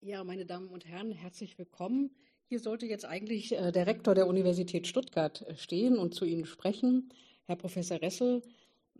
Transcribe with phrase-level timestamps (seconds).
[0.00, 2.12] Ja, meine Damen und Herren, herzlich willkommen.
[2.44, 6.46] Hier sollte jetzt eigentlich äh, der Rektor der Universität Stuttgart äh, stehen und zu Ihnen
[6.46, 7.12] sprechen,
[7.46, 8.42] Herr Professor Ressel.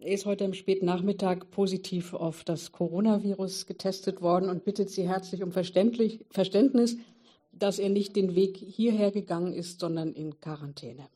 [0.01, 5.09] Er ist heute am späten Nachmittag positiv auf das Coronavirus getestet worden und bittet Sie
[5.09, 6.97] herzlich um Verständnis,
[7.53, 11.09] dass er nicht den Weg hierher gegangen ist, sondern in Quarantäne.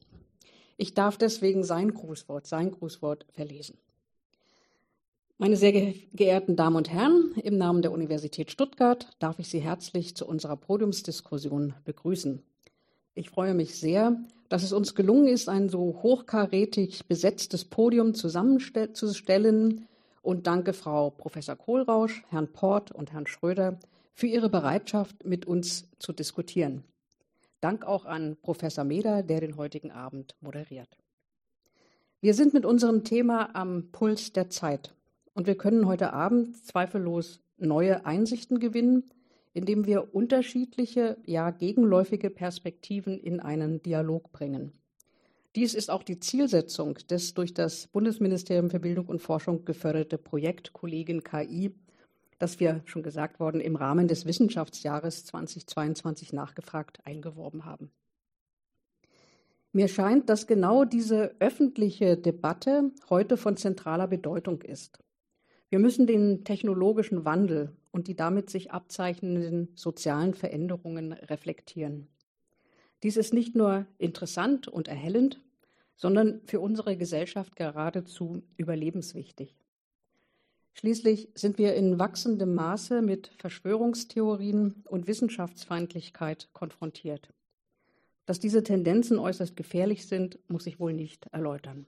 [0.76, 3.78] Ich darf deswegen sein Grußwort, sein Grußwort verlesen.
[5.42, 5.72] Meine sehr
[6.12, 10.56] geehrten Damen und Herren, im Namen der Universität Stuttgart darf ich Sie herzlich zu unserer
[10.56, 12.44] Podiumsdiskussion begrüßen.
[13.16, 19.88] Ich freue mich sehr, dass es uns gelungen ist, ein so hochkarätig besetztes Podium zusammenzustellen
[20.22, 23.80] und danke Frau Professor Kohlrausch, Herrn Port und Herrn Schröder
[24.14, 26.84] für ihre Bereitschaft, mit uns zu diskutieren.
[27.60, 30.96] Dank auch an Professor Meder, der den heutigen Abend moderiert.
[32.20, 34.94] Wir sind mit unserem Thema am Puls der Zeit.
[35.34, 39.10] Und wir können heute Abend zweifellos neue Einsichten gewinnen,
[39.54, 44.72] indem wir unterschiedliche, ja gegenläufige Perspektiven in einen Dialog bringen.
[45.54, 50.72] Dies ist auch die Zielsetzung des durch das Bundesministerium für Bildung und Forschung geförderte Projekt
[50.72, 51.74] Kollegin KI,
[52.38, 57.90] das wir schon gesagt worden im Rahmen des Wissenschaftsjahres 2022 nachgefragt eingeworben haben.
[59.72, 64.98] Mir scheint, dass genau diese öffentliche Debatte heute von zentraler Bedeutung ist.
[65.72, 72.08] Wir müssen den technologischen Wandel und die damit sich abzeichnenden sozialen Veränderungen reflektieren.
[73.02, 75.40] Dies ist nicht nur interessant und erhellend,
[75.96, 79.56] sondern für unsere Gesellschaft geradezu überlebenswichtig.
[80.74, 87.32] Schließlich sind wir in wachsendem Maße mit Verschwörungstheorien und Wissenschaftsfeindlichkeit konfrontiert.
[88.26, 91.86] Dass diese Tendenzen äußerst gefährlich sind, muss ich wohl nicht erläutern.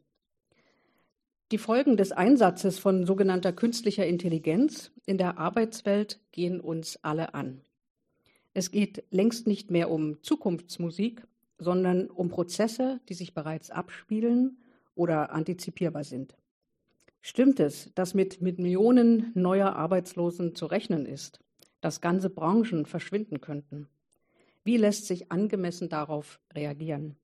[1.54, 7.60] Die Folgen des Einsatzes von sogenannter künstlicher Intelligenz in der Arbeitswelt gehen uns alle an.
[8.54, 11.22] Es geht längst nicht mehr um Zukunftsmusik,
[11.58, 14.58] sondern um Prozesse, die sich bereits abspielen
[14.96, 16.34] oder antizipierbar sind.
[17.20, 21.38] Stimmt es, dass mit, mit Millionen neuer Arbeitslosen zu rechnen ist,
[21.80, 23.86] dass ganze Branchen verschwinden könnten?
[24.64, 27.14] Wie lässt sich angemessen darauf reagieren?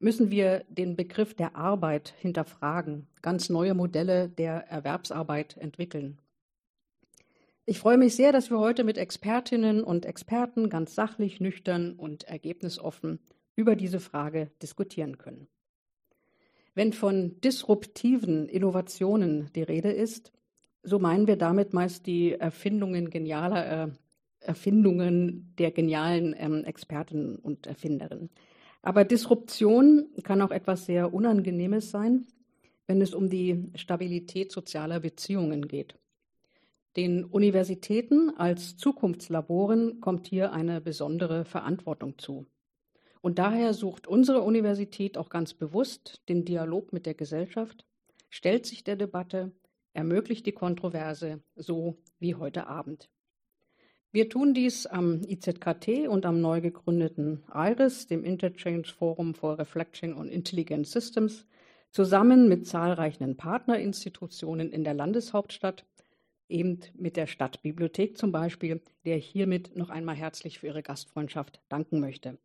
[0.00, 6.18] Müssen wir den Begriff der Arbeit hinterfragen, ganz neue Modelle der Erwerbsarbeit entwickeln.
[7.66, 12.24] Ich freue mich sehr, dass wir heute mit Expertinnen und Experten ganz sachlich, nüchtern und
[12.24, 13.20] ergebnisoffen
[13.54, 15.46] über diese Frage diskutieren können.
[16.74, 20.32] Wenn von disruptiven Innovationen die Rede ist,
[20.82, 23.90] so meinen wir damit meist die Erfindungen genialer äh,
[24.40, 28.30] Erfindungen der genialen ähm, Experten und Erfinderinnen.
[28.82, 32.26] Aber Disruption kann auch etwas sehr Unangenehmes sein,
[32.86, 35.96] wenn es um die Stabilität sozialer Beziehungen geht.
[36.96, 42.46] Den Universitäten als Zukunftslaboren kommt hier eine besondere Verantwortung zu.
[43.20, 47.86] Und daher sucht unsere Universität auch ganz bewusst den Dialog mit der Gesellschaft,
[48.28, 49.52] stellt sich der Debatte,
[49.92, 53.08] ermöglicht die Kontroverse, so wie heute Abend.
[54.12, 60.14] Wir tun dies am IZKT und am neu gegründeten IRIS, dem Interchange Forum for Reflection
[60.14, 61.46] on Intelligent Systems,
[61.92, 65.86] zusammen mit zahlreichen Partnerinstitutionen in der Landeshauptstadt,
[66.48, 71.60] eben mit der Stadtbibliothek zum Beispiel, der ich hiermit noch einmal herzlich für ihre Gastfreundschaft
[71.68, 72.36] danken möchte.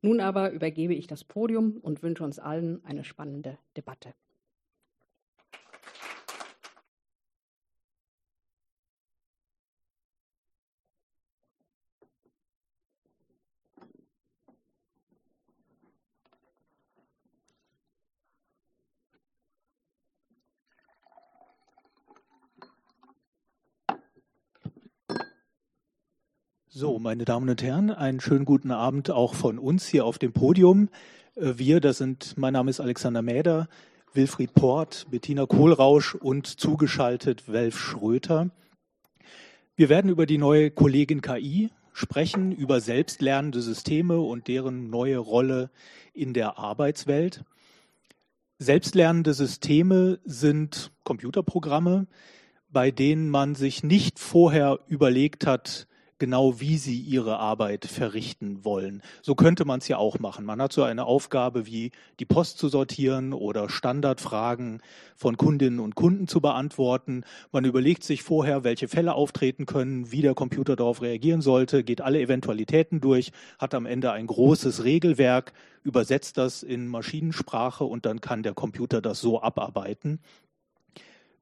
[0.00, 4.14] Nun aber übergebe ich das Podium und wünsche uns allen eine spannende Debatte.
[26.82, 30.32] So, meine Damen und Herren, einen schönen guten Abend auch von uns hier auf dem
[30.32, 30.88] Podium.
[31.36, 33.68] Äh, wir, das sind, mein Name ist Alexander Mäder,
[34.14, 38.50] Wilfried Port, Bettina Kohlrausch und zugeschaltet Welf Schröter.
[39.76, 45.70] Wir werden über die neue Kollegin KI sprechen, über selbstlernende Systeme und deren neue Rolle
[46.12, 47.44] in der Arbeitswelt.
[48.58, 52.08] Selbstlernende Systeme sind Computerprogramme,
[52.70, 55.86] bei denen man sich nicht vorher überlegt hat,
[56.22, 59.02] genau, wie sie ihre Arbeit verrichten wollen.
[59.22, 60.44] So könnte man es ja auch machen.
[60.44, 61.90] Man hat so eine Aufgabe wie
[62.20, 64.82] die Post zu sortieren oder Standardfragen
[65.16, 67.24] von Kundinnen und Kunden zu beantworten.
[67.50, 72.00] Man überlegt sich vorher, welche Fälle auftreten können, wie der Computer darauf reagieren sollte, geht
[72.00, 75.52] alle Eventualitäten durch, hat am Ende ein großes Regelwerk,
[75.82, 80.20] übersetzt das in Maschinensprache und dann kann der Computer das so abarbeiten.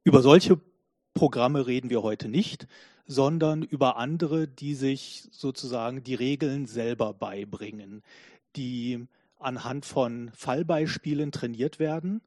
[0.05, 0.59] Über solche
[1.12, 2.67] Programme reden wir heute nicht,
[3.11, 8.05] sondern über andere, die sich sozusagen die Regeln selber beibringen,
[8.55, 9.05] die
[9.37, 12.21] anhand von Fallbeispielen trainiert werden.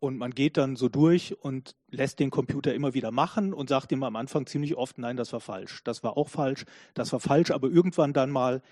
[0.00, 3.92] Und man geht dann so durch und lässt den Computer immer wieder machen und sagt
[3.92, 6.64] ihm am Anfang ziemlich oft, nein, das war falsch, das war auch falsch,
[6.94, 8.62] das war falsch, aber irgendwann dann mal,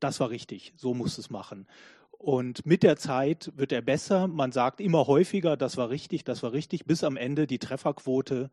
[0.00, 1.66] das war richtig, so muss es machen.
[2.10, 4.28] Und mit der Zeit wird er besser.
[4.28, 8.50] Man sagt immer häufiger, das war richtig, das war richtig, bis am Ende die Trefferquote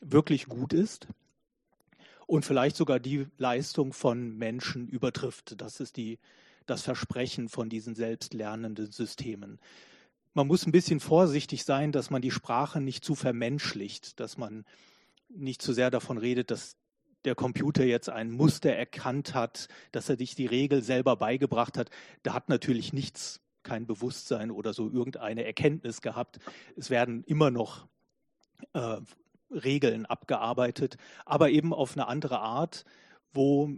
[0.00, 1.08] wirklich gut ist
[2.26, 5.60] und vielleicht sogar die Leistung von Menschen übertrifft.
[5.60, 6.18] Das ist die,
[6.66, 9.58] das Versprechen von diesen selbstlernenden Systemen.
[10.34, 14.64] Man muss ein bisschen vorsichtig sein, dass man die Sprache nicht zu vermenschlicht, dass man
[15.28, 16.76] nicht zu sehr davon redet, dass
[17.24, 21.90] der Computer jetzt ein Muster erkannt hat, dass er sich die Regel selber beigebracht hat.
[22.22, 26.38] Da hat natürlich nichts, kein Bewusstsein oder so irgendeine Erkenntnis gehabt.
[26.76, 27.88] Es werden immer noch
[28.74, 28.98] äh,
[29.50, 32.84] Regeln abgearbeitet, aber eben auf eine andere Art,
[33.32, 33.70] wo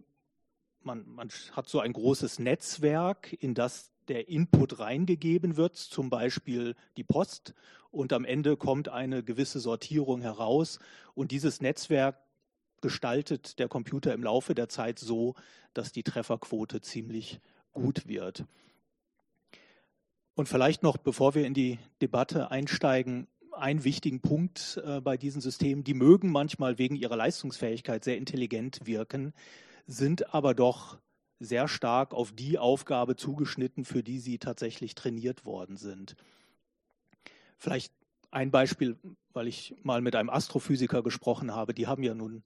[0.83, 6.75] man, man hat so ein großes Netzwerk, in das der Input reingegeben wird, zum Beispiel
[6.97, 7.55] die Post,
[7.91, 10.79] und am Ende kommt eine gewisse Sortierung heraus.
[11.15, 12.19] Und dieses Netzwerk
[12.81, 15.35] gestaltet der Computer im Laufe der Zeit so,
[15.75, 17.41] dass die Trefferquote ziemlich
[17.73, 18.45] gut wird.
[20.35, 23.27] Und vielleicht noch, bevor wir in die Debatte einsteigen,
[23.59, 25.85] einen wichtigen Punkt äh, bei diesen Systemen.
[25.85, 29.33] Die mögen manchmal wegen ihrer Leistungsfähigkeit sehr intelligent wirken,
[29.87, 30.99] sind aber doch
[31.41, 36.17] sehr stark auf die Aufgabe zugeschnitten, für die sie tatsächlich trainiert worden sind.
[37.57, 37.93] Vielleicht
[38.31, 38.97] ein Beispiel,
[39.33, 41.75] weil ich mal mit einem Astrophysiker gesprochen habe.
[41.75, 42.43] Die haben ja nun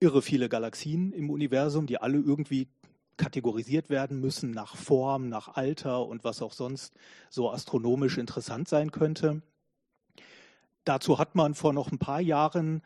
[0.00, 2.68] irre viele Galaxien im Universum, die alle irgendwie
[3.16, 6.94] kategorisiert werden müssen nach Form, nach Alter und was auch sonst
[7.28, 9.42] so astronomisch interessant sein könnte.
[10.84, 12.82] Dazu hat man vor noch ein paar Jahren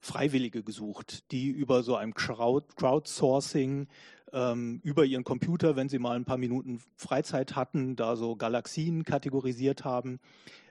[0.00, 3.88] Freiwillige gesucht, die über so ein Crowdsourcing
[4.32, 9.04] ähm, über ihren Computer, wenn sie mal ein paar Minuten Freizeit hatten, da so Galaxien
[9.04, 10.20] kategorisiert haben,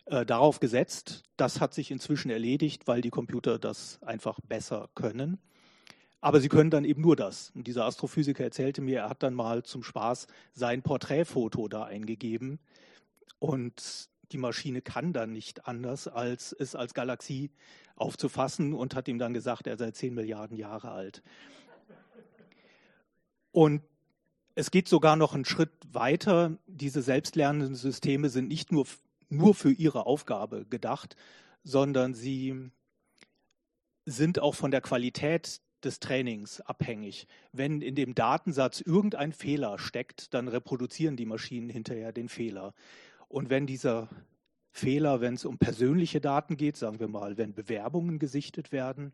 [0.06, 1.24] äh, darauf gesetzt.
[1.36, 5.40] Das hat sich inzwischen erledigt, weil die Computer das einfach besser können.
[6.22, 7.52] Aber sie können dann eben nur das.
[7.54, 12.60] Und dieser Astrophysiker erzählte mir, er hat dann mal zum Spaß sein Porträtfoto da eingegeben.
[13.40, 17.52] Und die Maschine kann dann nicht anders, als es als Galaxie
[17.96, 21.24] aufzufassen und hat ihm dann gesagt, er sei 10 Milliarden Jahre alt.
[23.52, 23.82] Und
[24.56, 26.58] es geht sogar noch einen Schritt weiter.
[26.68, 28.86] Diese selbstlernenden Systeme sind nicht nur,
[29.30, 31.16] nur für ihre Aufgabe gedacht,
[31.64, 32.72] sondern sie
[34.06, 37.28] sind auch von der Qualität des Trainings abhängig.
[37.52, 42.74] Wenn in dem Datensatz irgendein Fehler steckt, dann reproduzieren die Maschinen hinterher den Fehler.
[43.28, 44.10] Und wenn dieser
[44.72, 49.12] Fehler, wenn es um persönliche Daten geht, sagen wir mal, wenn Bewerbungen gesichtet werden,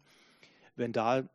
[0.76, 1.28] wenn da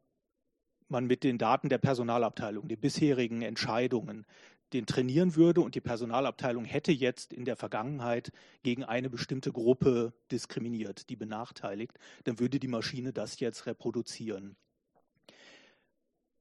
[0.88, 4.26] man mit den Daten der Personalabteilung, den bisherigen Entscheidungen,
[4.72, 8.30] den trainieren würde und die Personalabteilung hätte jetzt in der Vergangenheit
[8.62, 14.56] gegen eine bestimmte Gruppe diskriminiert, die benachteiligt, dann würde die Maschine das jetzt reproduzieren.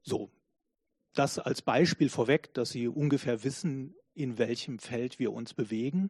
[0.01, 0.30] So,
[1.13, 6.10] das als Beispiel vorweg, dass Sie ungefähr wissen, in welchem Feld wir uns bewegen.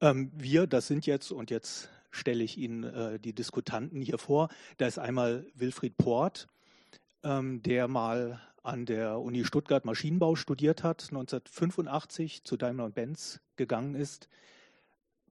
[0.00, 4.48] Ähm, wir, das sind jetzt, und jetzt stelle ich Ihnen äh, die Diskutanten hier vor,
[4.78, 6.48] da ist einmal Wilfried Port,
[7.22, 14.28] ähm, der mal an der Uni Stuttgart Maschinenbau studiert hat, 1985 zu Daimler-Benz gegangen ist,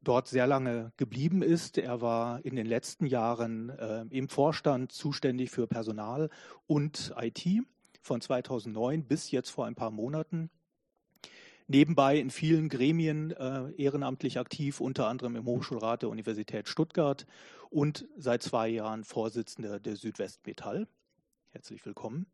[0.02, 1.78] dort sehr lange geblieben ist.
[1.78, 6.30] Er war in den letzten Jahren äh, im Vorstand zuständig für Personal
[6.68, 7.46] und IT
[8.02, 10.50] von 2009 bis jetzt vor ein paar Monaten.
[11.72, 17.28] Nebenbei in vielen Gremien äh, ehrenamtlich aktiv, unter anderem im Hochschulrat der Universität Stuttgart
[17.70, 20.88] und seit zwei Jahren Vorsitzender der Südwestmetall.
[21.50, 22.26] Herzlich willkommen.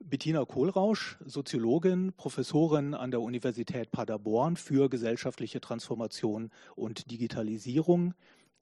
[0.00, 8.14] Bettina Kohlrausch, Soziologin, Professorin an der Universität Paderborn für gesellschaftliche Transformation und Digitalisierung,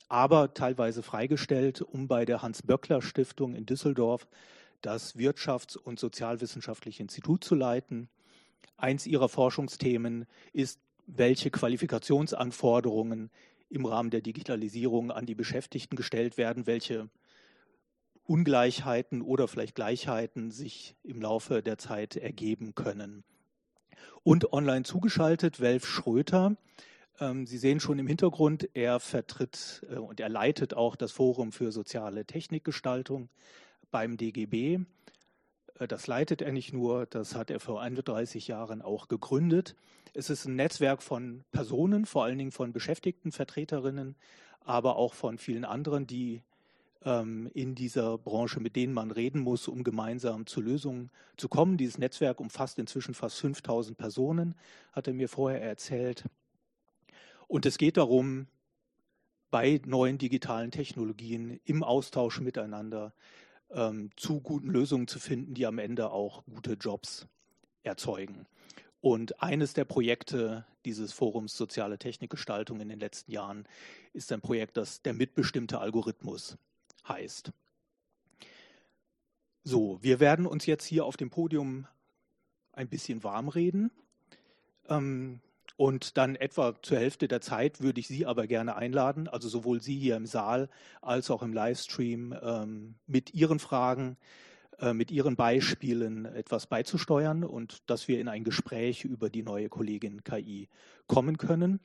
[0.09, 4.29] aber teilweise freigestellt, um bei der Hans-Böckler-Stiftung in Düsseldorf
[4.83, 8.11] das Wirtschafts- und Sozialwissenschaftliche Institut zu leiten.
[8.77, 13.31] Eins ihrer Forschungsthemen ist, welche Qualifikationsanforderungen
[13.69, 17.09] im Rahmen der Digitalisierung an die Beschäftigten gestellt werden, welche
[18.25, 23.25] Ungleichheiten oder vielleicht Gleichheiten sich im Laufe der Zeit ergeben können.
[24.23, 26.57] Und online zugeschaltet Welf Schröter.
[27.19, 31.51] Ähm, Sie sehen schon im Hintergrund, er vertritt äh, und er leitet auch das Forum
[31.53, 33.29] für soziale Technikgestaltung
[33.91, 34.81] beim DGB.
[35.83, 39.75] Äh, das leitet er nicht nur, das hat er vor 31 Jahren auch gegründet.
[40.15, 44.17] Es ist ein Netzwerk von Personen, vor allen Dingen von Beschäftigtenvertreterinnen,
[44.61, 46.43] aber auch von vielen anderen, die
[47.05, 51.77] ähm, in dieser Branche, mit denen man reden muss, um gemeinsam zu Lösungen zu kommen.
[51.77, 54.55] Dieses Netzwerk umfasst inzwischen fast 5000 Personen,
[54.93, 56.25] hat er mir vorher erzählt.
[57.49, 58.47] Und es geht darum,
[59.51, 63.13] bei neuen digitalen Technologien im Austausch miteinander
[63.73, 67.27] ähm, zu guten Lösungen zu finden, die am Ende auch gute Jobs
[67.83, 68.47] erzeugen.
[69.01, 73.67] Und eines der Projekte dieses Forums Soziale Technikgestaltung in den letzten Jahren
[74.13, 76.57] ist ein Projekt, das der mitbestimmte Algorithmus
[77.09, 77.53] heißt.
[79.65, 81.87] So, wir werden uns jetzt hier auf dem Podium
[82.73, 83.91] ein bisschen warm reden.
[84.89, 85.41] Ähm,
[85.77, 89.81] und dann etwa zur Hälfte der Zeit würde ich Sie aber gerne einladen, also sowohl
[89.81, 90.69] Sie hier im Saal
[91.01, 94.17] als auch im Livestream, ähm, mit Ihren Fragen,
[94.79, 99.69] äh, mit Ihren Beispielen etwas beizusteuern und dass wir in ein Gespräch über die neue
[99.69, 100.69] Kollegin KI
[101.07, 101.81] kommen können.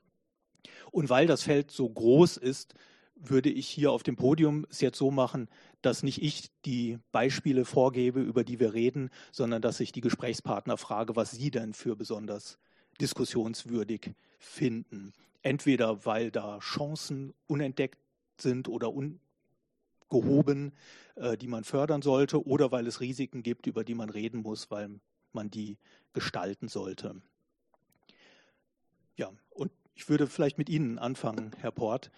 [0.91, 2.73] Und weil das Feld so groß ist,
[3.19, 5.49] würde ich hier auf dem Podium es jetzt so machen,
[5.81, 10.77] dass nicht ich die Beispiele vorgebe, über die wir reden, sondern dass ich die Gesprächspartner
[10.77, 12.59] frage, was sie denn für besonders
[13.01, 15.13] diskussionswürdig finden.
[15.41, 17.97] Entweder weil da Chancen unentdeckt
[18.37, 20.73] sind oder ungehoben,
[21.15, 24.69] äh, die man fördern sollte, oder weil es Risiken gibt, über die man reden muss,
[24.71, 24.99] weil
[25.33, 25.77] man die
[26.13, 27.21] gestalten sollte.
[29.15, 32.11] Ja, und ich würde vielleicht mit Ihnen anfangen, Herr Port.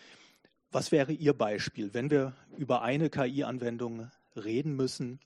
[0.71, 5.19] Was wäre Ihr Beispiel, wenn wir über eine KI-Anwendung reden müssen?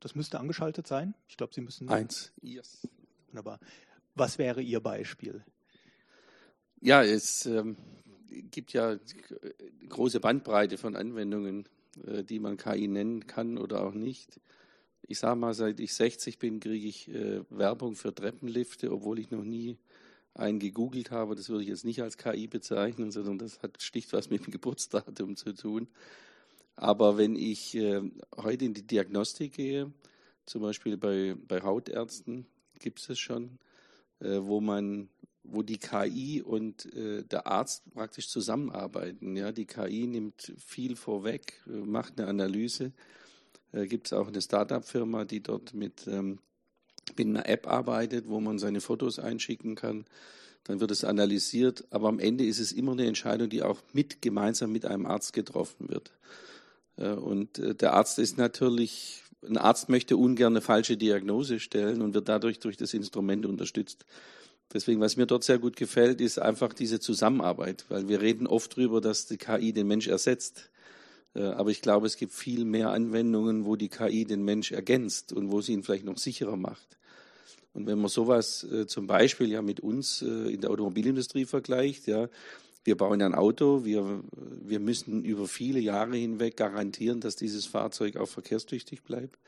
[0.00, 1.14] Das müsste angeschaltet sein.
[1.28, 1.88] Ich glaube, Sie müssen.
[1.88, 2.32] Eins.
[2.40, 2.88] Yes.
[3.28, 3.58] Wunderbar.
[4.14, 5.44] Was wäre Ihr Beispiel?
[6.80, 7.76] Ja, es ähm,
[8.28, 8.98] gibt ja
[9.88, 11.68] große Bandbreite von Anwendungen,
[12.06, 14.40] äh, die man KI nennen kann oder auch nicht.
[15.02, 19.30] Ich sage mal, seit ich 60 bin, kriege ich äh, Werbung für Treppenlifte, obwohl ich
[19.30, 19.78] noch nie
[20.34, 21.34] einen gegoogelt habe.
[21.34, 24.52] Das würde ich jetzt nicht als KI bezeichnen, sondern das hat schlicht was mit dem
[24.52, 25.88] Geburtsdatum zu tun.
[26.76, 28.02] Aber wenn ich äh,
[28.36, 29.92] heute in die Diagnostik gehe,
[30.46, 32.46] zum Beispiel bei, bei Hautärzten,
[32.78, 33.58] gibt es das schon,
[34.22, 35.08] wo man
[35.44, 39.36] wo die KI und äh, der Arzt praktisch zusammenarbeiten.
[39.36, 42.92] Ja, die KI nimmt viel vorweg, äh, macht eine Analyse.
[43.72, 46.38] Äh, Gibt es auch eine Startup-Firma, die dort mit, ähm,
[47.16, 50.04] mit einer App arbeitet, wo man seine Fotos einschicken kann.
[50.64, 54.22] Dann wird es analysiert, aber am Ende ist es immer eine Entscheidung, die auch mit
[54.22, 56.12] gemeinsam mit einem Arzt getroffen wird.
[56.96, 62.02] Äh, und äh, der Arzt ist natürlich ein Arzt möchte ungern eine falsche Diagnose stellen
[62.02, 64.04] und wird dadurch durch das Instrument unterstützt.
[64.72, 68.76] Deswegen, was mir dort sehr gut gefällt, ist einfach diese Zusammenarbeit, weil wir reden oft
[68.76, 70.70] darüber, dass die KI den Mensch ersetzt.
[71.34, 75.32] Äh, aber ich glaube, es gibt viel mehr Anwendungen, wo die KI den Mensch ergänzt
[75.32, 76.98] und wo sie ihn vielleicht noch sicherer macht.
[77.74, 82.06] Und wenn man sowas äh, zum Beispiel ja mit uns äh, in der Automobilindustrie vergleicht,
[82.06, 82.28] ja,
[82.84, 88.16] wir bauen ein Auto, wir, wir müssen über viele Jahre hinweg garantieren, dass dieses Fahrzeug
[88.16, 89.38] auch verkehrstüchtig bleibt.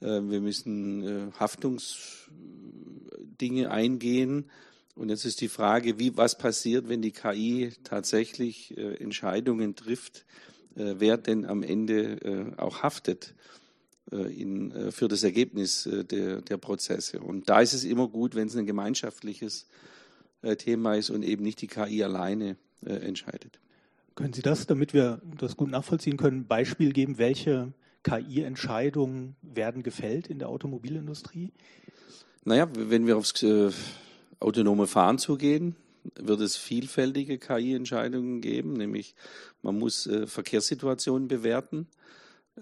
[0.00, 4.50] Äh, wir müssen äh, Haftungsdinge eingehen.
[4.94, 10.26] Und jetzt ist die Frage, wie, was passiert, wenn die KI tatsächlich äh, Entscheidungen trifft,
[10.72, 13.34] wer denn am Ende auch haftet
[14.08, 17.18] für das Ergebnis der, der Prozesse.
[17.18, 19.66] Und da ist es immer gut, wenn es ein gemeinschaftliches äh,
[20.56, 23.60] Thema ist und eben nicht die KI alleine äh, entscheidet.
[24.14, 30.28] Können Sie das, damit wir das gut nachvollziehen können, Beispiel geben, welche KI-Entscheidungen werden gefällt
[30.28, 31.52] in der Automobilindustrie?
[32.44, 33.70] Naja, wenn wir aufs äh,
[34.40, 35.76] autonome Fahren zugehen,
[36.18, 39.14] wird es vielfältige KI-Entscheidungen geben, nämlich
[39.62, 41.86] man muss äh, Verkehrssituationen bewerten.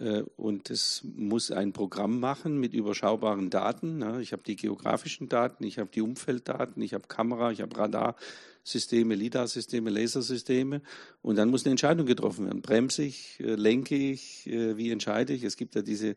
[0.01, 4.21] Äh, und es muss ein Programm machen mit überschaubaren Daten.
[4.21, 9.15] Ich habe die geografischen Daten, ich habe die Umfelddaten, ich habe Kamera, ich habe Radarsysteme,
[9.15, 10.83] LIDAR-Systeme, Lasersysteme.
[11.23, 12.63] Und dann muss eine Entscheidung getroffen werden.
[12.63, 15.45] Bremse ich, äh, lenke ich, äh, wie entscheide ich?
[15.45, 16.17] Es gibt ja diese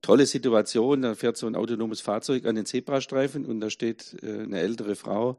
[0.00, 4.60] tolle Situation, da fährt so ein autonomes Fahrzeug an den Zebrastreifen und da steht eine
[4.60, 5.38] ältere Frau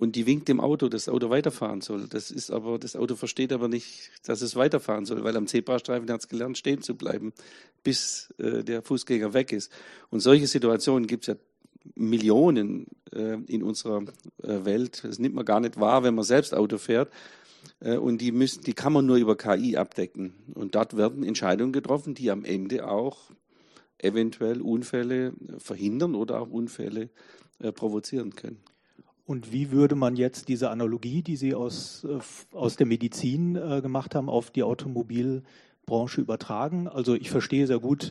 [0.00, 2.06] und die winkt dem Auto, dass das Auto weiterfahren soll.
[2.08, 6.10] Das ist aber, das Auto versteht aber nicht, dass es weiterfahren soll, weil am Zebrastreifen
[6.10, 7.34] hat es gelernt, stehen zu bleiben,
[7.84, 9.70] bis äh, der Fußgänger weg ist.
[10.08, 11.34] Und solche Situationen gibt es ja
[11.96, 14.02] Millionen äh, in unserer
[14.42, 15.04] äh, Welt.
[15.04, 17.12] Das nimmt man gar nicht wahr, wenn man selbst Auto fährt.
[17.80, 20.32] Äh, und die müssen, die kann man nur über KI abdecken.
[20.54, 23.30] Und dort werden Entscheidungen getroffen, die am Ende auch
[23.98, 27.10] eventuell Unfälle verhindern oder auch Unfälle
[27.58, 28.60] äh, provozieren können.
[29.30, 32.18] Und wie würde man jetzt diese Analogie, die Sie aus, äh,
[32.52, 36.88] aus der Medizin äh, gemacht haben, auf die Automobilbranche übertragen?
[36.88, 38.10] Also ich verstehe sehr gut,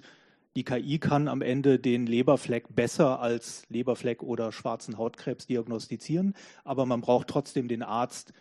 [0.55, 6.85] die KI kann am Ende den Leberfleck besser als Leberfleck oder schwarzen Hautkrebs diagnostizieren, aber
[6.85, 8.31] man braucht trotzdem den Arzt,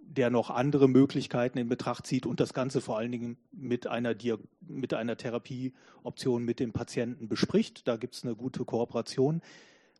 [0.00, 4.14] der noch andere Möglichkeiten in Betracht zieht und das Ganze vor allen Dingen mit einer,
[4.60, 7.88] mit einer Therapieoption mit dem Patienten bespricht.
[7.88, 9.42] Da gibt es eine gute Kooperation.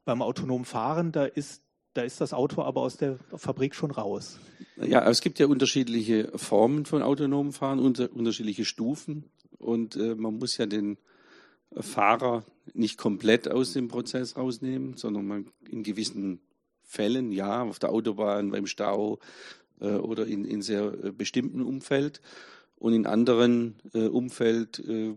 [0.05, 1.66] Beim autonomen Fahren, da ist,
[1.97, 4.39] da ist das Auto aber aus der Fabrik schon raus.
[4.77, 9.25] Ja, es gibt ja unterschiedliche Formen von autonomem Fahren, unter, unterschiedliche Stufen.
[9.59, 10.99] Und äh, man muss ja den
[11.73, 16.41] Fahrer nicht komplett aus dem Prozess rausnehmen, sondern man in gewissen
[16.83, 19.19] Fällen, ja, auf der Autobahn, beim Stau
[19.81, 22.21] äh, oder in, in sehr äh, bestimmten Umfeld.
[22.77, 25.15] Und in anderen äh, Umfeld äh,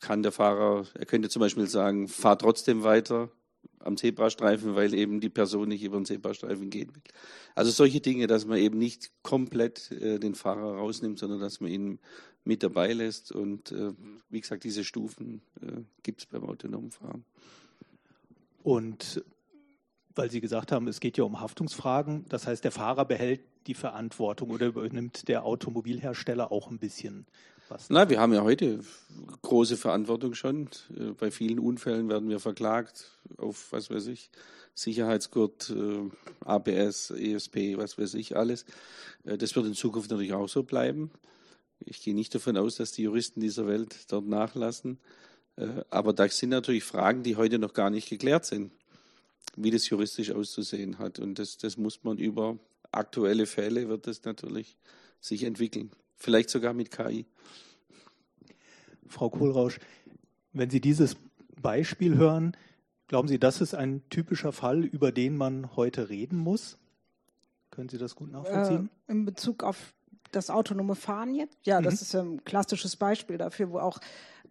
[0.00, 3.30] kann der Fahrer, er könnte zum Beispiel sagen, fahr trotzdem weiter
[3.78, 7.02] am Zebrastreifen, weil eben die Person nicht über den Zebrastreifen gehen will.
[7.54, 11.70] Also solche Dinge, dass man eben nicht komplett äh, den Fahrer rausnimmt, sondern dass man
[11.70, 11.98] ihn
[12.44, 13.32] mit dabei lässt.
[13.32, 13.92] Und äh,
[14.28, 17.24] wie gesagt, diese Stufen äh, gibt es beim autonomen Fahren.
[18.62, 19.22] Und
[20.14, 23.74] weil Sie gesagt haben, es geht ja um Haftungsfragen, das heißt, der Fahrer behält die
[23.74, 27.26] Verantwortung oder übernimmt der Automobilhersteller auch ein bisschen
[27.68, 27.90] was?
[27.90, 28.80] Na, wir haben ja heute
[29.42, 30.68] große Verantwortung schon.
[30.96, 34.30] Äh, bei vielen Unfällen werden wir verklagt auf, was weiß ich,
[34.74, 36.10] Sicherheitsgurt, äh,
[36.44, 38.64] ABS, ESP, was weiß ich, alles.
[39.24, 41.10] Äh, das wird in Zukunft natürlich auch so bleiben.
[41.80, 44.98] Ich gehe nicht davon aus, dass die Juristen dieser Welt dort nachlassen.
[45.90, 48.72] Aber da sind natürlich Fragen, die heute noch gar nicht geklärt sind,
[49.56, 51.18] wie das juristisch auszusehen hat.
[51.18, 52.58] Und das, das muss man über
[52.92, 54.76] aktuelle Fälle, wird das natürlich
[55.20, 55.90] sich entwickeln.
[56.16, 57.26] Vielleicht sogar mit KI.
[59.06, 59.78] Frau Kohlrausch,
[60.52, 61.16] wenn Sie dieses
[61.60, 62.56] Beispiel hören,
[63.08, 66.78] glauben Sie, das ist ein typischer Fall, über den man heute reden muss?
[67.70, 68.90] Können Sie das gut nachvollziehen?
[69.06, 69.94] Äh, in Bezug auf
[70.32, 71.58] das autonome Fahren jetzt?
[71.64, 71.84] Ja, mhm.
[71.84, 74.00] das ist ein klassisches Beispiel dafür, wo auch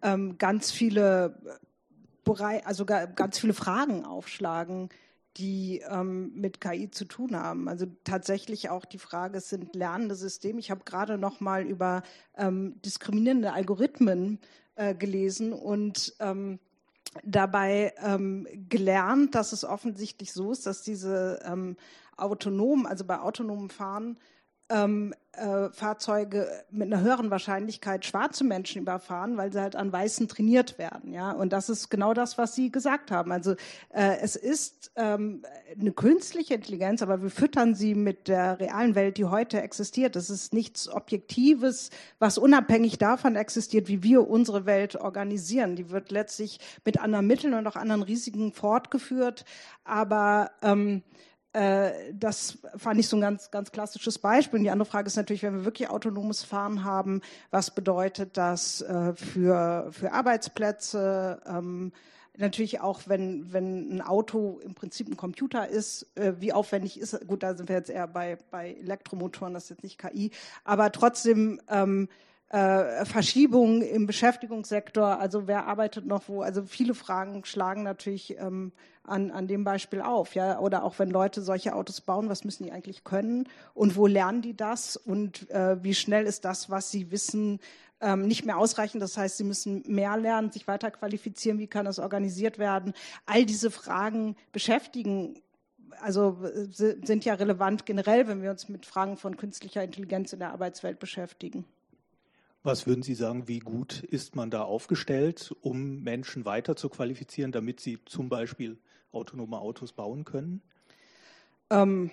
[0.02, 1.58] ähm, ganz viele
[2.64, 4.88] also ganz viele Fragen aufschlagen,
[5.36, 7.68] die ähm, mit KI zu tun haben.
[7.68, 10.58] Also tatsächlich auch die Frage, es sind lernende Systeme.
[10.60, 12.02] Ich habe gerade noch mal über
[12.36, 14.38] ähm, diskriminierende Algorithmen
[14.76, 16.58] äh, gelesen und ähm,
[17.24, 21.76] dabei ähm, gelernt, dass es offensichtlich so ist, dass diese ähm,
[22.16, 24.18] autonomen, also bei autonomem Fahren
[24.68, 30.28] ähm, äh, Fahrzeuge mit einer höheren Wahrscheinlichkeit schwarze Menschen überfahren, weil sie halt an Weißen
[30.28, 31.12] trainiert werden.
[31.12, 33.32] Ja, und das ist genau das, was Sie gesagt haben.
[33.32, 33.52] Also
[33.90, 35.42] äh, es ist ähm,
[35.78, 40.16] eine künstliche Intelligenz, aber wir füttern sie mit der realen Welt, die heute existiert.
[40.16, 45.76] Es ist nichts Objektives, was unabhängig davon existiert, wie wir unsere Welt organisieren.
[45.76, 49.44] Die wird letztlich mit anderen Mitteln und auch anderen Risiken fortgeführt,
[49.84, 51.26] aber ähm, äh,
[52.12, 54.58] das fand ich so ein ganz, ganz klassisches Beispiel.
[54.58, 58.82] Und die andere Frage ist natürlich, wenn wir wirklich autonomes Fahren haben, was bedeutet das
[58.82, 61.40] äh, für, für Arbeitsplätze?
[61.46, 61.92] Ähm,
[62.36, 67.26] natürlich auch, wenn, wenn ein Auto im Prinzip ein Computer ist, äh, wie aufwendig ist,
[67.26, 70.30] gut, da sind wir jetzt eher bei, bei Elektromotoren, das ist jetzt nicht KI,
[70.64, 72.08] aber trotzdem ähm,
[72.48, 78.72] äh, Verschiebungen im Beschäftigungssektor, also wer arbeitet noch wo, also viele Fragen schlagen natürlich ähm,
[79.02, 82.64] an, an dem Beispiel auf, ja, oder auch wenn Leute solche Autos bauen, was müssen
[82.64, 86.90] die eigentlich können und wo lernen die das und äh, wie schnell ist das, was
[86.90, 87.58] sie wissen,
[88.00, 89.02] ähm, nicht mehr ausreichend.
[89.02, 92.92] Das heißt, sie müssen mehr lernen, sich weiter qualifizieren, wie kann das organisiert werden.
[93.24, 95.40] All diese Fragen beschäftigen
[96.02, 100.40] also äh, sind ja relevant generell, wenn wir uns mit Fragen von künstlicher Intelligenz in
[100.40, 101.64] der Arbeitswelt beschäftigen.
[102.66, 107.52] Was würden Sie sagen, wie gut ist man da aufgestellt, um Menschen weiter zu qualifizieren,
[107.52, 108.76] damit sie zum Beispiel
[109.12, 110.60] autonome Autos bauen können?
[111.70, 112.10] Ähm,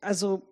[0.00, 0.42] also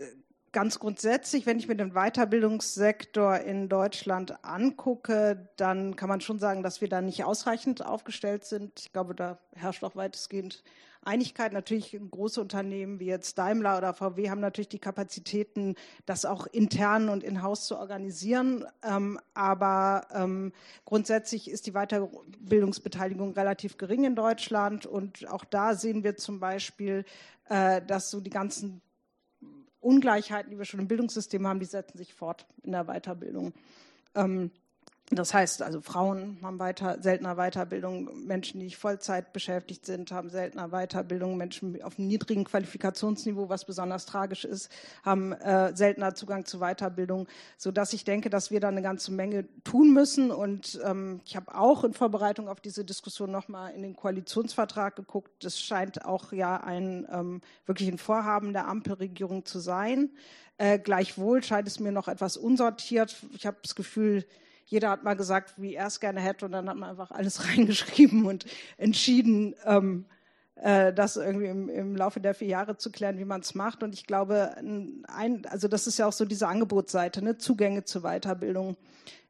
[0.00, 0.06] äh,
[0.50, 6.64] ganz grundsätzlich, wenn ich mir den Weiterbildungssektor in Deutschland angucke, dann kann man schon sagen,
[6.64, 8.80] dass wir da nicht ausreichend aufgestellt sind.
[8.80, 10.64] Ich glaube, da herrscht auch weitestgehend
[11.04, 11.52] Einigkeit.
[11.52, 15.74] Natürlich große Unternehmen wie jetzt Daimler oder VW haben natürlich die Kapazitäten,
[16.06, 18.64] das auch intern und in-house zu organisieren.
[18.82, 20.52] Ähm, aber ähm,
[20.84, 24.86] grundsätzlich ist die Weiterbildungsbeteiligung relativ gering in Deutschland.
[24.86, 27.04] Und auch da sehen wir zum Beispiel,
[27.48, 28.80] äh, dass so die ganzen
[29.80, 33.52] Ungleichheiten, die wir schon im Bildungssystem haben, die setzen sich fort in der Weiterbildung.
[34.14, 34.50] Ähm,
[35.10, 40.30] das heißt also, Frauen haben weiter, seltener Weiterbildung, Menschen, die nicht Vollzeit beschäftigt sind, haben
[40.30, 44.70] seltener Weiterbildung, Menschen auf einem niedrigen Qualifikationsniveau, was besonders tragisch ist,
[45.02, 49.12] haben äh, seltener Zugang zu Weiterbildung, so dass ich denke, dass wir da eine ganze
[49.12, 50.30] Menge tun müssen.
[50.30, 55.44] Und ähm, ich habe auch in Vorbereitung auf diese Diskussion nochmal in den Koalitionsvertrag geguckt.
[55.44, 60.10] Das scheint auch ja ein ähm, wirklich ein Vorhaben der Ampelregierung zu sein.
[60.56, 63.16] Äh, gleichwohl scheint es mir noch etwas unsortiert.
[63.36, 64.24] Ich habe das Gefühl,
[64.66, 67.48] jeder hat mal gesagt, wie er es gerne hätte und dann hat man einfach alles
[67.48, 68.46] reingeschrieben und
[68.76, 70.06] entschieden, ähm,
[70.56, 73.82] äh, das irgendwie im, im, Laufe der vier Jahre zu klären, wie man es macht.
[73.82, 77.38] Und ich glaube, ein, also das ist ja auch so diese Angebotsseite, ne?
[77.38, 78.76] Zugänge zu Weiterbildung.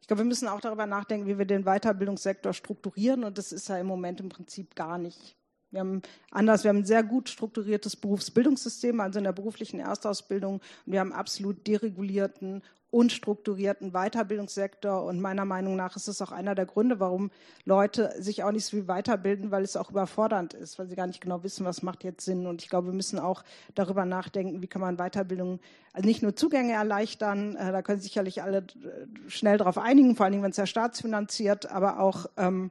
[0.01, 3.25] Ich glaube, wir müssen auch darüber nachdenken, wie wir den Weiterbildungssektor strukturieren.
[3.25, 5.35] Und das ist ja im Moment im Prinzip gar nicht.
[5.71, 10.61] Wir haben anders, wir haben ein sehr gut strukturiertes Berufsbildungssystem, also in der beruflichen Erstausbildung.
[10.87, 12.63] Und wir haben absolut deregulierten
[12.95, 15.03] unstrukturierten Weiterbildungssektor.
[15.03, 17.33] Und meiner Meinung nach ist es auch einer der Gründe, warum
[17.65, 21.09] Leute sich auch nicht so viel weiterbilden, weil es auch überfordernd ist, weil sie gar
[21.09, 22.47] nicht genau wissen, was macht jetzt Sinn.
[22.47, 23.43] Und ich glaube, wir müssen auch
[23.75, 25.59] darüber nachdenken, wie kann man Weiterbildung,
[25.93, 30.15] also nicht nur Zugänge erleichtern, äh, da können sich sicherlich alle äh, schnell darauf einigen,
[30.15, 32.71] vor allen Dingen, wenn es ja staatsfinanziert, aber auch ähm,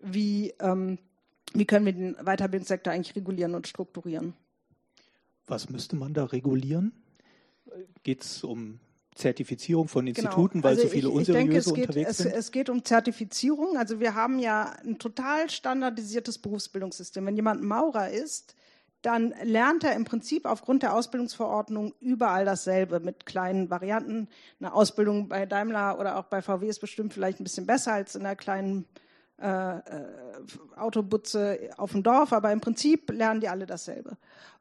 [0.00, 0.98] wie, ähm,
[1.52, 4.32] wie können wir den Weiterbildungssektor eigentlich regulieren und strukturieren.
[5.46, 6.92] Was müsste man da regulieren?
[8.02, 8.80] Geht es um
[9.18, 10.16] Zertifizierung von genau.
[10.16, 10.64] Instituten, genau.
[10.64, 12.34] weil also so viele ich, unseriöse ich denke, es geht, unterwegs es, sind?
[12.34, 13.76] Es geht um Zertifizierung.
[13.76, 17.26] Also wir haben ja ein total standardisiertes Berufsbildungssystem.
[17.26, 18.54] Wenn jemand Maurer ist,
[19.02, 24.28] dann lernt er im Prinzip aufgrund der Ausbildungsverordnung überall dasselbe mit kleinen Varianten.
[24.60, 28.16] Eine Ausbildung bei Daimler oder auch bei VW ist bestimmt vielleicht ein bisschen besser als
[28.16, 28.86] in einer kleinen
[29.40, 29.82] äh, äh
[30.76, 34.16] Autobutze auf dem Dorf, aber im Prinzip lernen die alle dasselbe.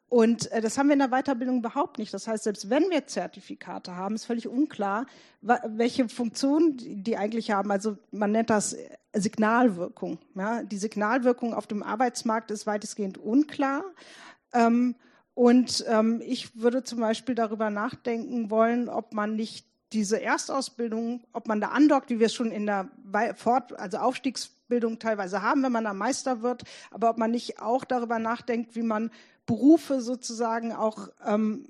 [0.10, 2.14] Und äh, das haben wir in der Weiterbildung überhaupt nicht.
[2.14, 5.06] Das heißt, selbst wenn wir Zertifikate haben, ist völlig unklar,
[5.42, 7.72] welche Funktion die eigentlich haben.
[7.72, 10.20] Also man nennt das äh, Signalwirkung.
[10.36, 10.64] Ja?
[10.64, 13.84] Die Signalwirkung auf dem Arbeitsmarkt ist weitestgehend unklar.
[14.54, 14.96] Ähm,
[15.34, 21.48] und ähm, ich würde zum Beispiel darüber nachdenken wollen, ob man nicht diese Erstausbildung, ob
[21.48, 22.90] man da andockt, wie wir es schon in der
[23.36, 27.86] Fort-, also Aufstiegsbildung teilweise haben, wenn man da Meister wird, aber ob man nicht auch
[27.86, 29.12] darüber nachdenkt, wie man
[29.48, 31.70] Berufe sozusagen auch ähm,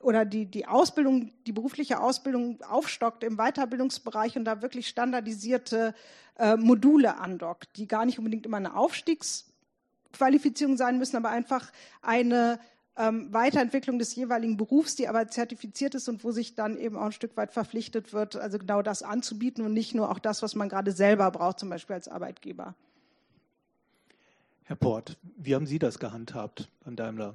[0.00, 5.94] oder die, die Ausbildung, die berufliche Ausbildung aufstockt im Weiterbildungsbereich und da wirklich standardisierte
[6.38, 12.60] äh, Module andockt, die gar nicht unbedingt immer eine Aufstiegsqualifizierung sein müssen, aber einfach eine
[12.96, 17.06] ähm, Weiterentwicklung des jeweiligen Berufs, die aber zertifiziert ist und wo sich dann eben auch
[17.06, 20.54] ein Stück weit verpflichtet wird, also genau das anzubieten und nicht nur auch das, was
[20.54, 22.74] man gerade selber braucht, zum Beispiel als Arbeitgeber.
[24.64, 27.34] Herr Port, wie haben Sie das gehandhabt an Daimler?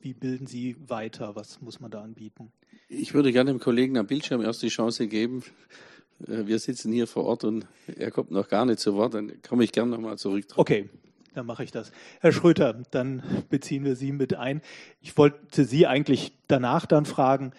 [0.00, 1.34] Wie bilden Sie weiter?
[1.34, 2.52] Was muss man da anbieten?
[2.88, 5.42] Ich würde gerne dem Kollegen am Bildschirm erst die Chance geben.
[6.26, 9.14] Äh, wir sitzen hier vor Ort und er kommt noch gar nicht zu Wort.
[9.14, 10.46] Dann komme ich gerne nochmal zurück.
[10.56, 10.88] Okay,
[11.34, 11.90] dann mache ich das.
[12.20, 14.62] Herr Schröter, dann beziehen wir Sie mit ein.
[15.00, 17.52] Ich wollte Sie eigentlich danach dann fragen,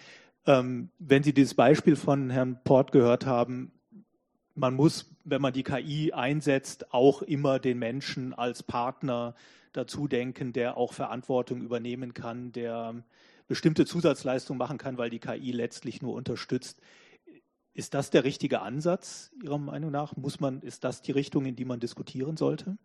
[0.46, 3.72] ähm, wenn Sie dieses Beispiel von Herrn Port gehört haben,
[4.54, 9.34] man muss, wenn man die KI einsetzt, auch immer den Menschen als Partner
[9.72, 13.02] dazu denken, der auch Verantwortung übernehmen kann, der
[13.46, 16.80] bestimmte Zusatzleistungen machen kann, weil die KI letztlich nur unterstützt.
[17.72, 20.16] Ist das der richtige Ansatz Ihrer Meinung nach?
[20.16, 22.76] Muss man, ist das die Richtung, in die man diskutieren sollte?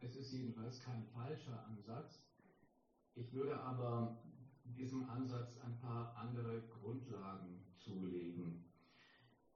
[0.00, 2.22] Es ist jedenfalls kein falscher Ansatz.
[3.14, 4.18] Ich würde aber
[4.64, 8.59] diesem Ansatz ein paar andere Grundlagen zulegen.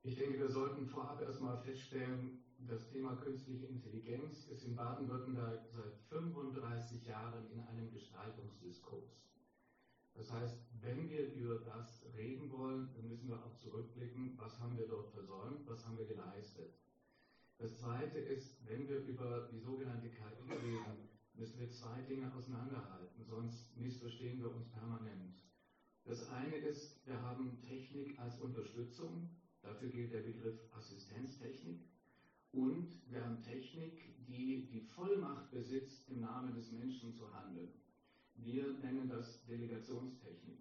[0.06, 2.38] Ich denke, wir sollten vorab erstmal feststellen,
[2.68, 9.24] das Thema künstliche Intelligenz ist in Baden-Württemberg seit 35 Jahren in einem Gestaltungsdiskurs.
[10.12, 14.76] Das heißt, wenn wir über das reden wollen, dann müssen wir auch zurückblicken, was haben
[14.76, 16.74] wir dort versäumt, was haben wir geleistet.
[17.56, 23.24] Das Zweite ist, wenn wir über die sogenannte KI reden, müssen wir zwei Dinge auseinanderhalten,
[23.24, 25.34] sonst missverstehen wir uns permanent.
[26.04, 29.30] Das eine ist, wir haben Technik als Unterstützung,
[29.64, 31.80] Dafür gilt der Begriff Assistenztechnik.
[32.52, 37.72] Und wir haben Technik, die die Vollmacht besitzt, im Namen des Menschen zu handeln.
[38.36, 40.60] Wir nennen das Delegationstechnik.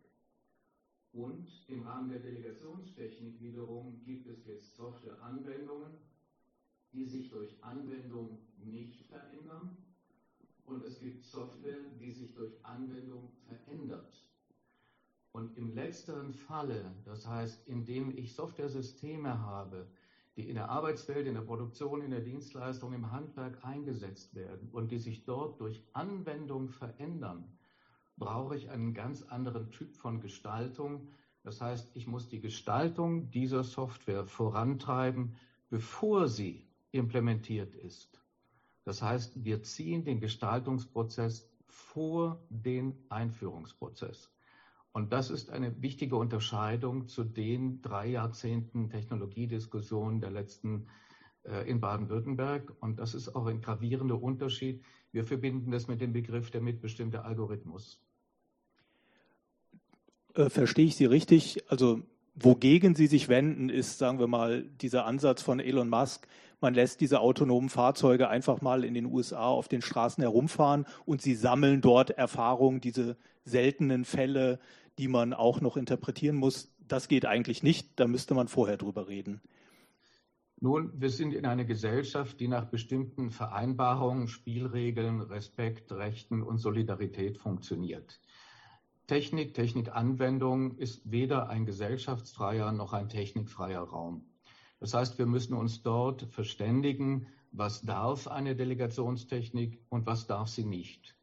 [1.11, 5.91] Und im Rahmen der Delegationstechnik wiederum gibt es jetzt Softwareanwendungen,
[6.93, 9.77] die sich durch Anwendung nicht verändern.
[10.65, 14.23] Und es gibt Software, die sich durch Anwendung verändert.
[15.33, 19.87] Und im letzteren Falle, das heißt, indem ich Softwaresysteme habe,
[20.35, 24.91] die in der Arbeitswelt, in der Produktion, in der Dienstleistung, im Handwerk eingesetzt werden und
[24.91, 27.57] die sich dort durch Anwendung verändern,
[28.15, 31.09] brauche ich einen ganz anderen Typ von Gestaltung.
[31.41, 35.35] Das heißt, ich muss die Gestaltung dieser Software vorantreiben,
[35.71, 38.23] bevor sie implementiert ist.
[38.83, 44.29] Das heißt, wir ziehen den Gestaltungsprozess vor den Einführungsprozess.
[44.93, 50.87] Und das ist eine wichtige Unterscheidung zu den drei Jahrzehnten Technologiediskussionen der letzten
[51.43, 52.71] äh, in Baden-Württemberg.
[52.79, 54.83] Und das ist auch ein gravierender Unterschied.
[55.11, 57.99] Wir verbinden das mit dem Begriff der mitbestimmte Algorithmus.
[60.35, 61.63] Äh, verstehe ich Sie richtig?
[61.69, 62.03] Also
[62.35, 66.27] wogegen Sie sich wenden, ist, sagen wir mal, dieser Ansatz von Elon Musk.
[66.61, 71.21] man lässt diese autonomen Fahrzeuge einfach mal in den USA auf den Straßen herumfahren und
[71.21, 74.59] sie sammeln dort Erfahrungen, diese seltenen Fälle,
[74.97, 76.73] die man auch noch interpretieren muss.
[76.87, 79.41] Das geht eigentlich nicht, da müsste man vorher drüber reden.
[80.59, 87.37] Nun, wir sind in einer Gesellschaft, die nach bestimmten Vereinbarungen, Spielregeln, Respekt, Rechten und Solidarität
[87.37, 88.21] funktioniert.
[89.07, 94.25] Technik, Technikanwendung ist weder ein gesellschaftsfreier noch ein technikfreier Raum.
[94.79, 100.65] Das heißt, wir müssen uns dort verständigen, was darf eine Delegationstechnik und was darf sie
[100.65, 101.15] nicht.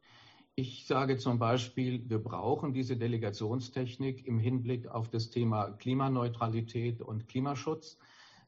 [0.56, 7.28] Ich sage zum Beispiel, wir brauchen diese Delegationstechnik im Hinblick auf das Thema Klimaneutralität und
[7.28, 7.98] Klimaschutz.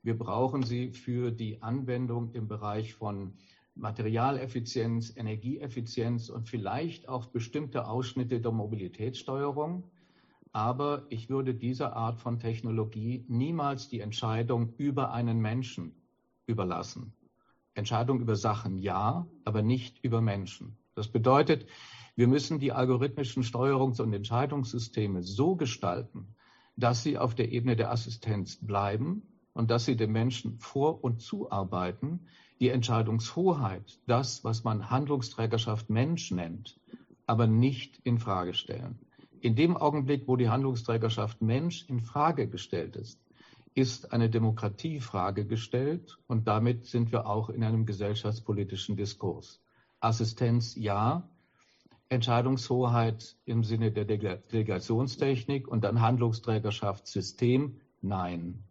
[0.03, 3.35] Wir brauchen sie für die Anwendung im Bereich von
[3.75, 9.85] Materialeffizienz, Energieeffizienz und vielleicht auch bestimmte Ausschnitte der Mobilitätssteuerung.
[10.53, 15.95] Aber ich würde dieser Art von Technologie niemals die Entscheidung über einen Menschen
[16.47, 17.15] überlassen.
[17.75, 20.77] Entscheidung über Sachen ja, aber nicht über Menschen.
[20.95, 21.67] Das bedeutet,
[22.15, 26.35] wir müssen die algorithmischen Steuerungs- und Entscheidungssysteme so gestalten,
[26.77, 29.23] dass sie auf der Ebene der Assistenz bleiben
[29.55, 32.27] und dass sie dem Menschen vor- und zuarbeiten,
[32.61, 36.79] die Entscheidungshoheit, das, was man Handlungsträgerschaft Mensch nennt,
[37.27, 38.99] aber nicht in Frage stellen.
[39.41, 43.19] In dem Augenblick, wo die Handlungsträgerschaft Mensch in Frage gestellt ist,
[43.75, 49.62] ist eine Demokratiefrage gestellt und damit sind wir auch in einem gesellschaftspolitischen Diskurs.
[50.03, 51.29] Assistenz ja,
[52.09, 58.63] Entscheidungshoheit im Sinne der Delegationstechnik und dann Handlungsträgerschaftssystem nein.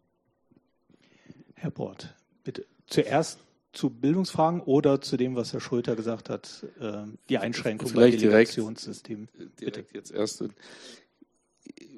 [1.56, 2.14] Herr Bort,
[2.44, 3.40] bitte zuerst
[3.74, 8.30] zu Bildungsfragen oder zu dem, was Herr Schröter gesagt hat, äh, die Einschränkung Vielleicht beim
[8.30, 9.28] Delegationssystem.
[9.34, 10.44] Direkt, direkt jetzt erst.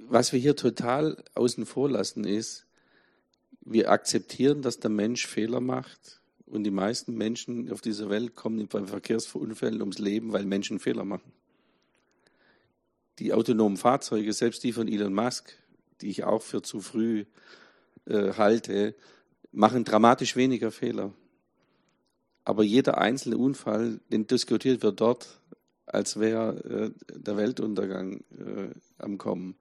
[0.08, 2.68] Was wir hier total außen vor lassen ist,
[3.62, 6.22] wir akzeptieren, dass der Mensch Fehler macht
[6.54, 11.04] und die meisten Menschen auf dieser Welt kommen bei Verkehrsunfällen ums Leben, weil Menschen Fehler
[11.04, 11.32] machen.
[13.18, 15.52] Die autonomen Fahrzeuge, selbst die von Elon Musk,
[16.02, 17.26] die ich auch für zu früh
[18.06, 18.94] äh, halte,
[19.52, 21.12] machen dramatisch weniger Fehler.
[22.46, 25.40] Aber jeder einzelne Unfall, den diskutiert wird dort,
[25.88, 29.56] als wäre äh, der Weltuntergang äh, am Kommen.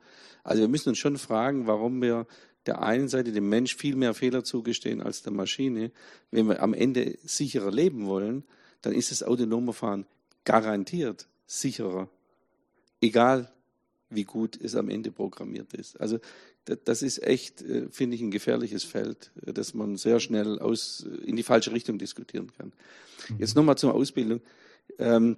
[0.44, 2.26] Also wir müssen uns schon fragen, warum wir
[2.66, 5.90] der einen Seite dem Mensch viel mehr Fehler zugestehen als der Maschine.
[6.30, 8.44] Wenn wir am Ende sicherer leben wollen,
[8.82, 10.06] dann ist das autonome Fahren
[10.44, 12.08] garantiert sicherer.
[13.00, 13.52] Egal,
[14.10, 16.00] wie gut es am Ende programmiert ist.
[16.00, 16.18] Also
[16.64, 21.04] das ist echt, äh, finde ich, ein gefährliches Feld, äh, das man sehr schnell aus,
[21.06, 22.72] äh, in die falsche Richtung diskutieren kann.
[23.28, 23.38] Mhm.
[23.38, 24.40] Jetzt nochmal zur Ausbildung.
[24.98, 25.36] Ähm,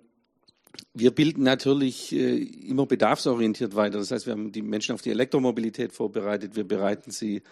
[0.93, 3.99] wir bilden natürlich immer bedarfsorientiert weiter.
[3.99, 6.57] Das heißt, wir haben die Menschen auf die Elektromobilität vorbereitet.
[6.57, 7.43] Wir bereiten sie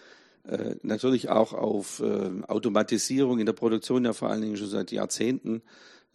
[0.81, 5.61] natürlich auch auf Automatisierung in der Produktion ja vor allen Dingen schon seit Jahrzehnten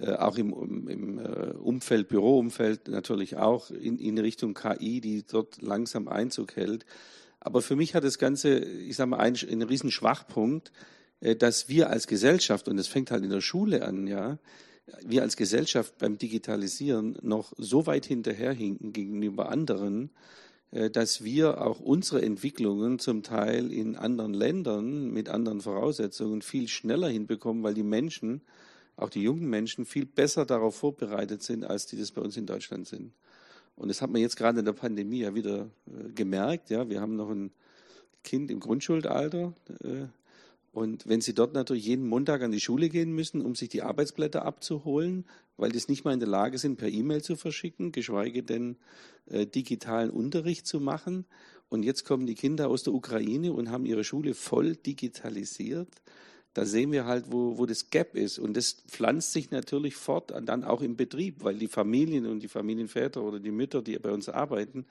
[0.00, 5.60] äh, auch im, im äh, Umfeld, Büroumfeld natürlich auch in, in Richtung KI, die dort
[5.60, 6.86] langsam Einzug hält.
[7.40, 10.70] Aber für mich hat das Ganze, ich sage mal, einen, einen riesen Schwachpunkt,
[11.20, 14.38] äh, dass wir als Gesellschaft, und es fängt halt in der Schule an, ja,
[15.04, 20.10] wir als Gesellschaft beim Digitalisieren noch so weit hinterherhinken gegenüber anderen,
[20.70, 27.08] dass wir auch unsere Entwicklungen zum Teil in anderen Ländern mit anderen Voraussetzungen viel schneller
[27.08, 28.42] hinbekommen, weil die Menschen
[28.98, 32.46] auch die jungen Menschen viel besser darauf vorbereitet sind, als die das bei uns in
[32.46, 33.12] Deutschland sind.
[33.76, 36.68] Und das hat man jetzt gerade in der Pandemie ja wieder äh, gemerkt.
[36.70, 37.52] Ja, wir haben noch ein
[38.24, 39.54] Kind im Grundschulalter.
[40.72, 43.82] Und wenn sie dort natürlich jeden Montag an die Schule gehen müssen, um sich die
[43.82, 45.24] Arbeitsblätter abzuholen,
[45.56, 48.76] weil die es nicht mal in der Lage sind, per E-Mail zu verschicken, geschweige denn
[49.26, 51.24] äh, digitalen Unterricht zu machen.
[51.68, 55.88] Und jetzt kommen die Kinder aus der Ukraine und haben ihre Schule voll digitalisiert
[56.58, 58.40] da sehen wir halt, wo, wo das Gap ist.
[58.40, 62.48] Und das pflanzt sich natürlich fort, dann auch im Betrieb, weil die Familien und die
[62.48, 64.84] Familienväter oder die Mütter, die bei uns arbeiten,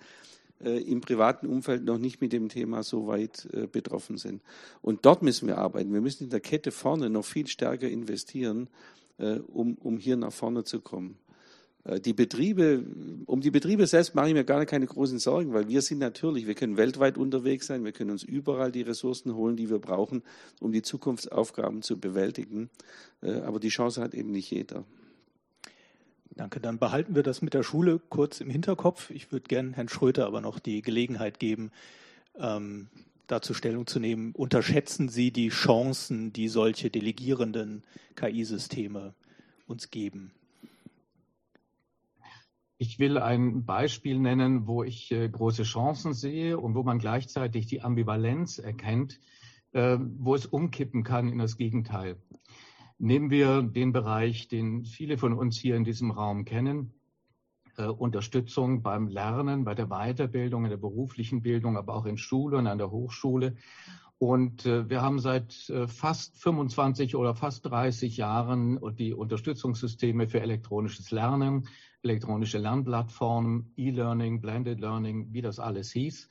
[0.59, 4.41] im privaten Umfeld noch nicht mit dem Thema so weit äh, betroffen sind.
[4.81, 5.93] Und dort müssen wir arbeiten.
[5.93, 8.67] Wir müssen in der Kette vorne noch viel stärker investieren,
[9.19, 11.17] äh, um, um hier nach vorne zu kommen.
[11.87, 12.83] Äh, die Betriebe,
[13.25, 16.47] um die Betriebe selbst mache ich mir gar keine großen Sorgen, weil wir sind natürlich,
[16.47, 20.23] wir können weltweit unterwegs sein, wir können uns überall die Ressourcen holen, die wir brauchen,
[20.59, 22.69] um die Zukunftsaufgaben zu bewältigen.
[23.21, 24.85] Äh, aber die Chance hat eben nicht jeder.
[26.37, 29.09] Danke, dann behalten wir das mit der Schule kurz im Hinterkopf.
[29.09, 31.71] Ich würde gerne Herrn Schröter aber noch die Gelegenheit geben,
[32.37, 32.89] ähm,
[33.25, 34.33] dazu Stellung zu nehmen.
[34.33, 37.81] Unterschätzen Sie die Chancen, die solche delegierenden
[38.15, 39.15] KI-Systeme
[39.65, 40.31] uns geben?
[42.77, 47.65] Ich will ein Beispiel nennen, wo ich äh, große Chancen sehe und wo man gleichzeitig
[47.65, 49.19] die Ambivalenz erkennt,
[49.71, 52.17] äh, wo es umkippen kann in das Gegenteil.
[52.99, 56.93] Nehmen wir den Bereich, den viele von uns hier in diesem Raum kennen,
[57.77, 62.57] äh, Unterstützung beim Lernen, bei der Weiterbildung, in der beruflichen Bildung, aber auch in Schule
[62.57, 63.55] und an der Hochschule.
[64.17, 70.41] Und äh, wir haben seit äh, fast 25 oder fast 30 Jahren die Unterstützungssysteme für
[70.41, 71.67] elektronisches Lernen,
[72.01, 76.29] elektronische Lernplattformen, E-Learning, Blended Learning, wie das alles hieß.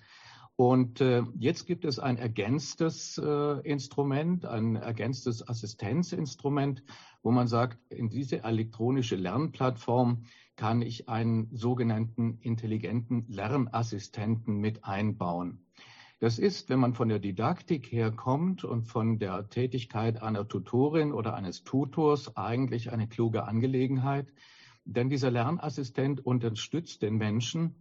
[0.57, 6.83] Und äh, jetzt gibt es ein ergänztes äh, Instrument, ein ergänztes Assistenzinstrument,
[7.23, 10.25] wo man sagt, in diese elektronische Lernplattform
[10.57, 15.61] kann ich einen sogenannten intelligenten Lernassistenten mit einbauen.
[16.19, 21.35] Das ist, wenn man von der Didaktik herkommt und von der Tätigkeit einer Tutorin oder
[21.35, 24.33] eines Tutors eigentlich eine kluge Angelegenheit.
[24.87, 27.75] Denn dieser Lernassistent unterstützt den Menschen,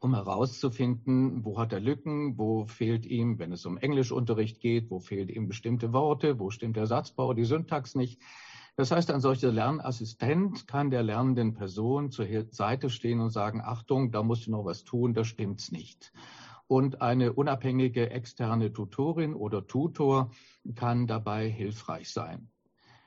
[0.00, 4.98] um herauszufinden, wo hat er Lücken, wo fehlt ihm, wenn es um Englischunterricht geht, wo
[4.98, 8.20] fehlt ihm bestimmte Worte, wo stimmt der Satzbau, die Syntax nicht.
[8.76, 14.10] Das heißt, ein solcher Lernassistent kann der lernenden Person zur Seite stehen und sagen, Achtung,
[14.10, 16.12] da musst du noch was tun, da stimmt's nicht
[16.70, 20.30] und eine unabhängige externe Tutorin oder Tutor
[20.76, 22.48] kann dabei hilfreich sein.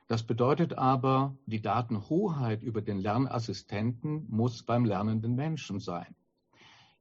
[0.10, 6.13] Das bedeutet aber, die Datenhoheit über den Lernassistenten muss beim lernenden Menschen sein.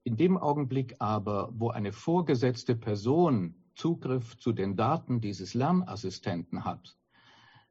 [0.04, 6.96] In dem Augenblick aber, wo eine vorgesetzte Person Zugriff zu den Daten dieses Lernassistenten hat,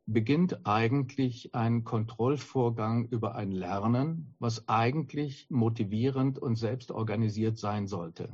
[0.05, 8.33] beginnt eigentlich ein Kontrollvorgang über ein Lernen, was eigentlich motivierend und selbstorganisiert sein sollte.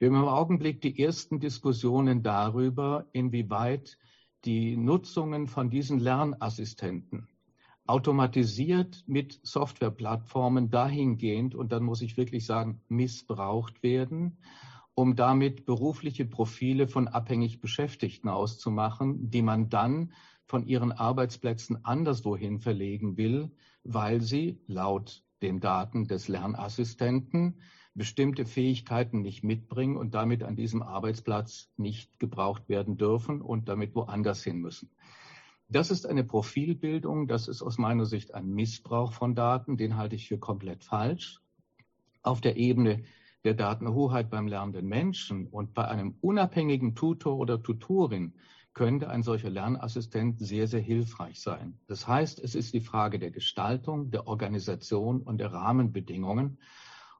[0.00, 3.96] Wir haben im Augenblick die ersten Diskussionen darüber, inwieweit
[4.44, 7.28] die Nutzungen von diesen Lernassistenten
[7.86, 14.38] automatisiert mit Softwareplattformen dahingehend, und dann muss ich wirklich sagen, missbraucht werden,
[14.94, 20.12] um damit berufliche Profile von abhängig Beschäftigten auszumachen, die man dann
[20.46, 23.50] von ihren Arbeitsplätzen anderswohin verlegen will,
[23.82, 27.60] weil sie laut den Daten des Lernassistenten
[27.94, 33.94] bestimmte Fähigkeiten nicht mitbringen und damit an diesem Arbeitsplatz nicht gebraucht werden dürfen und damit
[33.94, 34.90] woanders hin müssen.
[35.74, 40.14] Das ist eine Profilbildung, das ist aus meiner Sicht ein Missbrauch von Daten, den halte
[40.14, 41.40] ich für komplett falsch.
[42.22, 43.02] Auf der Ebene
[43.42, 48.34] der Datenhoheit beim lernenden Menschen und bei einem unabhängigen Tutor oder Tutorin
[48.72, 51.76] könnte ein solcher Lernassistent sehr, sehr hilfreich sein.
[51.88, 56.58] Das heißt, es ist die Frage der Gestaltung, der Organisation und der Rahmenbedingungen.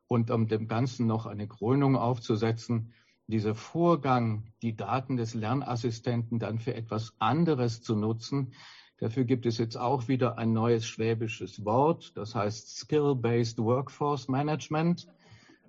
[0.07, 2.93] Und um dem Ganzen noch eine Krönung aufzusetzen,
[3.27, 8.53] dieser Vorgang, die Daten des Lernassistenten dann für etwas anderes zu nutzen,
[8.99, 15.07] dafür gibt es jetzt auch wieder ein neues schwäbisches Wort, das heißt Skill-Based Workforce Management.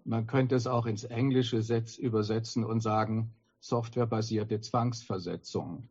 [0.04, 1.62] Man könnte es auch ins Englische
[2.00, 5.90] übersetzen und sagen softwarebasierte Zwangsversetzung.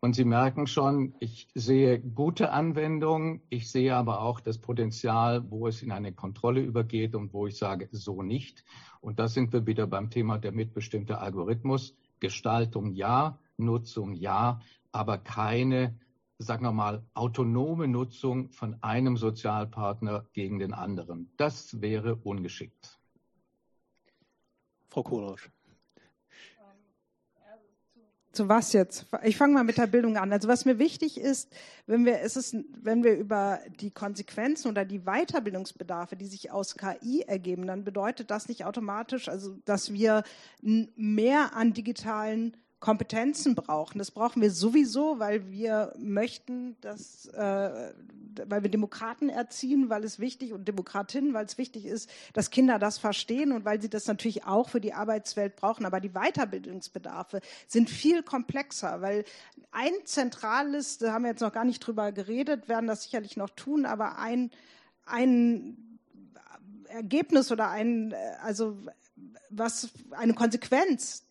[0.00, 5.66] Und Sie merken schon, ich sehe gute Anwendungen, ich sehe aber auch das Potenzial, wo
[5.66, 8.64] es in eine Kontrolle übergeht und wo ich sage, so nicht.
[9.00, 11.96] Und da sind wir wieder beim Thema der mitbestimmte Algorithmus.
[12.20, 14.60] Gestaltung ja, Nutzung ja,
[14.92, 15.98] aber keine,
[16.38, 21.32] sagen wir mal, autonome Nutzung von einem Sozialpartner gegen den anderen.
[21.36, 22.98] Das wäre ungeschickt.
[24.88, 25.50] Frau Kohlrausch.
[28.36, 29.06] Zu was jetzt?
[29.24, 30.32] Ich fange mal mit der Bildung an.
[30.32, 31.52] Also was mir wichtig ist,
[31.86, 36.76] wenn wir, ist es, wenn wir über die Konsequenzen oder die Weiterbildungsbedarfe, die sich aus
[36.76, 40.22] KI ergeben, dann bedeutet das nicht automatisch, also dass wir
[40.60, 43.98] mehr an digitalen Kompetenzen brauchen.
[43.98, 47.94] Das brauchen wir sowieso, weil wir möchten, dass, äh,
[48.46, 52.78] weil wir Demokraten erziehen, weil es wichtig und Demokratinnen, weil es wichtig ist, dass Kinder
[52.78, 55.86] das verstehen und weil sie das natürlich auch für die Arbeitswelt brauchen.
[55.86, 59.24] Aber die Weiterbildungsbedarfe sind viel komplexer, weil
[59.72, 63.50] ein zentrales, da haben wir jetzt noch gar nicht drüber geredet, werden das sicherlich noch
[63.50, 64.50] tun, aber ein,
[65.06, 65.98] ein
[66.88, 68.76] Ergebnis oder ein, also
[69.48, 71.26] was eine Konsequenz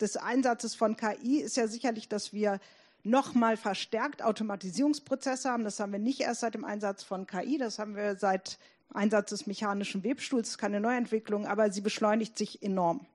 [0.00, 2.60] des Einsatzes von KI ist ja sicherlich, dass wir
[3.02, 5.64] nochmal verstärkt Automatisierungsprozesse haben.
[5.64, 8.58] Das haben wir nicht erst seit dem Einsatz von KI, das haben wir seit
[8.92, 10.48] Einsatz des mechanischen Webstuhls.
[10.48, 13.06] Das ist keine Neuentwicklung, aber sie beschleunigt sich enorm.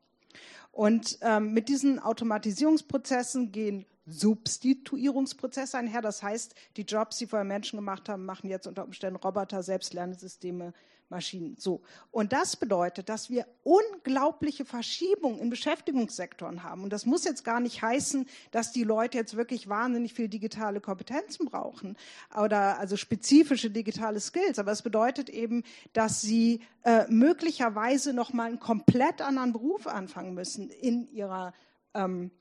[0.71, 6.01] Und ähm, mit diesen Automatisierungsprozessen gehen Substituierungsprozesse einher.
[6.01, 10.73] Das heißt, die Jobs, die vorher Menschen gemacht haben, machen jetzt unter Umständen Roboter, Selbstlernsysteme,
[11.09, 11.55] Maschinen.
[11.57, 11.81] So.
[12.11, 16.83] Und das bedeutet, dass wir unglaubliche Verschiebungen in Beschäftigungssektoren haben.
[16.83, 20.81] Und das muss jetzt gar nicht heißen, dass die Leute jetzt wirklich wahnsinnig viel digitale
[20.81, 21.97] Kompetenzen brauchen
[22.35, 24.59] oder also spezifische digitale Skills.
[24.59, 30.69] Aber es bedeutet eben, dass sie äh, möglicherweise nochmal einen komplett anderen Beruf anfangen müssen
[30.69, 31.53] in ihrer
[31.93, 32.31] ähm,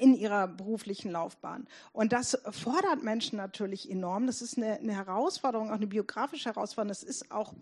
[0.00, 1.66] in ihrer beruflichen Laufbahn.
[1.92, 4.26] Und das fordert Menschen natürlich enorm.
[4.26, 6.88] Das ist eine, eine, Herausforderung, auch eine biografische Herausforderung.
[6.88, 7.52] Das ist auch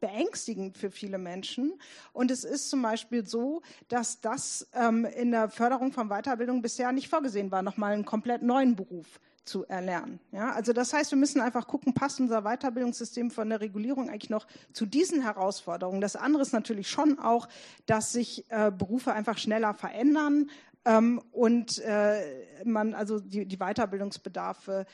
[0.00, 1.72] beängstigend für viele Menschen.
[2.12, 6.92] Und es ist zum Beispiel so, dass das ähm, in der Förderung von Weiterbildung bisher
[6.92, 10.20] nicht vorgesehen war, nochmal einen komplett neuen Beruf zu erlernen.
[10.32, 14.30] Ja, also das heißt, wir müssen einfach gucken, passt unser Weiterbildungssystem von der Regulierung eigentlich
[14.30, 16.00] noch zu diesen Herausforderungen.
[16.00, 17.48] Das andere ist natürlich schon auch,
[17.86, 20.50] dass sich äh, Berufe einfach schneller verändern
[20.84, 24.86] ähm, und äh, man also die, die Weiterbildungsbedarfe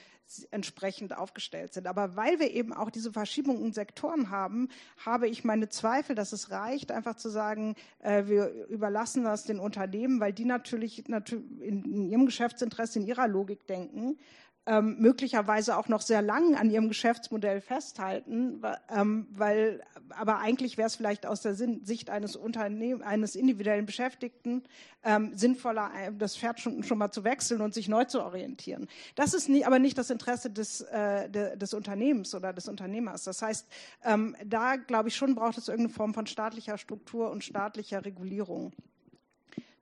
[0.51, 1.87] entsprechend aufgestellt sind.
[1.87, 4.69] Aber weil wir eben auch diese Verschiebung in Sektoren haben,
[5.05, 9.61] habe ich meine Zweifel, dass es reicht, einfach zu sagen, äh, wir überlassen das den
[9.61, 14.19] Unternehmen, weil die natürlich, natürlich in, in ihrem Geschäftsinteresse, in ihrer Logik denken
[14.67, 18.61] ähm, möglicherweise auch noch sehr lang an ihrem Geschäftsmodell festhalten,
[18.91, 24.63] ähm, weil aber eigentlich wäre es vielleicht aus der Sicht eines Unternehmen, eines individuellen Beschäftigten
[25.05, 28.89] ähm, sinnvoller, äh, das Pferd schon, schon, mal zu wechseln und sich neu zu orientieren.
[29.15, 33.25] Das ist nie, aber nicht das Interesse des, äh, de, des Unternehmens oder des Unternehmers.
[33.25, 33.67] Das heißt,
[34.05, 38.73] ähm, da glaube ich schon braucht es irgendeine Form von staatlicher Struktur und staatlicher Regulierung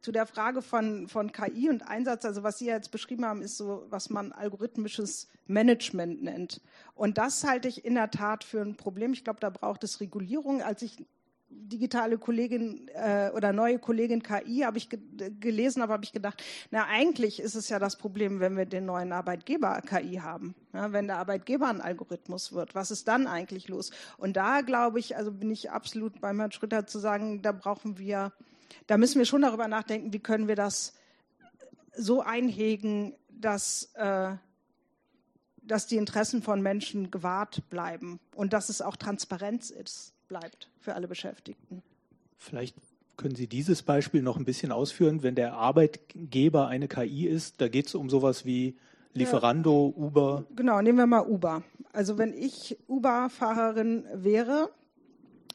[0.05, 3.57] zu der Frage von, von KI und Einsatz, also was Sie jetzt beschrieben haben, ist
[3.57, 6.61] so, was man algorithmisches Management nennt.
[6.95, 9.15] Und das halte ich in der Tat für ein Problem.
[9.15, 10.61] Ich glaube, da braucht es Regulierung.
[10.61, 11.07] Als ich
[11.49, 14.99] digitale Kollegin äh, oder neue Kollegin KI habe ich ge
[15.41, 18.85] gelesen, aber habe ich gedacht, na eigentlich ist es ja das Problem, wenn wir den
[18.85, 23.69] neuen Arbeitgeber KI haben, ja, wenn der Arbeitgeber ein Algorithmus wird, was ist dann eigentlich
[23.69, 23.91] los?
[24.19, 27.97] Und da glaube ich, also bin ich absolut beim Herrn Schröder zu sagen, da brauchen
[27.97, 28.33] wir
[28.87, 30.95] da müssen wir schon darüber nachdenken, wie können wir das
[31.97, 34.33] so einhegen, dass, äh,
[35.63, 40.95] dass die Interessen von Menschen gewahrt bleiben und dass es auch Transparenz ist, bleibt für
[40.95, 41.83] alle Beschäftigten.
[42.37, 42.77] Vielleicht
[43.17, 47.69] können Sie dieses Beispiel noch ein bisschen ausführen, wenn der Arbeitgeber eine KI ist, da
[47.69, 48.77] geht es um sowas wie
[49.13, 50.45] Lieferando, ja, Uber.
[50.57, 51.63] Genau, nehmen wir mal Uber.
[51.93, 54.71] Also wenn ich Uber-Fahrerin wäre,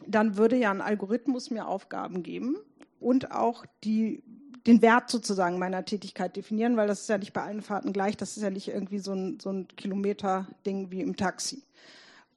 [0.07, 2.55] dann würde ja ein Algorithmus mir Aufgaben geben
[2.99, 4.23] und auch die,
[4.67, 8.17] den Wert sozusagen meiner Tätigkeit definieren, weil das ist ja nicht bei allen Fahrten gleich.
[8.17, 11.63] Das ist ja nicht irgendwie so ein, so ein Kilometer-Ding wie im Taxi.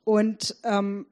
[0.05, 1.07] Und ähm,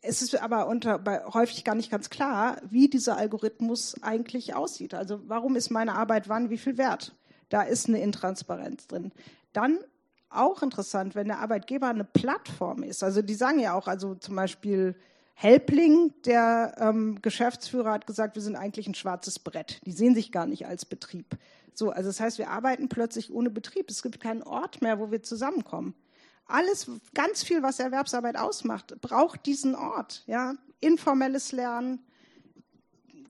[0.00, 4.94] es ist aber unter, bei, häufig gar nicht ganz klar, wie dieser Algorithmus eigentlich aussieht.
[4.94, 7.14] Also warum ist meine Arbeit wann, wie viel wert?
[7.48, 9.12] Da ist eine Intransparenz drin.
[9.52, 9.78] Dann
[10.28, 13.02] auch interessant, wenn der Arbeitgeber eine Plattform ist.
[13.02, 14.94] Also die sagen ja auch, also zum Beispiel
[15.34, 19.80] Helpling, der ähm, Geschäftsführer, hat gesagt, wir sind eigentlich ein schwarzes Brett.
[19.84, 21.36] Die sehen sich gar nicht als Betrieb.
[21.74, 23.90] So, also das heißt, wir arbeiten plötzlich ohne Betrieb.
[23.90, 25.94] Es gibt keinen Ort mehr, wo wir zusammenkommen.
[26.46, 30.22] Alles, ganz viel, was Erwerbsarbeit ausmacht, braucht diesen Ort.
[30.26, 32.00] Ja, informelles Lernen,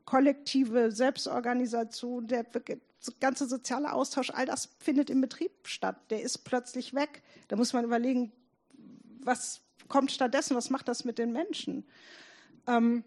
[0.05, 2.45] kollektive Selbstorganisation, der
[3.21, 5.97] ganze soziale Austausch, all das findet im Betrieb statt.
[6.11, 7.23] Der ist plötzlich weg.
[7.49, 8.33] Da muss man überlegen,
[9.21, 10.57] was kommt stattdessen?
[10.57, 11.85] Was macht das mit den Menschen?
[12.67, 13.05] Ähm,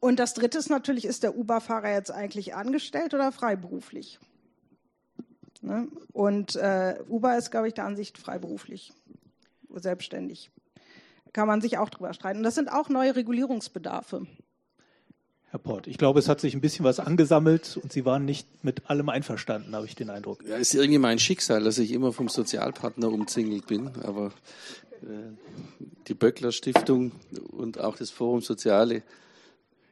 [0.00, 4.18] und das Dritte ist natürlich, ist der Uber-Fahrer jetzt eigentlich angestellt oder freiberuflich?
[5.62, 5.88] Ne?
[6.12, 8.92] Und äh, Uber ist, glaube ich, der Ansicht freiberuflich,
[9.74, 10.50] selbstständig.
[11.32, 12.38] Kann man sich auch drüber streiten.
[12.38, 14.26] Und das sind auch neue Regulierungsbedarfe.
[15.50, 18.64] Herr Port, ich glaube, es hat sich ein bisschen was angesammelt und Sie waren nicht
[18.64, 20.44] mit allem einverstanden, habe ich den Eindruck.
[20.46, 23.90] Ja, ist irgendwie mein Schicksal, dass ich immer vom Sozialpartner umzingelt bin.
[24.02, 24.32] Aber
[26.08, 27.12] die Böckler Stiftung
[27.50, 29.02] und auch das Forum Soziale,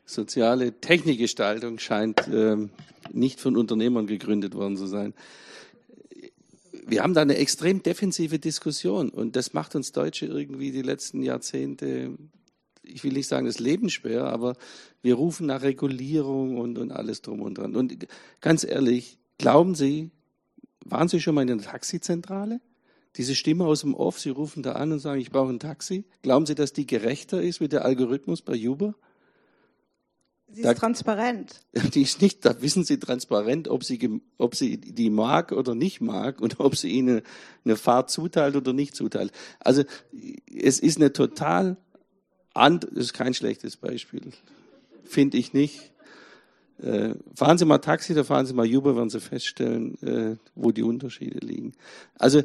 [0.07, 2.71] Soziale Technikgestaltung scheint ähm,
[3.11, 5.15] nicht von Unternehmern gegründet worden zu sein.
[6.87, 11.23] Wir haben da eine extrem defensive Diskussion und das macht uns Deutsche irgendwie die letzten
[11.23, 12.19] Jahrzehnte,
[12.83, 14.57] ich will nicht sagen das Leben schwer, aber
[15.01, 17.75] wir rufen nach Regulierung und, und alles drum und dran.
[17.75, 18.07] Und
[18.43, 20.11] ganz ehrlich, glauben Sie,
[20.85, 22.61] waren Sie schon mal in der Taxizentrale?
[23.17, 26.05] Diese Stimme aus dem Off, Sie rufen da an und sagen, ich brauche ein Taxi.
[26.23, 28.95] Glauben Sie, dass die gerechter ist wie der Algorithmus bei Uber?
[30.49, 31.61] Sie ist da, transparent.
[31.95, 36.01] Die ist nicht, da wissen Sie transparent, ob sie, ob sie die mag oder nicht
[36.01, 37.23] mag und ob sie Ihnen
[37.65, 39.33] eine Fahrt zuteilt oder nicht zuteilt.
[39.59, 39.83] Also
[40.55, 41.77] es ist eine total,
[42.53, 44.31] and, das ist kein schlechtes Beispiel,
[45.03, 45.93] finde ich nicht.
[46.79, 50.71] Äh, fahren Sie mal Taxi, da fahren Sie mal Uber, werden Sie feststellen, äh, wo
[50.71, 51.73] die Unterschiede liegen.
[52.17, 52.43] Also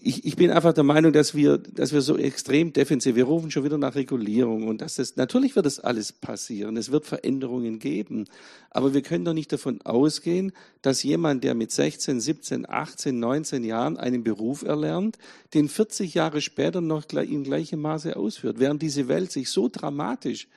[0.00, 3.50] ich, ich bin einfach der Meinung, dass wir, dass wir so extrem defensiv, wir rufen
[3.50, 7.78] schon wieder nach Regulierung und dass das, natürlich wird das alles passieren, es wird Veränderungen
[7.78, 8.26] geben,
[8.70, 13.64] aber wir können doch nicht davon ausgehen, dass jemand, der mit 16, 17, 18, 19
[13.64, 15.18] Jahren einen Beruf erlernt,
[15.54, 20.48] den 40 Jahre später noch in gleichem Maße ausführt, während diese Welt sich so dramatisch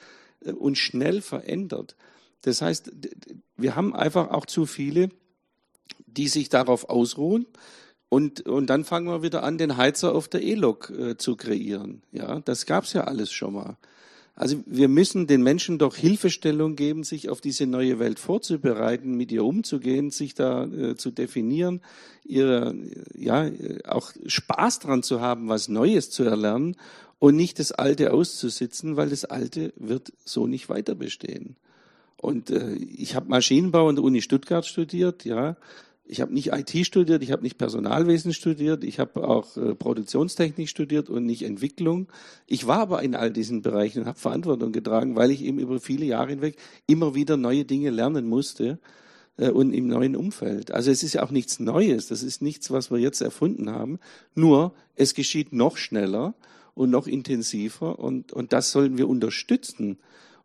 [0.45, 1.95] äh, und schnell verändert.
[2.43, 2.91] Das heißt,
[3.57, 5.09] wir haben einfach auch zu viele
[6.07, 7.45] die sich darauf ausruhen.
[8.13, 12.01] Und, und dann fangen wir wieder an, den Heizer auf der E-Lok äh, zu kreieren.
[12.11, 13.77] Ja, das gab's ja alles schon mal.
[14.35, 19.31] Also wir müssen den Menschen doch Hilfestellung geben, sich auf diese neue Welt vorzubereiten, mit
[19.31, 21.79] ihr umzugehen, sich da äh, zu definieren,
[22.25, 22.75] ihre,
[23.15, 23.49] ja,
[23.87, 26.75] auch Spaß dran zu haben, was Neues zu erlernen
[27.17, 31.55] und nicht das Alte auszusitzen, weil das Alte wird so nicht weiter bestehen.
[32.17, 35.55] Und äh, ich habe Maschinenbau an der Uni Stuttgart studiert, ja.
[36.03, 40.67] Ich habe nicht IT studiert, ich habe nicht Personalwesen studiert, ich habe auch äh, Produktionstechnik
[40.67, 42.07] studiert und nicht Entwicklung.
[42.47, 45.79] Ich war aber in all diesen Bereichen und habe Verantwortung getragen, weil ich eben über
[45.79, 48.79] viele Jahre hinweg immer wieder neue Dinge lernen musste
[49.37, 50.71] äh, und im neuen Umfeld.
[50.71, 53.99] Also es ist ja auch nichts Neues, das ist nichts, was wir jetzt erfunden haben.
[54.35, 56.33] Nur es geschieht noch schneller
[56.73, 59.97] und noch intensiver und, und das sollen wir unterstützen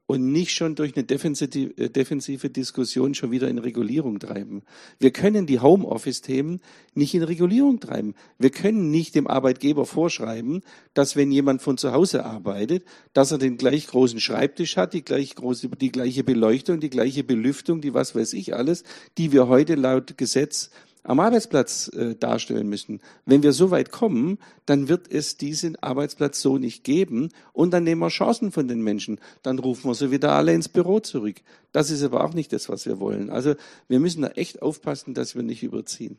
[0.07, 4.63] und nicht schon durch eine defensive, äh, defensive Diskussion schon wieder in Regulierung treiben.
[4.99, 6.61] Wir können die Homeoffice-Themen
[6.95, 8.15] nicht in Regulierung treiben.
[8.39, 10.63] Wir können nicht dem Arbeitgeber vorschreiben,
[10.95, 15.05] dass wenn jemand von zu Hause arbeitet, dass er den gleich großen Schreibtisch hat, die
[15.05, 18.85] gleich große, die gleiche Beleuchtung, die gleiche Belüftung, die was weiß ich alles,
[19.19, 20.71] die wir heute laut Gesetz
[21.07, 23.01] am Arbeitsplatz äh, darstellen müssen.
[23.25, 27.85] Wenn wir so weit kommen, dann wird es diesen Arbeitsplatz so nicht geben und dann
[27.85, 29.21] nehmen wir Chancen von den Menschen.
[29.43, 31.37] Dann rufen wir sie wieder alle ins Büro zurück.
[31.73, 33.31] Das ist aber auch nicht das, was wir wollen.
[33.31, 33.55] Also
[33.89, 36.19] wir müssen da echt aufpassen, dass wir nicht überziehen.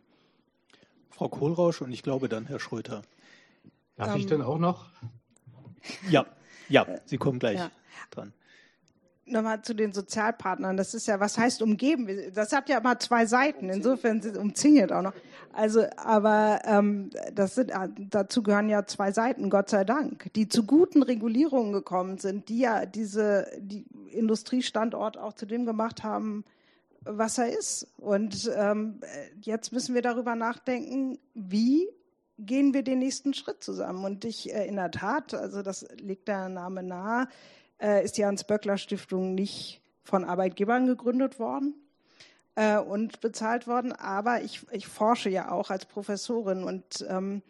[1.10, 3.02] Frau Kohlrausch und ich glaube dann Herr Schröter.
[3.98, 4.86] Darf ähm, ich denn auch noch?
[6.10, 6.26] Ja,
[6.70, 7.72] ja, Sie kommen gleich ja.
[8.12, 8.34] dran
[9.28, 10.78] nochmal zu den Sozialpartnern.
[10.78, 12.08] Das ist ja, was heißt umgeben?
[12.34, 13.70] Das hat ja immer zwei Seiten.
[13.70, 15.14] Insofern sind umzingelt auch noch.
[15.54, 20.48] Also, aber ähm, das sind, äh, dazu gehören ja zwei Seiten, Gott sei Dank, die
[20.48, 26.44] zu guten Regulierungen gekommen sind, die ja diese die Industriestandort auch zu dem gemacht haben,
[27.04, 27.88] was er ist.
[27.98, 29.02] Und ähm,
[29.42, 31.88] jetzt müssen wir darüber nachdenken, wie
[32.40, 34.06] gehen wir den nächsten Schritt zusammen.
[34.06, 37.28] Und ich äh, in der Tat, also das liegt der Name nahe,
[37.82, 41.76] äh, ist die Hans-Böckler-Stiftung nicht von Arbeitgebern gegründet worden
[42.56, 46.64] äh, und bezahlt worden, aber ich, ich forsche ja auch als Professorin.
[46.64, 47.42] Und ähm,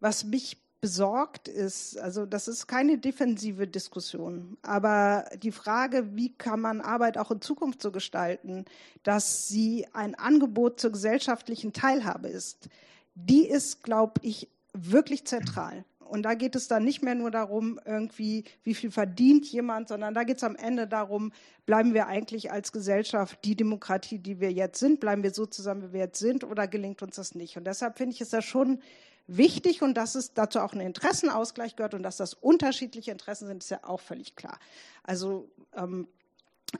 [0.00, 6.60] was mich besorgt ist, also das ist keine defensive Diskussion, aber die Frage, wie kann
[6.60, 8.66] man Arbeit auch in Zukunft so gestalten,
[9.02, 12.68] dass sie ein Angebot zur gesellschaftlichen Teilhabe ist,
[13.14, 15.84] die ist, glaube ich, wirklich zentral.
[16.08, 20.14] Und da geht es dann nicht mehr nur darum, irgendwie, wie viel verdient jemand, sondern
[20.14, 21.32] da geht es am Ende darum,
[21.66, 25.88] bleiben wir eigentlich als Gesellschaft die Demokratie, die wir jetzt sind, bleiben wir so zusammen,
[25.88, 27.56] wie wir jetzt sind, oder gelingt uns das nicht?
[27.56, 28.80] Und deshalb finde ich es ja schon
[29.26, 33.62] wichtig und dass es dazu auch ein Interessenausgleich gehört und dass das unterschiedliche Interessen sind,
[33.62, 34.58] ist ja auch völlig klar.
[35.02, 36.06] Also ähm,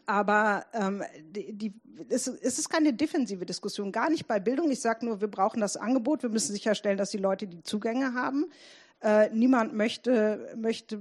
[0.05, 1.75] aber ähm, die, die,
[2.09, 4.71] es, es, ist keine defensive Diskussion, gar nicht bei Bildung.
[4.71, 8.15] Ich sage nur, wir brauchen das Angebot, wir müssen sicherstellen, dass die Leute die Zugänge
[8.15, 8.47] haben.
[9.07, 11.01] Äh, niemand möchte, möchte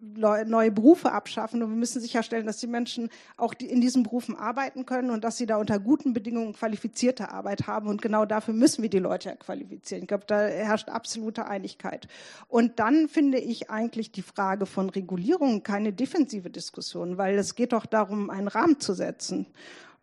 [0.00, 4.84] neue Berufe abschaffen und wir müssen sicherstellen, dass die Menschen auch in diesen Berufen arbeiten
[4.84, 8.82] können und dass sie da unter guten Bedingungen qualifizierte Arbeit haben und genau dafür müssen
[8.82, 10.02] wir die Leute qualifizieren.
[10.02, 12.06] Ich glaube, da herrscht absolute Einigkeit.
[12.48, 17.72] Und dann finde ich eigentlich die Frage von Regulierung keine defensive Diskussion, weil es geht
[17.72, 19.46] doch darum, einen Rahmen zu setzen,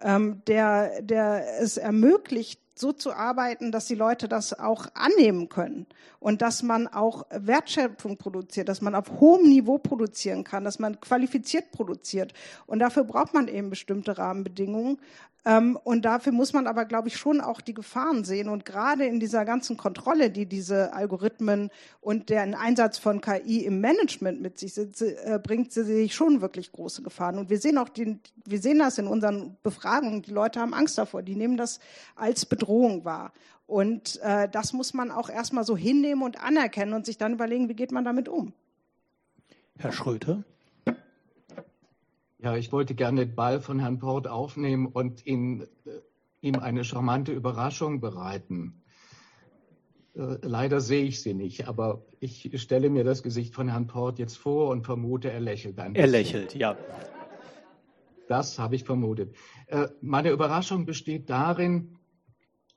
[0.02, 5.88] ähm, der, der es ermöglicht, so zu arbeiten, dass die Leute das auch annehmen können
[6.20, 11.00] und dass man auch Wertschöpfung produziert, dass man auf hohem Niveau produzieren kann, dass man
[11.00, 12.34] qualifiziert produziert.
[12.68, 15.00] Und dafür braucht man eben bestimmte Rahmenbedingungen.
[15.46, 18.50] Ähm, und dafür muss man aber, glaube ich, schon auch die Gefahren sehen.
[18.50, 21.70] Und gerade in dieser ganzen Kontrolle, die diese Algorithmen
[22.02, 26.72] und der Einsatz von KI im Management mit sich äh, bringt, sehe ich schon wirklich
[26.72, 27.38] große Gefahren.
[27.38, 30.24] Und wir sehen auch, den, wir sehen das in unseren Befragungen.
[30.24, 31.22] Die Leute haben Angst davor.
[31.22, 31.80] Die nehmen das
[32.16, 32.65] als Bedrohung
[33.06, 33.34] wahr.
[33.68, 37.70] Und äh, das muss man auch erstmal so hinnehmen und anerkennen und sich dann überlegen,
[37.70, 38.54] wie geht man damit um.
[39.78, 40.44] Herr Schröter.
[42.40, 45.90] Ja, ich wollte gerne den Ball von Herrn Port aufnehmen und ihn, äh,
[46.42, 48.84] ihm eine charmante Überraschung bereiten.
[50.16, 54.20] Äh, leider sehe ich sie nicht, aber ich stelle mir das Gesicht von Herrn Port
[54.20, 55.96] jetzt vor und vermute, er lächelt bisschen.
[55.96, 56.78] Er lächelt, ja.
[58.28, 59.36] Das habe ich vermutet.
[59.68, 61.98] Äh, meine Überraschung besteht darin,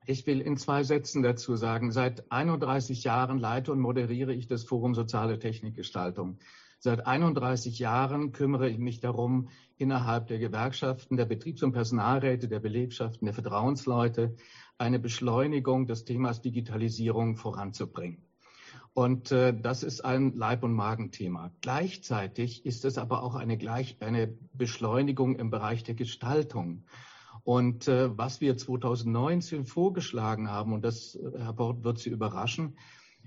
[0.08, 4.64] ich will in zwei Sätzen dazu sagen, seit 31 Jahren leite und moderiere ich das
[4.64, 6.38] Forum Soziale Technikgestaltung.
[6.78, 12.60] Seit 31 Jahren kümmere ich mich darum, innerhalb der Gewerkschaften, der Betriebs- und Personalräte, der
[12.60, 14.34] Belegschaften, der Vertrauensleute
[14.78, 18.22] eine Beschleunigung des Themas Digitalisierung voranzubringen.
[18.94, 21.52] Und äh, das ist ein Leib- und Magenthema.
[21.60, 26.84] Gleichzeitig ist es aber auch eine, gleich, eine Beschleunigung im Bereich der Gestaltung.
[27.48, 32.76] Und äh, was wir 2019 vorgeschlagen haben, und das, äh, Herr Bort, wird Sie überraschen,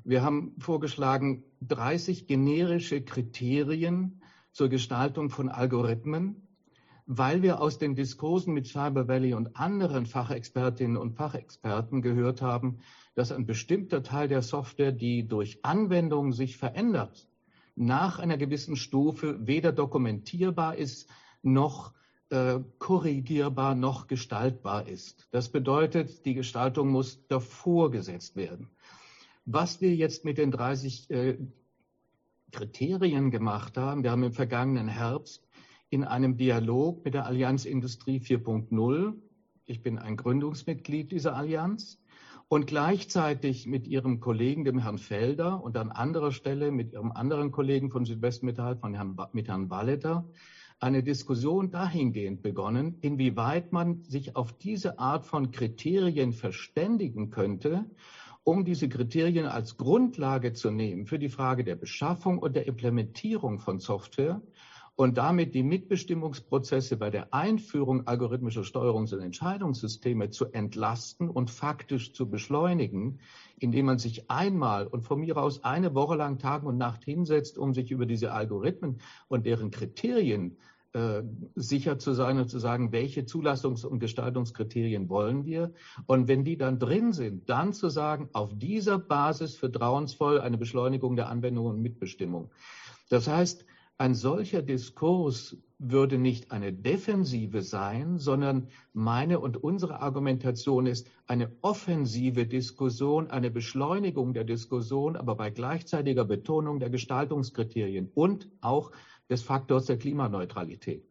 [0.03, 6.47] wir haben vorgeschlagen 30 generische Kriterien zur Gestaltung von Algorithmen,
[7.07, 12.77] weil wir aus den Diskursen mit Cyber Valley und anderen Fachexpertinnen und Fachexperten gehört haben,
[13.15, 17.27] dass ein bestimmter Teil der Software, die durch Anwendung sich verändert,
[17.75, 21.09] nach einer gewissen Stufe weder dokumentierbar ist
[21.41, 21.95] noch
[22.31, 25.27] äh, korrigierbar noch gestaltbar ist.
[25.31, 28.69] Das bedeutet, die Gestaltung muss davor gesetzt werden.
[29.45, 31.37] Was wir jetzt mit den 30 äh,
[32.51, 35.47] Kriterien gemacht haben, wir haben im vergangenen Herbst
[35.89, 39.13] in einem Dialog mit der Allianz Industrie 4.0,
[39.65, 42.01] ich bin ein Gründungsmitglied dieser Allianz,
[42.47, 47.51] und gleichzeitig mit ihrem Kollegen, dem Herrn Felder, und an anderer Stelle mit ihrem anderen
[47.51, 50.25] Kollegen von Südwestmetall, von Herrn, mit Herrn Walleter,
[50.81, 57.85] eine Diskussion dahingehend begonnen, inwieweit man sich auf diese Art von Kriterien verständigen könnte,
[58.43, 63.59] um diese Kriterien als Grundlage zu nehmen für die Frage der Beschaffung und der Implementierung
[63.59, 64.41] von Software
[64.95, 72.13] und damit die Mitbestimmungsprozesse bei der Einführung algorithmischer Steuerungs- und Entscheidungssysteme zu entlasten und faktisch
[72.13, 73.19] zu beschleunigen,
[73.57, 77.57] indem man sich einmal und von mir aus eine Woche lang Tag und Nacht hinsetzt,
[77.57, 80.57] um sich über diese Algorithmen und deren Kriterien
[81.55, 85.73] sicher zu sein und zu sagen, welche Zulassungs- und Gestaltungskriterien wollen wir.
[86.05, 91.15] Und wenn die dann drin sind, dann zu sagen, auf dieser Basis vertrauensvoll eine Beschleunigung
[91.15, 92.51] der Anwendung und Mitbestimmung.
[93.09, 93.65] Das heißt,
[93.97, 101.51] ein solcher Diskurs würde nicht eine defensive sein, sondern meine und unsere Argumentation ist eine
[101.61, 108.91] offensive Diskussion, eine Beschleunigung der Diskussion, aber bei gleichzeitiger Betonung der Gestaltungskriterien und auch
[109.31, 111.03] des Faktors der Klimaneutralität.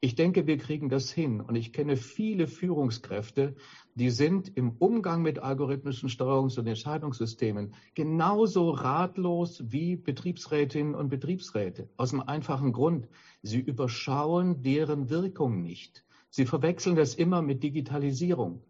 [0.00, 1.40] Ich denke, wir kriegen das hin.
[1.40, 3.56] Und ich kenne viele Führungskräfte,
[3.96, 11.88] die sind im Umgang mit algorithmischen Steuerungs- und Entscheidungssystemen genauso ratlos wie Betriebsrätinnen und Betriebsräte.
[11.96, 13.08] Aus dem einfachen Grund,
[13.42, 16.04] sie überschauen deren Wirkung nicht.
[16.30, 18.62] Sie verwechseln das immer mit Digitalisierung.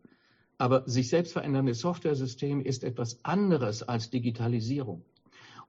[0.56, 5.04] Aber sich selbst verändernde Softwaresystem ist etwas anderes als Digitalisierung.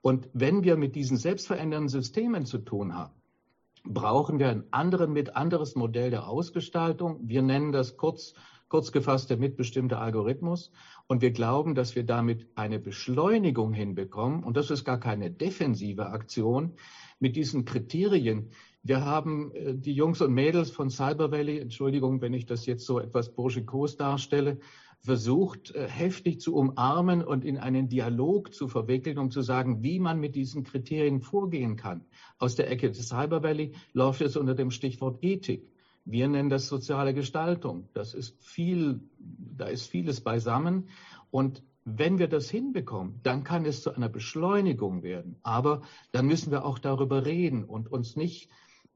[0.02, 3.19] Und wenn wir mit diesen selbstverändernden Systemen zu tun haben,
[3.90, 7.20] brauchen wir ein anderen, mit anderes Modell der Ausgestaltung.
[7.28, 8.36] Wir nennen das kurz,
[8.70, 10.72] kurz gefasst der mitbestimmte Algorithmus.
[11.08, 14.44] Und wir glauben, dass wir damit eine Beschleunigung hinbekommen.
[14.44, 16.74] Und das ist gar keine defensive Aktion
[17.20, 18.52] mit diesen Kriterien.
[18.84, 22.86] Wir haben äh, die Jungs und Mädels von Cyber Valley, Entschuldigung, wenn ich das jetzt
[22.86, 24.60] so etwas burschikos darstelle,
[25.02, 30.00] versucht, äh, heftig zu umarmen und in einen Dialog zu verwickeln, um zu sagen, wie
[30.00, 32.06] man mit diesen Kriterien vorgehen kann.
[32.38, 35.70] Aus der Ecke des Cyber Valley läuft es unter dem Stichwort Ethik.
[36.06, 37.88] Wir nennen das soziale Gestaltung.
[37.94, 40.90] Das ist viel, da ist vieles beisammen.
[41.32, 45.38] Und wenn wir das hinbekommen, dann kann es zu einer Beschleunigung werden.
[45.44, 45.82] Aber
[46.12, 48.50] dann müssen wir auch darüber reden und uns nicht,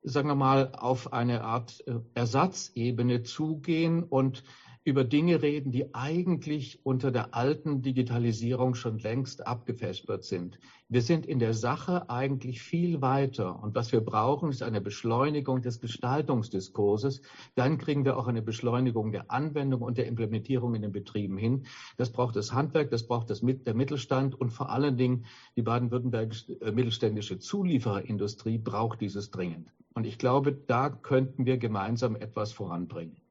[0.03, 4.43] sagen wir mal, auf eine Art äh, Ersatzebene zugehen und
[4.85, 10.59] über Dinge reden, die eigentlich unter der alten Digitalisierung schon längst abgefespert sind.
[10.89, 13.63] Wir sind in der Sache eigentlich viel weiter.
[13.63, 17.21] Und was wir brauchen, ist eine Beschleunigung des Gestaltungsdiskurses.
[17.55, 21.65] Dann kriegen wir auch eine Beschleunigung der Anwendung und der Implementierung in den Betrieben hin.
[21.95, 25.25] Das braucht das Handwerk, das braucht das, der Mittelstand und vor allen Dingen
[25.55, 29.71] die baden-württembergische äh, mittelständische Zuliefererindustrie braucht dieses dringend.
[29.93, 33.22] Und ich glaube, da könnten wir gemeinsam etwas voranbringen.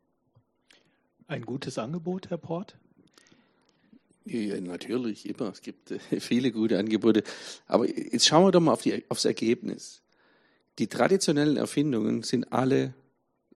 [1.33, 2.77] Ein gutes Angebot, Herr Port?
[4.27, 5.49] Ja, natürlich, immer.
[5.49, 7.25] Es gibt äh, viele gute Angebote.
[7.67, 10.03] Aber jetzt schauen wir doch mal auf die, aufs Ergebnis.
[10.79, 12.93] Die traditionellen Erfindungen sind alle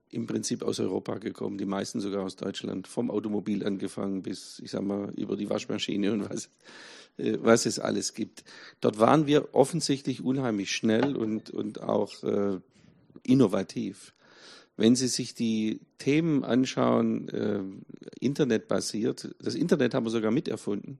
[0.09, 4.71] im Prinzip aus Europa gekommen, die meisten sogar aus Deutschland, vom Automobil angefangen bis, ich
[4.71, 6.49] sag mal, über die Waschmaschine und was,
[7.17, 8.43] äh, was es alles gibt.
[8.81, 12.59] Dort waren wir offensichtlich unheimlich schnell und, und auch äh,
[13.21, 14.15] innovativ.
[14.77, 17.61] Wenn Sie sich die Themen anschauen, äh,
[18.19, 20.99] internetbasiert, das Internet haben wir sogar miterfunden,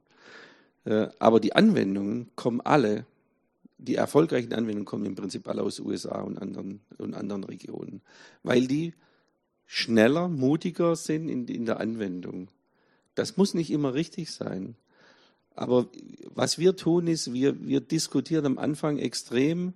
[0.86, 3.06] äh, aber die Anwendungen kommen alle,
[3.78, 8.02] die erfolgreichen Anwendungen kommen im Prinzip alle aus USA und anderen, und anderen Regionen,
[8.42, 8.94] weil die
[9.68, 12.50] schneller, mutiger sind in, in der Anwendung.
[13.14, 14.76] Das muss nicht immer richtig sein.
[15.56, 15.88] Aber
[16.34, 19.74] was wir tun, ist, wir, wir diskutieren am Anfang extrem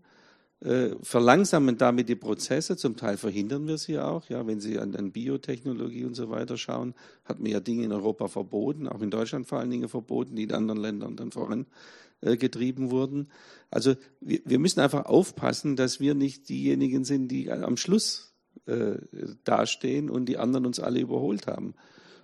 [0.64, 4.30] äh, verlangsamen damit die Prozesse, zum Teil verhindern wir sie auch.
[4.30, 6.94] Ja, wenn Sie an, an, Biotechnologie und so weiter schauen,
[7.26, 10.44] hat man ja Dinge in Europa verboten, auch in Deutschland vor allen Dingen verboten, die
[10.44, 13.30] in anderen Ländern dann vorangetrieben wurden.
[13.72, 18.36] Also wir, wir, müssen einfach aufpassen, dass wir nicht diejenigen sind, die am Schluss
[18.68, 18.98] äh,
[19.44, 21.74] dastehen und die anderen uns alle überholt haben.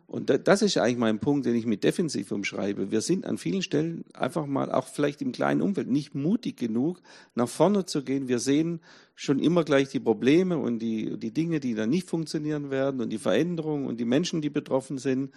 [0.08, 2.91] Und das ist eigentlich mein Punkt, den ich mit defensiv umschreibe.
[2.91, 7.01] Wir sind an vielen Stellen einfach mal, auch vielleicht im kleinen Umfeld, nicht mutig genug,
[7.36, 8.30] nach vorne zu gehen.
[8.30, 8.80] Wir sehen
[9.16, 13.10] schon immer gleich die Probleme und die, die Dinge, die dann nicht funktionieren werden und
[13.10, 15.34] die Veränderungen und die Menschen, die betroffen sind.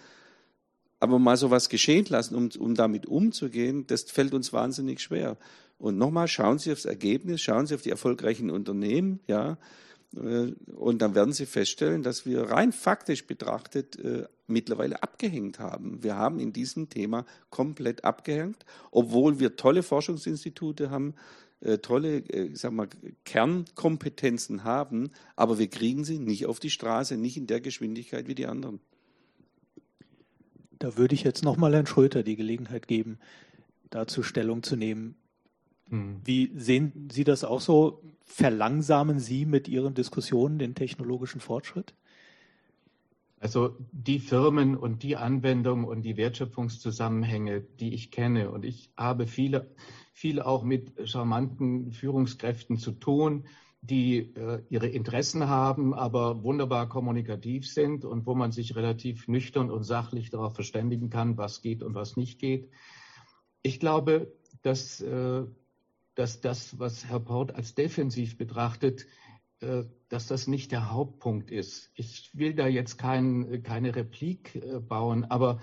[1.01, 5.37] Aber mal so was geschehen lassen, um, um damit umzugehen, das fällt uns wahnsinnig schwer.
[5.79, 9.57] Und nochmal, schauen Sie aufs Ergebnis, schauen Sie auf die erfolgreichen Unternehmen, ja.
[10.15, 16.03] Äh, und dann werden Sie feststellen, dass wir rein faktisch betrachtet äh, mittlerweile abgehängt haben.
[16.03, 21.15] Wir haben in diesem Thema komplett abgehängt, obwohl wir tolle Forschungsinstitute haben,
[21.61, 22.89] äh, tolle ich sag mal,
[23.23, 28.35] Kernkompetenzen haben, aber wir kriegen sie nicht auf die Straße, nicht in der Geschwindigkeit wie
[28.35, 28.79] die anderen.
[30.79, 33.19] Da würde ich jetzt nochmal Herrn Schröter die Gelegenheit geben,
[33.91, 35.15] dazu Stellung zu nehmen.
[35.91, 36.21] Hm.
[36.23, 38.01] Wie sehen Sie das auch so?
[38.25, 41.93] Verlangsamen Sie mit Ihren Diskussionen den technologischen Fortschritt?
[43.39, 49.27] Also die Firmen und die Anwendungen und die Wertschöpfungszusammenhänge, die ich kenne, und ich habe
[49.27, 49.71] viele,
[50.13, 53.45] viele auch mit charmanten Führungskräften zu tun,
[53.81, 59.71] die äh, ihre Interessen haben, aber wunderbar kommunikativ sind und wo man sich relativ nüchtern
[59.71, 62.69] und sachlich darauf verständigen kann, was geht und was nicht geht.
[63.63, 64.31] Ich glaube,
[64.61, 65.45] dass äh,
[66.15, 69.05] dass das, was Herr Port als defensiv betrachtet,
[69.61, 71.91] äh, dass das nicht der Hauptpunkt ist.
[71.95, 75.61] Ich will da jetzt kein, keine Replik äh, bauen, aber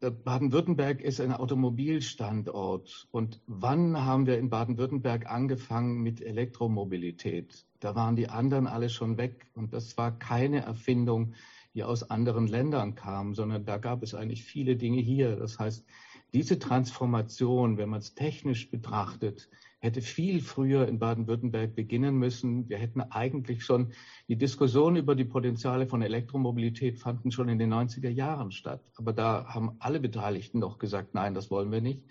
[0.00, 3.08] äh, Baden-Württemberg ist ein Automobilstandort.
[3.10, 7.66] Und wann haben wir in Baden-Württemberg angefangen mit Elektromobilität?
[7.80, 9.46] Da waren die anderen alle schon weg.
[9.54, 11.34] Und das war keine Erfindung,
[11.74, 15.36] die aus anderen Ländern kam, sondern da gab es eigentlich viele Dinge hier.
[15.36, 15.84] Das heißt,
[16.32, 19.48] diese Transformation, wenn man es technisch betrachtet,
[19.80, 22.68] hätte viel früher in Baden-Württemberg beginnen müssen.
[22.68, 23.92] Wir hätten eigentlich schon
[24.28, 28.82] die Diskussion über die Potenziale von Elektromobilität fanden schon in den 90er Jahren statt.
[28.96, 32.02] Aber da haben alle Beteiligten doch gesagt, nein, das wollen wir nicht.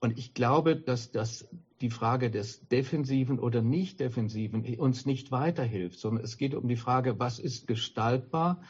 [0.00, 1.48] Und ich glaube, dass das
[1.80, 7.18] die Frage des Defensiven oder Nicht-Defensiven uns nicht weiterhilft, sondern es geht um die Frage,
[7.18, 8.62] was ist gestaltbar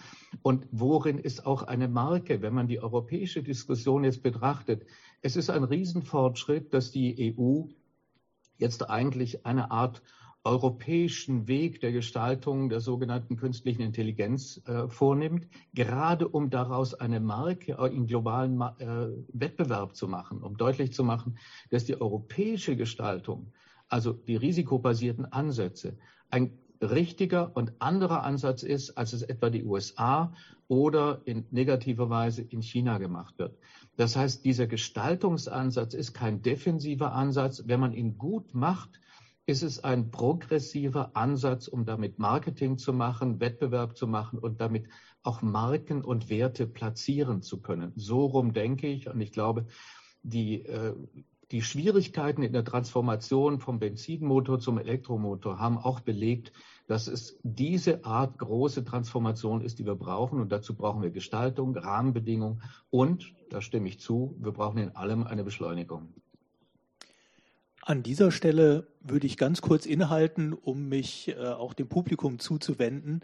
[0.43, 4.87] und worin ist auch eine Marke, wenn man die europäische Diskussion jetzt betrachtet.
[5.23, 7.65] Es ist ein Riesenfortschritt, dass die EU
[8.59, 10.03] jetzt eigentlich eine Art
[10.45, 17.73] europäischen Weg der Gestaltung der sogenannten künstlichen Intelligenz äh, vornimmt, gerade um daraus eine Marke
[17.73, 21.39] im globalen äh, Wettbewerb zu machen, um deutlich zu machen,
[21.71, 23.53] dass die europäische Gestaltung,
[23.89, 25.97] also die risikobasierten Ansätze,
[26.31, 30.35] ein richtiger und anderer Ansatz ist, als es etwa die USA
[30.69, 33.57] oder in negativer Weise in China gemacht wird.
[33.97, 37.63] Das heißt, dieser Gestaltungsansatz ist kein defensiver Ansatz.
[37.67, 39.01] Wenn man ihn gut macht,
[39.47, 44.89] ist es ein progressiver Ansatz, um damit Marketing zu machen, Wettbewerb zu machen und damit
[45.23, 47.93] auch Marken und Werte platzieren zu können.
[47.97, 49.67] So rum denke ich und ich glaube,
[50.23, 50.95] die, äh,
[51.51, 56.53] die Schwierigkeiten in der Transformation vom Benzinmotor zum Elektromotor haben auch belegt,
[56.87, 60.41] dass es diese Art große Transformation ist, die wir brauchen.
[60.41, 65.25] Und dazu brauchen wir Gestaltung, Rahmenbedingungen und, da stimme ich zu, wir brauchen in allem
[65.25, 66.15] eine Beschleunigung.
[67.87, 73.21] An dieser Stelle würde ich ganz kurz innehalten, um mich äh, auch dem Publikum zuzuwenden.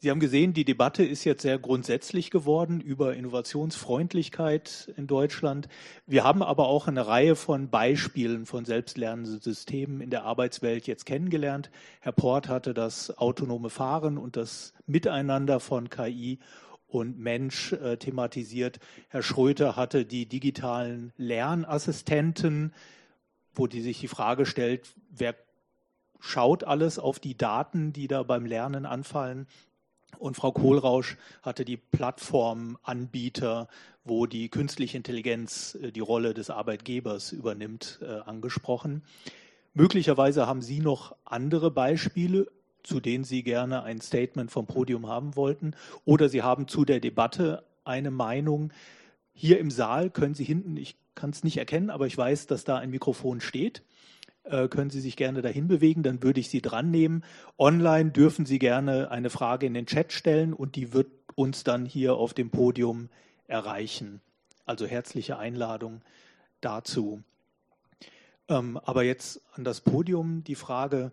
[0.00, 5.68] Sie haben gesehen, die Debatte ist jetzt sehr grundsätzlich geworden über Innovationsfreundlichkeit in Deutschland.
[6.06, 11.06] Wir haben aber auch eine Reihe von Beispielen von selbstlernenden Systemen in der Arbeitswelt jetzt
[11.06, 11.70] kennengelernt.
[12.00, 16.40] Herr Port hatte das autonome Fahren und das Miteinander von KI
[16.88, 18.80] und Mensch äh, thematisiert.
[19.08, 22.72] Herr Schröter hatte die digitalen Lernassistenten,
[23.54, 25.34] wo die sich die Frage stellt, wer
[26.20, 29.46] schaut alles auf die Daten, die da beim Lernen anfallen.
[30.18, 33.68] Und Frau Kohlrausch hatte die Plattformanbieter,
[34.04, 39.02] wo die künstliche Intelligenz äh, die Rolle des Arbeitgebers übernimmt, äh, angesprochen.
[39.72, 42.50] Möglicherweise haben Sie noch andere Beispiele,
[42.82, 45.74] zu denen Sie gerne ein Statement vom Podium haben wollten,
[46.04, 48.72] oder Sie haben zu der Debatte eine Meinung.
[49.32, 52.64] Hier im Saal können Sie hinten, ich kann es nicht erkennen, aber ich weiß, dass
[52.64, 53.82] da ein Mikrofon steht.
[54.44, 57.24] Äh, können Sie sich gerne dahin bewegen, dann würde ich Sie dran nehmen.
[57.58, 61.86] Online dürfen Sie gerne eine Frage in den Chat stellen und die wird uns dann
[61.86, 63.08] hier auf dem Podium
[63.46, 64.20] erreichen.
[64.66, 66.02] Also herzliche Einladung
[66.60, 67.22] dazu.
[68.48, 71.10] Ähm, aber jetzt an das Podium die Frage,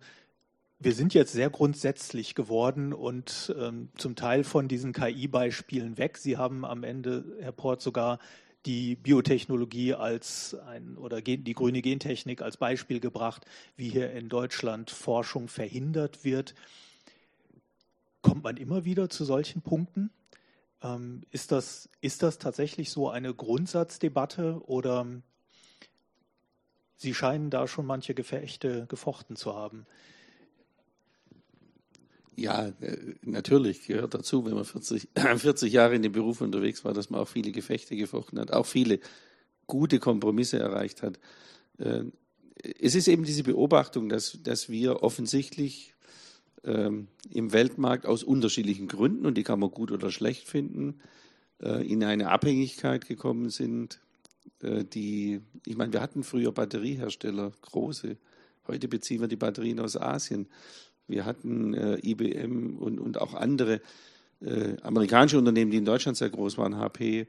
[0.78, 6.18] wir sind jetzt sehr grundsätzlich geworden und ähm, zum Teil von diesen KI-Beispielen weg.
[6.18, 8.18] Sie haben am Ende, Herr Port, sogar
[8.66, 13.44] die Biotechnologie als ein oder die grüne Gentechnik als Beispiel gebracht,
[13.76, 16.54] wie hier in Deutschland Forschung verhindert wird.
[18.20, 20.10] kommt man immer wieder zu solchen Punkten?
[20.82, 25.06] Ähm, ist, das, ist das tatsächlich so eine Grundsatzdebatte oder
[26.96, 29.86] Sie scheinen da schon manche Gefechte gefochten zu haben?
[32.36, 36.94] Ja, äh, natürlich gehört dazu, wenn man 40, 40 Jahre in dem Beruf unterwegs war,
[36.94, 39.00] dass man auch viele Gefechte gefochten hat, auch viele
[39.66, 41.18] gute Kompromisse erreicht hat.
[41.78, 42.04] Äh,
[42.80, 45.94] es ist eben diese Beobachtung, dass, dass wir offensichtlich
[46.64, 51.00] ähm, im Weltmarkt aus unterschiedlichen Gründen, und die kann man gut oder schlecht finden,
[51.60, 54.00] äh, in eine Abhängigkeit gekommen sind,
[54.60, 58.16] äh, die, ich meine, wir hatten früher Batteriehersteller, große.
[58.68, 60.46] Heute beziehen wir die Batterien aus Asien.
[61.12, 63.82] Wir hatten äh, IBM und, und auch andere
[64.40, 67.28] äh, amerikanische Unternehmen, die in Deutschland sehr groß waren, HP,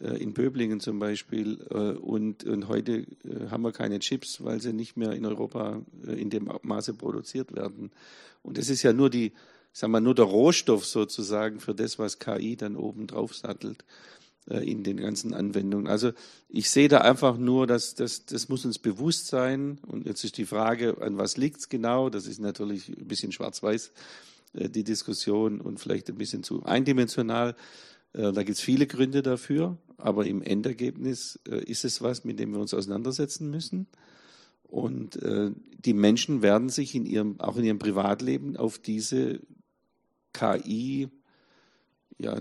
[0.00, 1.58] äh, in Böblingen zum Beispiel.
[1.70, 5.80] Äh, und, und heute äh, haben wir keine Chips, weil sie nicht mehr in Europa
[6.06, 7.90] in dem Maße produziert werden.
[8.42, 9.32] Und das ist ja nur die,
[9.72, 13.82] sagen wir, nur der Rohstoff sozusagen für das, was KI dann oben drauf sattelt
[14.46, 15.88] in den ganzen Anwendungen.
[15.88, 16.12] Also
[16.48, 19.78] ich sehe da einfach nur, dass das, das muss uns bewusst sein.
[19.86, 22.10] Und jetzt ist die Frage, an was liegt es genau?
[22.10, 23.90] Das ist natürlich ein bisschen schwarz-weiß,
[24.54, 27.56] die Diskussion und vielleicht ein bisschen zu eindimensional.
[28.12, 32.52] Da gibt es viele Gründe dafür aber im Endergebnis äh, ist es was, mit dem
[32.52, 33.86] wir uns auseinandersetzen müssen.
[34.62, 35.52] Und äh,
[35.84, 39.40] die Menschen werden sich in ihrem, auch in ihrem Privatleben auf diese
[40.32, 41.08] KI,
[42.18, 42.40] ja,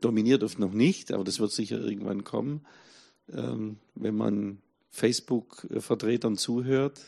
[0.00, 2.64] dominiert oft noch nicht, aber das wird sicher irgendwann kommen.
[3.32, 4.58] Ähm, wenn man
[4.90, 7.00] Facebook-Vertretern zuhört,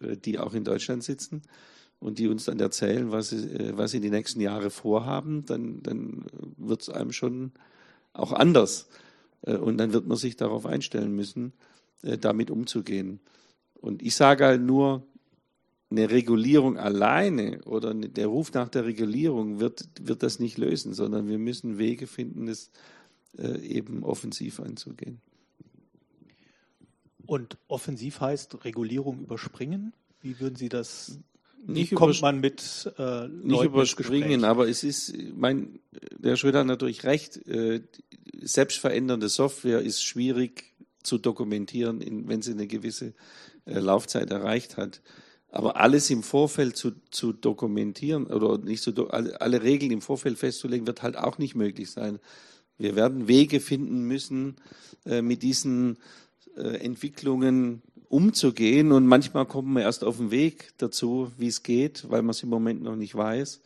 [0.00, 1.42] äh, die auch in Deutschland sitzen
[2.00, 5.82] und die uns dann erzählen, was sie, äh, was sie die nächsten Jahre vorhaben, dann,
[5.82, 6.24] dann
[6.56, 7.52] wird es einem schon
[8.12, 8.88] auch anders.
[9.42, 11.52] Äh, und dann wird man sich darauf einstellen müssen,
[12.02, 13.20] damit umzugehen.
[13.80, 15.02] Und ich sage halt nur,
[15.90, 21.28] eine Regulierung alleine oder der Ruf nach der Regulierung wird, wird das nicht lösen, sondern
[21.28, 22.70] wir müssen Wege finden, es
[23.38, 25.20] äh, eben offensiv anzugehen.
[27.24, 29.92] Und offensiv heißt Regulierung überspringen?
[30.20, 31.18] Wie würden Sie das
[31.66, 35.80] nicht kommt man mit äh, nicht überspringen, aber es ist, mein,
[36.16, 37.82] der Schröder hat natürlich recht, äh,
[38.40, 43.14] selbstverändernde Software ist schwierig zu dokumentieren, in, wenn sie eine gewisse
[43.64, 45.00] äh, Laufzeit erreicht hat.
[45.50, 50.38] Aber alles im Vorfeld zu, zu dokumentieren oder nicht zu, alle, alle Regeln im Vorfeld
[50.38, 52.18] festzulegen, wird halt auch nicht möglich sein.
[52.78, 54.56] Wir werden Wege finden müssen,
[55.06, 55.98] äh, mit diesen
[56.56, 58.92] äh, Entwicklungen umzugehen.
[58.92, 62.42] Und manchmal kommt man erst auf den Weg dazu, wie es geht, weil man es
[62.42, 63.60] im Moment noch nicht weiß.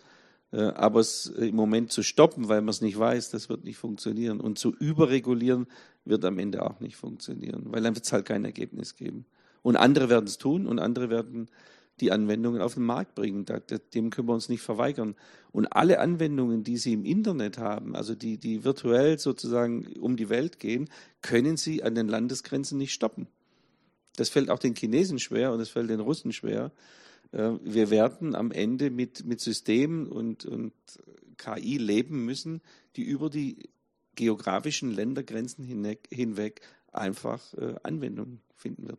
[0.52, 3.78] Äh, aber es im Moment zu stoppen, weil man es nicht weiß, das wird nicht
[3.78, 4.40] funktionieren.
[4.40, 5.66] Und zu überregulieren
[6.04, 9.26] wird am Ende auch nicht funktionieren, weil dann wird es halt kein Ergebnis geben.
[9.62, 11.48] Und andere werden es tun und andere werden
[12.00, 13.44] die Anwendungen auf den Markt bringen.
[13.94, 15.16] Dem können wir uns nicht verweigern.
[15.52, 20.28] Und alle Anwendungen, die Sie im Internet haben, also die, die virtuell sozusagen um die
[20.28, 20.88] Welt gehen,
[21.20, 23.26] können Sie an den Landesgrenzen nicht stoppen.
[24.16, 26.72] Das fällt auch den Chinesen schwer und es fällt den Russen schwer.
[27.32, 30.72] Äh, wir werden am Ende mit, mit Systemen und, und
[31.36, 32.60] KI leben müssen,
[32.96, 33.70] die über die
[34.14, 36.60] geografischen Ländergrenzen hinweg, hinweg
[36.92, 38.98] einfach äh, Anwendung finden wird.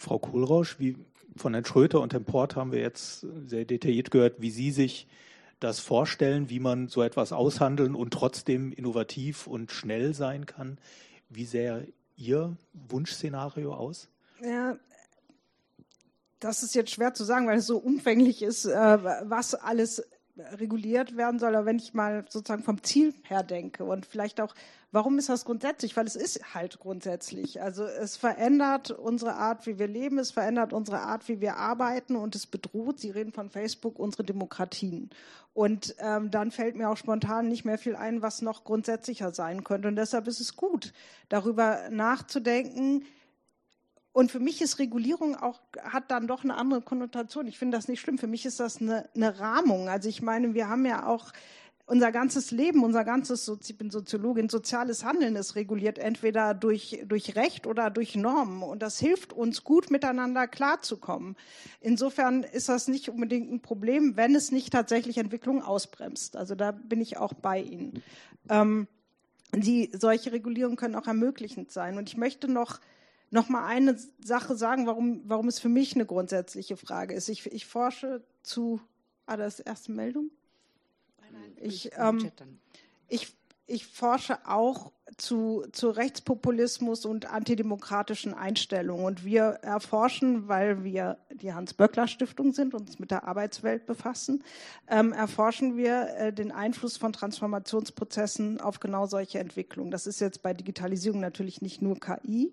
[0.00, 0.96] Frau Kohlrausch, wie
[1.36, 5.06] von Herrn Schröter und Herrn Port haben wir jetzt sehr detailliert gehört, wie Sie sich
[5.60, 10.78] das vorstellen, wie man so etwas aushandeln und trotzdem innovativ und schnell sein kann.
[11.28, 11.86] Wie sähe
[12.16, 14.08] Ihr Wunschszenario aus?
[14.42, 14.78] Ja,
[16.40, 20.02] das ist jetzt schwer zu sagen, weil es so umfänglich ist, äh, was alles
[20.36, 21.54] reguliert werden soll.
[21.54, 24.54] Aber wenn ich mal sozusagen vom Ziel her denke und vielleicht auch,
[24.92, 25.96] warum ist das grundsätzlich?
[25.96, 27.62] Weil es ist halt grundsätzlich.
[27.62, 32.16] Also es verändert unsere Art, wie wir leben, es verändert unsere Art, wie wir arbeiten
[32.16, 35.10] und es bedroht, Sie reden von Facebook, unsere Demokratien.
[35.52, 39.64] Und ähm, dann fällt mir auch spontan nicht mehr viel ein, was noch grundsätzlicher sein
[39.64, 39.88] könnte.
[39.88, 40.92] Und deshalb ist es gut,
[41.28, 43.04] darüber nachzudenken,
[44.12, 47.46] und für mich ist Regulierung auch, hat dann doch eine andere Konnotation.
[47.46, 48.18] Ich finde das nicht schlimm.
[48.18, 49.88] Für mich ist das eine, eine Rahmung.
[49.88, 51.30] Also ich meine, wir haben ja auch
[51.90, 57.34] unser ganzes Leben, unser ganzes, ich bin Soziologin, soziales Handeln ist reguliert entweder durch, durch
[57.34, 58.62] Recht oder durch Normen.
[58.62, 61.36] Und das hilft uns gut miteinander klarzukommen.
[61.80, 66.36] Insofern ist das nicht unbedingt ein Problem, wenn es nicht tatsächlich Entwicklung ausbremst.
[66.36, 68.04] Also da bin ich auch bei Ihnen.
[68.48, 68.86] Ähm,
[69.52, 71.98] die, solche Regulierungen können auch ermöglichend sein.
[71.98, 72.78] Und ich möchte noch
[73.32, 77.28] noch mal eine Sache sagen, warum, warum es für mich eine grundsätzliche Frage ist.
[77.28, 78.80] Ich, ich forsche zu,
[79.26, 80.32] ah, das ist erste Meldung?
[81.56, 82.30] Ich, ähm,
[83.08, 83.36] ich,
[83.66, 89.04] ich forsche auch zu, zu Rechtspopulismus und antidemokratischen Einstellungen.
[89.04, 94.44] Und wir erforschen, weil wir die Hans-Böckler-Stiftung sind und uns mit der Arbeitswelt befassen,
[94.88, 99.90] ähm, erforschen wir äh, den Einfluss von Transformationsprozessen auf genau solche Entwicklungen.
[99.90, 102.52] Das ist jetzt bei Digitalisierung natürlich nicht nur KI,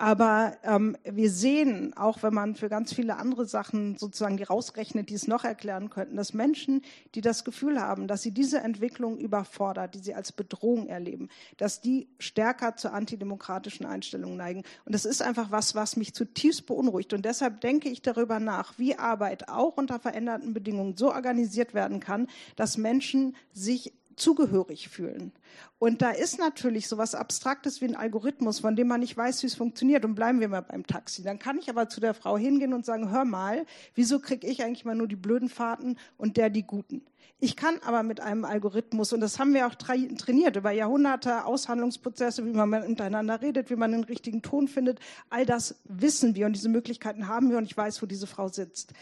[0.00, 5.10] aber ähm, wir sehen, auch wenn man für ganz viele andere Sachen sozusagen die rausrechnet,
[5.10, 6.80] die es noch erklären könnten, dass Menschen,
[7.14, 11.28] die das Gefühl haben, dass sie diese Entwicklung überfordert, die sie als Bedrohung erleben,
[11.58, 14.62] dass die stärker zur antidemokratischen Einstellung neigen.
[14.84, 17.12] Und das ist einfach was, was mich zutiefst beunruhigt.
[17.12, 22.00] Und deshalb denke ich darüber nach, wie Arbeit auch unter veränderten Bedingungen so organisiert werden
[22.00, 25.32] kann, dass Menschen sich zugehörig fühlen.
[25.78, 29.42] Und da ist natürlich so was Abstraktes wie ein Algorithmus, von dem man nicht weiß,
[29.42, 30.04] wie es funktioniert.
[30.04, 31.22] Und bleiben wir mal beim Taxi.
[31.22, 33.64] Dann kann ich aber zu der Frau hingehen und sagen, hör mal,
[33.94, 37.02] wieso kriege ich eigentlich mal nur die blöden Fahrten und der die guten?
[37.42, 42.44] Ich kann aber mit einem Algorithmus, und das haben wir auch trainiert über Jahrhunderte, Aushandlungsprozesse,
[42.44, 46.52] wie man miteinander redet, wie man den richtigen Ton findet, all das wissen wir und
[46.52, 48.92] diese Möglichkeiten haben wir und ich weiß, wo diese Frau sitzt.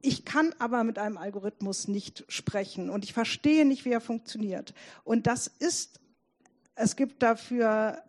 [0.00, 4.72] Ich kann aber mit einem Algorithmus nicht sprechen und ich verstehe nicht, wie er funktioniert.
[5.04, 6.00] Und das ist,
[6.74, 8.02] es gibt dafür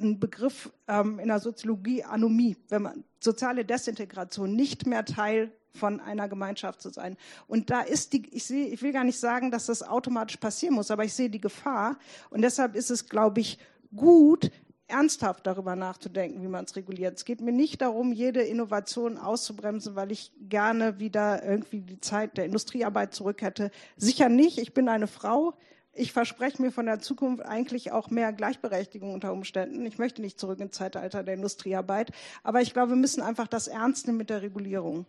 [0.00, 6.00] einen Begriff ähm, in der Soziologie Anomie, wenn man soziale Desintegration nicht mehr Teil von
[6.00, 7.16] einer Gemeinschaft zu sein.
[7.46, 10.74] Und da ist die, ich sehe, ich will gar nicht sagen, dass das automatisch passieren
[10.74, 11.98] muss, aber ich sehe die Gefahr.
[12.30, 13.58] Und deshalb ist es, glaube ich,
[13.94, 14.50] gut,
[14.88, 17.18] ernsthaft darüber nachzudenken, wie man es reguliert.
[17.18, 22.36] Es geht mir nicht darum, jede Innovation auszubremsen, weil ich gerne wieder irgendwie die Zeit
[22.38, 23.70] der Industriearbeit zurück hätte.
[23.96, 24.58] Sicher nicht.
[24.58, 25.54] Ich bin eine Frau.
[25.92, 29.84] Ich verspreche mir von der Zukunft eigentlich auch mehr Gleichberechtigung unter Umständen.
[29.84, 32.12] Ich möchte nicht zurück ins Zeitalter der Industriearbeit.
[32.42, 35.06] Aber ich glaube, wir müssen einfach das ernst nehmen mit der Regulierung.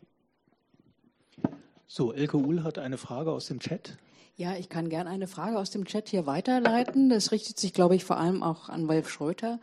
[1.91, 3.97] So, Elke Uhl hat eine Frage aus dem Chat.
[4.37, 7.09] Ja, ich kann gerne eine Frage aus dem Chat hier weiterleiten.
[7.09, 9.59] Das richtet sich, glaube ich, vor allem auch an Wolf Schröter.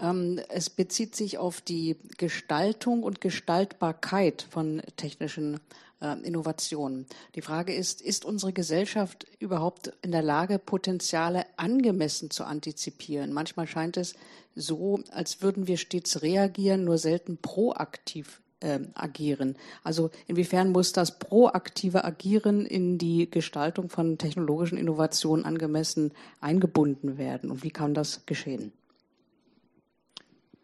[0.00, 5.60] Ähm, es bezieht sich auf die Gestaltung und Gestaltbarkeit von technischen
[6.02, 7.06] äh, Innovationen.
[7.36, 13.32] Die Frage ist, ist unsere Gesellschaft überhaupt in der Lage, Potenziale angemessen zu antizipieren?
[13.32, 14.16] Manchmal scheint es
[14.56, 19.56] so, als würden wir stets reagieren, nur selten proaktiv äh, agieren.
[19.82, 27.50] Also inwiefern muss das proaktive Agieren in die Gestaltung von technologischen Innovationen angemessen eingebunden werden
[27.50, 28.72] und wie kann das geschehen?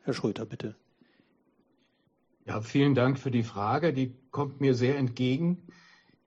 [0.03, 0.77] Herr Schröter, bitte.
[2.47, 3.93] Ja, vielen Dank für die Frage.
[3.93, 5.67] Die kommt mir sehr entgegen.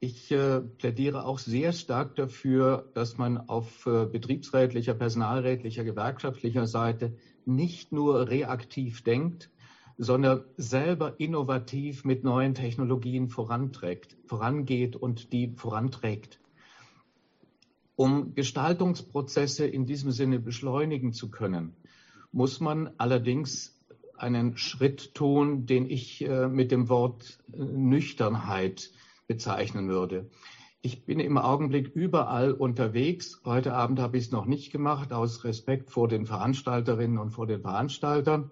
[0.01, 7.13] Ich äh, plädiere auch sehr stark dafür, dass man auf äh, betriebsrätlicher, personalrätlicher, gewerkschaftlicher Seite
[7.45, 9.49] nicht nur reaktiv denkt,
[10.01, 16.39] sondern selber innovativ mit neuen Technologien voranträgt, vorangeht und die voranträgt.
[17.97, 21.75] Um Gestaltungsprozesse in diesem Sinne beschleunigen zu können,
[22.31, 23.77] muss man allerdings
[24.15, 28.91] einen Schritt tun, den ich äh, mit dem Wort äh, Nüchternheit
[29.27, 30.29] bezeichnen würde.
[30.81, 33.41] Ich bin im Augenblick überall unterwegs.
[33.43, 37.47] Heute Abend habe ich es noch nicht gemacht, aus Respekt vor den Veranstalterinnen und vor
[37.47, 38.49] den Veranstaltern.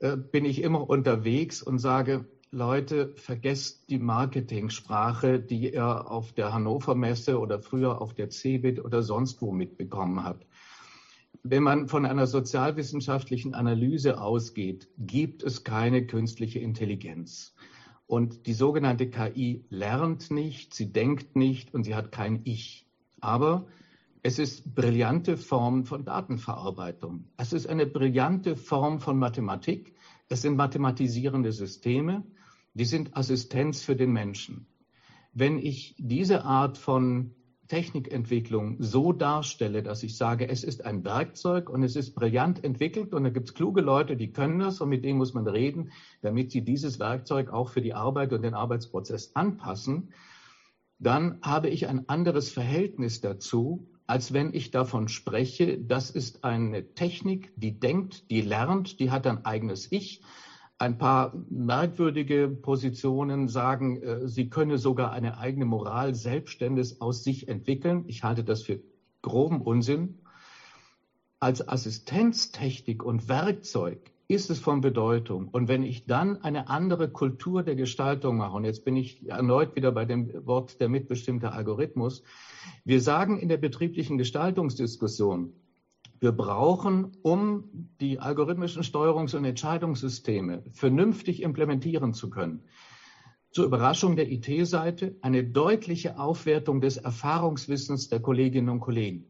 [0.00, 6.52] Äh, bin ich immer unterwegs und sage, Leute, vergesst die Marketingsprache, die ihr auf der
[6.52, 10.46] Hannover Messe oder früher auf der CeBIT oder sonst wo mitbekommen habt.
[11.42, 17.54] Wenn man von einer sozialwissenschaftlichen Analyse ausgeht, gibt es keine künstliche Intelligenz.
[18.06, 22.86] Und die sogenannte KI lernt nicht, sie denkt nicht und sie hat kein Ich.
[23.20, 23.66] Aber
[24.22, 27.24] es ist brillante Form von Datenverarbeitung.
[27.36, 29.94] Es ist eine brillante Form von Mathematik.
[30.28, 32.24] Es sind mathematisierende Systeme.
[32.74, 34.66] Die sind Assistenz für den Menschen.
[35.32, 37.34] Wenn ich diese Art von
[37.68, 43.14] Technikentwicklung so darstelle, dass ich sage, es ist ein Werkzeug und es ist brillant entwickelt
[43.14, 45.92] und da gibt es kluge Leute, die können das und mit denen muss man reden,
[46.20, 50.12] damit sie dieses Werkzeug auch für die Arbeit und den Arbeitsprozess anpassen,
[50.98, 56.94] dann habe ich ein anderes Verhältnis dazu, als wenn ich davon spreche, das ist eine
[56.94, 60.20] Technik, die denkt, die lernt, die hat ein eigenes Ich.
[60.78, 67.46] Ein paar merkwürdige Positionen sagen, äh, sie könne sogar eine eigene Moral selbstständig aus sich
[67.46, 68.02] entwickeln.
[68.08, 68.80] Ich halte das für
[69.22, 70.18] groben Unsinn.
[71.38, 75.46] Als Assistenztechnik und Werkzeug ist es von Bedeutung.
[75.46, 79.76] Und wenn ich dann eine andere Kultur der Gestaltung mache, und jetzt bin ich erneut
[79.76, 82.24] wieder bei dem Wort der mitbestimmte Algorithmus,
[82.84, 85.52] wir sagen in der betrieblichen Gestaltungsdiskussion,
[86.20, 92.64] wir brauchen, um die algorithmischen Steuerungs- und Entscheidungssysteme vernünftig implementieren zu können,
[93.52, 99.29] zur Überraschung der IT-Seite eine deutliche Aufwertung des Erfahrungswissens der Kolleginnen und Kollegen.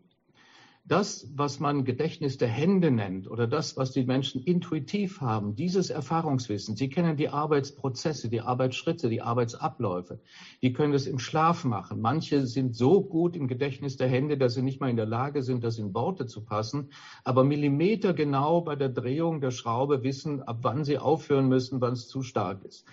[0.84, 5.90] Das, was man Gedächtnis der Hände nennt oder das, was die Menschen intuitiv haben, dieses
[5.90, 10.20] Erfahrungswissen, sie kennen die Arbeitsprozesse, die Arbeitsschritte, die Arbeitsabläufe,
[10.62, 12.00] die können das im Schlaf machen.
[12.00, 15.42] Manche sind so gut im Gedächtnis der Hände, dass sie nicht mal in der Lage
[15.42, 16.90] sind, das in Worte zu passen,
[17.24, 21.92] aber Millimeter genau bei der Drehung der Schraube wissen, ab wann sie aufhören müssen, wann
[21.92, 22.84] es zu stark ist.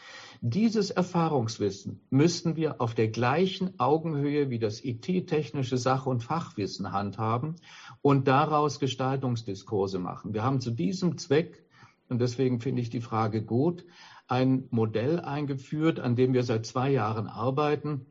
[0.41, 7.55] Dieses Erfahrungswissen müssten wir auf der gleichen Augenhöhe wie das IT-technische Sach- und Fachwissen handhaben
[8.01, 10.33] und daraus Gestaltungsdiskurse machen.
[10.33, 11.65] Wir haben zu diesem Zweck,
[12.09, 13.85] und deswegen finde ich die Frage gut,
[14.27, 18.05] ein Modell eingeführt, an dem wir seit zwei Jahren arbeiten.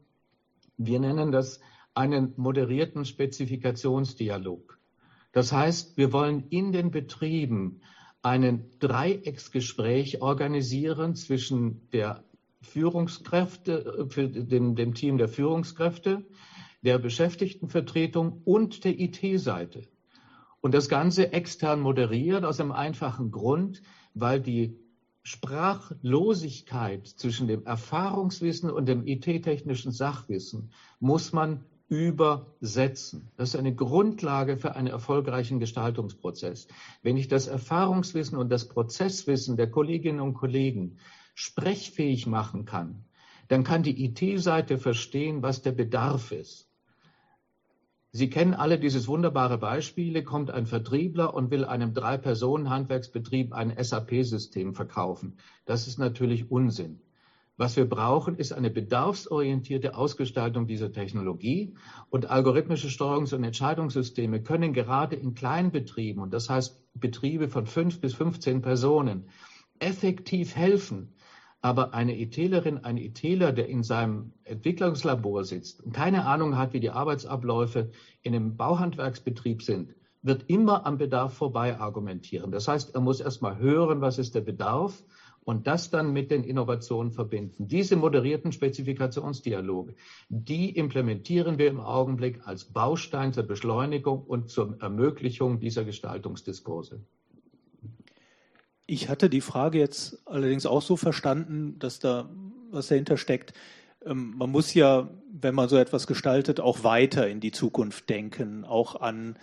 [0.77, 1.61] Wir nennen das
[1.95, 4.79] einen moderierten Spezifikationsdialog.
[5.33, 7.81] Das heißt, wir wollen in den Betrieben
[8.23, 12.25] einen Dreiecksgespräch organisieren zwischen der
[12.61, 16.25] Führungskräfte, für dem, dem Team der Führungskräfte,
[16.87, 19.83] der Beschäftigtenvertretung und der IT-Seite.
[20.61, 23.83] Und das Ganze extern moderiert aus einem einfachen Grund,
[24.15, 24.79] weil die
[25.25, 30.71] Sprachlosigkeit zwischen dem Erfahrungswissen und dem IT-technischen Sachwissen
[31.01, 33.33] muss man übersetzen.
[33.37, 36.69] Das ist eine Grundlage für einen erfolgreichen Gestaltungsprozess.
[37.03, 40.99] Wenn ich das Erfahrungswissen und das Prozesswissen der Kolleginnen und Kollegen
[41.35, 43.05] sprechfähig machen kann,
[43.49, 46.66] dann kann die IT-Seite verstehen, was der Bedarf ist.
[48.17, 54.73] Sie kennen alle dieses wunderbare Beispiel, kommt ein Vertriebler und will einem Drei-Personen-Handwerksbetrieb ein SAP-System
[54.73, 55.37] verkaufen.
[55.67, 57.01] Das ist natürlich Unsinn.
[57.59, 61.75] Was wir brauchen, ist eine bedarfsorientierte Ausgestaltung dieser Technologie.
[62.09, 68.01] Und algorithmische Steuerungs- und Entscheidungssysteme können gerade in Kleinbetrieben, und das heißt Betriebe von fünf
[68.01, 69.29] bis 15 Personen,
[69.79, 71.13] effektiv helfen.
[71.61, 76.81] Aber eine ETlerin, ein ETler, der in seinem Entwicklungslabor sitzt und keine Ahnung hat, wie
[76.81, 77.91] die Arbeitsabläufe
[78.23, 82.51] in einem Bauhandwerksbetrieb sind, wird immer am Bedarf vorbei argumentieren.
[82.51, 85.05] Das heißt, er muss erst mal hören, was ist der Bedarf
[85.47, 87.69] und das dann mit den Innovationen verbinden.
[87.69, 89.95] Diese moderierten Spezifikationsdialoge,
[90.29, 97.01] die implementieren wir im Augenblick als Baustein zur Beschleunigung und zur Ermöglichung dieser Gestaltungsdiskurse.
[98.87, 102.31] Ich hatte die Frage jetzt allerdings auch so verstanden, dass da
[102.71, 103.53] was dahinter steckt.
[104.05, 108.65] Ähm, man muss ja, wenn man so etwas gestaltet, auch weiter in die Zukunft denken,
[108.65, 109.37] auch an,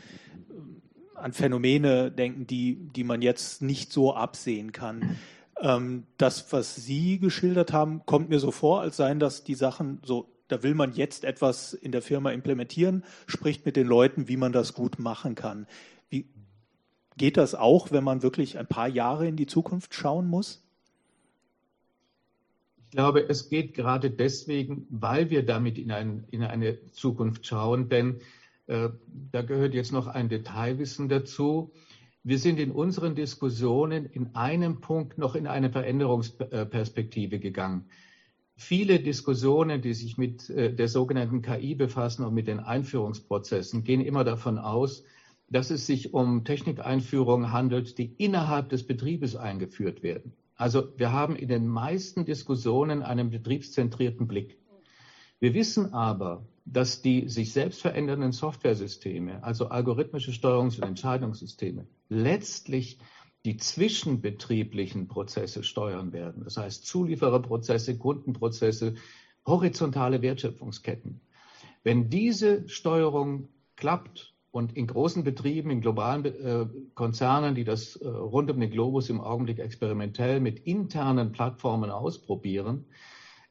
[1.15, 5.17] an Phänomene denken, die, die man jetzt nicht so absehen kann.
[5.59, 9.99] Ähm, das, was Sie geschildert haben, kommt mir so vor, als seien das die Sachen
[10.05, 14.37] so, da will man jetzt etwas in der Firma implementieren, spricht mit den Leuten, wie
[14.37, 15.67] man das gut machen kann.
[17.17, 20.63] Geht das auch, wenn man wirklich ein paar Jahre in die Zukunft schauen muss?
[22.85, 27.89] Ich glaube, es geht gerade deswegen, weil wir damit in, ein, in eine Zukunft schauen,
[27.89, 28.19] denn
[28.67, 28.89] äh,
[29.31, 31.71] da gehört jetzt noch ein Detailwissen dazu.
[32.23, 37.89] Wir sind in unseren Diskussionen in einem Punkt noch in eine Veränderungsperspektive gegangen.
[38.55, 44.01] Viele Diskussionen, die sich mit äh, der sogenannten KI befassen und mit den Einführungsprozessen, gehen
[44.01, 45.03] immer davon aus,
[45.49, 50.33] dass es sich um Technikeinführungen handelt, die innerhalb des Betriebes eingeführt werden.
[50.55, 54.57] Also wir haben in den meisten Diskussionen einen betriebszentrierten Blick.
[55.39, 62.99] Wir wissen aber, dass die sich selbst verändernden Softwaresysteme, also algorithmische Steuerungs- und Entscheidungssysteme, letztlich
[63.45, 66.43] die zwischenbetrieblichen Prozesse steuern werden.
[66.45, 68.95] Das heißt Zuliefererprozesse, Kundenprozesse,
[69.45, 71.19] horizontale Wertschöpfungsketten.
[71.83, 78.07] Wenn diese Steuerung klappt und in großen Betrieben, in globalen äh, Konzernen, die das äh,
[78.07, 82.85] rund um den Globus im Augenblick experimentell mit internen Plattformen ausprobieren,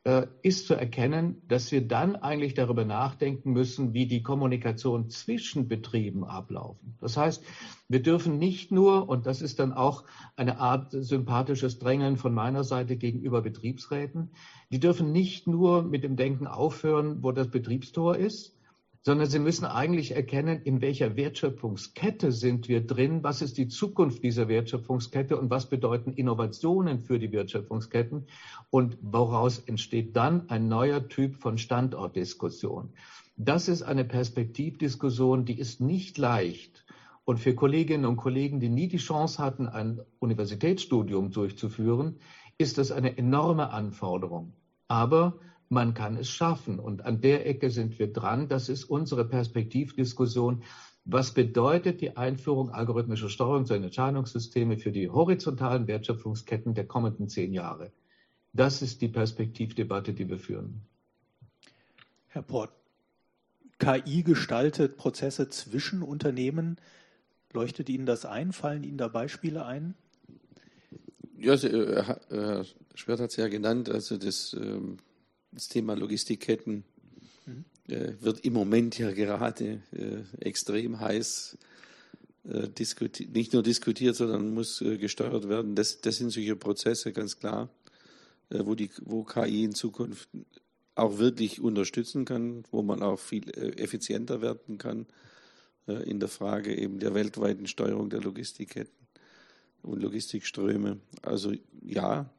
[0.04, 5.66] äh, ist zu erkennen, dass wir dann eigentlich darüber nachdenken müssen, wie die Kommunikation zwischen
[5.66, 6.94] Betrieben ablaufen.
[7.00, 7.42] Das heißt,
[7.88, 10.04] wir dürfen nicht nur, und das ist dann auch
[10.36, 14.30] eine Art sympathisches Drängeln von meiner Seite gegenüber Betriebsräten,
[14.70, 18.56] die dürfen nicht nur mit dem Denken aufhören, wo das Betriebstor ist,
[19.04, 24.22] sondern sie müssen eigentlich erkennen, in welcher Wertschöpfungskette sind wir drin, was ist die Zukunft
[24.22, 28.26] dieser Wertschöpfungskette und was bedeuten Innovationen für die Wertschöpfungsketten
[28.70, 32.90] und woraus entsteht dann ein neuer Typ von Standortdiskussion.
[33.36, 36.84] Das ist eine Perspektivdiskussion, die ist nicht leicht.
[37.24, 42.18] Und für Kolleginnen und Kollegen, die nie die Chance hatten, ein Universitätsstudium durchzuführen,
[42.58, 44.52] ist das eine enorme Anforderung.
[44.86, 45.38] Aber
[45.72, 46.78] man kann es schaffen.
[46.78, 48.48] Und an der Ecke sind wir dran.
[48.48, 50.62] Das ist unsere Perspektivdiskussion.
[51.04, 57.52] Was bedeutet die Einführung algorithmischer Steuerungs- und Entscheidungssysteme für die horizontalen Wertschöpfungsketten der kommenden zehn
[57.54, 57.90] Jahre?
[58.52, 60.82] Das ist die Perspektivdebatte, die wir führen.
[62.28, 62.70] Herr Port,
[63.78, 66.76] KI gestaltet Prozesse zwischen Unternehmen.
[67.52, 68.52] Leuchtet Ihnen das ein?
[68.52, 69.94] Fallen Ihnen da Beispiele ein?
[71.38, 74.98] Ja, äh, Herr Schwert hat es ja genannt, also das, ähm,
[75.52, 76.84] das Thema Logistikketten
[77.46, 77.64] mhm.
[78.20, 79.82] wird im Moment ja gerade
[80.40, 81.58] extrem heiß
[82.44, 85.76] nicht nur diskutiert, sondern muss gesteuert werden.
[85.76, 87.68] Das, das sind solche Prozesse, ganz klar,
[88.50, 90.28] wo, die, wo KI in Zukunft
[90.96, 93.48] auch wirklich unterstützen kann, wo man auch viel
[93.78, 95.06] effizienter werden kann
[95.86, 99.02] in der Frage eben der weltweiten Steuerung der Logistikketten
[99.82, 101.00] und Logistikströme.
[101.22, 101.52] Also
[101.82, 102.30] ja,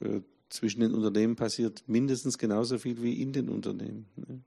[0.00, 0.20] äh,
[0.54, 4.06] zwischen den Unternehmen passiert mindestens genauso viel wie in den Unternehmen.
[4.16, 4.40] Ne?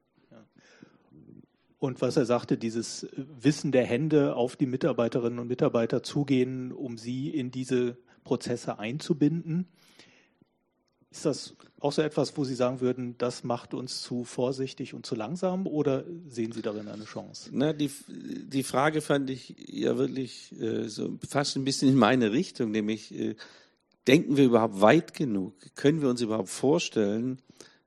[1.80, 6.98] Und was er sagte, dieses Wissen der Hände auf die Mitarbeiterinnen und Mitarbeiter zugehen, um
[6.98, 9.68] sie in diese Prozesse einzubinden.
[11.12, 15.06] Ist das auch so etwas, wo Sie sagen würden, das macht uns zu vorsichtig und
[15.06, 17.50] zu langsam oder sehen Sie darin eine Chance?
[17.54, 22.34] Na, die, die Frage fand ich ja wirklich äh, so fast ein bisschen in meine
[22.34, 23.36] Richtung, nämlich äh,
[24.08, 25.54] denken wir überhaupt weit genug?
[25.76, 27.40] Können wir uns überhaupt vorstellen,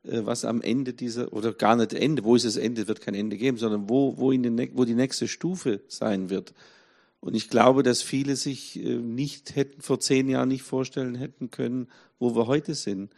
[0.05, 3.15] äh, was am Ende dieser, oder gar nicht Ende, wo ist das Ende, wird kein
[3.15, 6.55] Ende geben, sondern wo, wo, in den, wo die nächste Stufe sein wird?
[7.21, 11.51] Und ich glaube, dass viele sich äh, nicht hätten vor zehn Jahren nicht vorstellen hätten
[11.51, 11.89] können,
[12.19, 13.13] wo wir heute sind.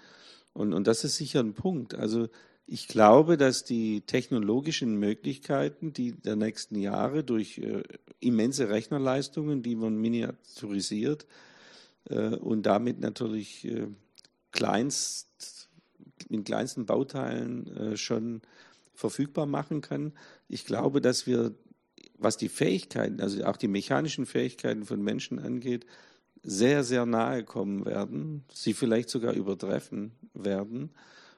[0.52, 1.94] Und, und das ist sicher ein Punkt.
[1.94, 2.28] Also
[2.66, 7.82] ich glaube, dass die technologischen Möglichkeiten, die der nächsten Jahre durch äh,
[8.20, 11.26] immense Rechnerleistungen, die man miniaturisiert
[12.10, 13.88] und damit natürlich äh,
[14.50, 15.68] kleinst,
[16.28, 18.42] in kleinsten Bauteilen äh, schon
[18.94, 20.12] verfügbar machen kann.
[20.48, 21.54] Ich glaube, dass wir
[22.22, 25.86] was die Fähigkeiten, also auch die mechanischen Fähigkeiten von Menschen angeht,
[26.42, 30.90] sehr, sehr nahe kommen werden, sie vielleicht sogar übertreffen werden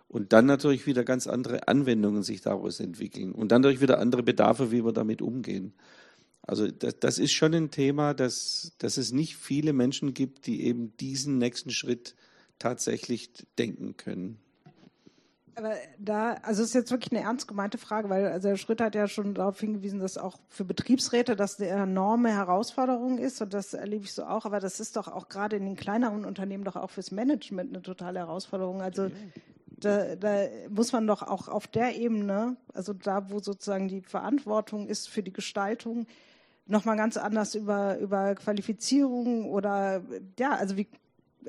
[0.08, 4.22] und dann natürlich wieder ganz andere Anwendungen sich daraus entwickeln und dann natürlich wieder andere
[4.22, 5.74] Bedarfe, wie wir damit umgehen.
[6.46, 10.64] Also das, das ist schon ein Thema, dass, dass es nicht viele Menschen gibt, die
[10.64, 12.14] eben diesen nächsten Schritt
[12.58, 14.38] tatsächlich denken können.
[15.56, 18.80] Aber da, also es ist jetzt wirklich eine ernst gemeinte Frage, weil also Herr Schritt
[18.80, 23.54] hat ja schon darauf hingewiesen, dass auch für Betriebsräte das eine enorme Herausforderung ist und
[23.54, 24.46] das erlebe ich so auch.
[24.46, 27.82] Aber das ist doch auch gerade in den kleineren Unternehmen doch auch fürs Management eine
[27.82, 28.82] totale Herausforderung.
[28.82, 29.10] Also
[29.66, 34.88] da, da muss man doch auch auf der Ebene, also da, wo sozusagen die Verantwortung
[34.88, 36.06] ist für die Gestaltung,
[36.66, 40.02] nochmal ganz anders über, über Qualifizierung oder
[40.38, 40.88] ja, also wie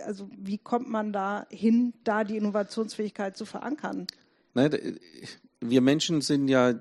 [0.03, 4.07] also wie kommt man da hin, da die Innovationsfähigkeit zu verankern?
[4.53, 4.99] Nein,
[5.61, 6.73] wir Menschen sind ja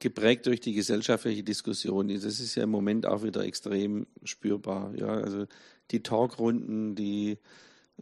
[0.00, 2.08] geprägt durch die gesellschaftliche Diskussion.
[2.08, 4.94] Das ist ja im Moment auch wieder extrem spürbar.
[4.96, 5.46] Ja, also
[5.90, 7.38] die Talkrunden, die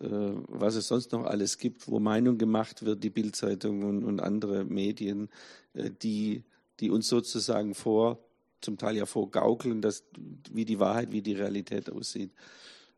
[0.00, 0.06] äh,
[0.48, 4.64] was es sonst noch alles gibt, wo Meinung gemacht wird, die Bildzeitung und, und andere
[4.64, 5.30] Medien,
[5.72, 6.44] äh, die,
[6.80, 8.18] die uns sozusagen vor,
[8.60, 10.04] zum Teil ja vorgaukeln, dass,
[10.50, 12.32] wie die Wahrheit, wie die Realität aussieht.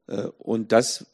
[0.06, 1.06] Äh, und das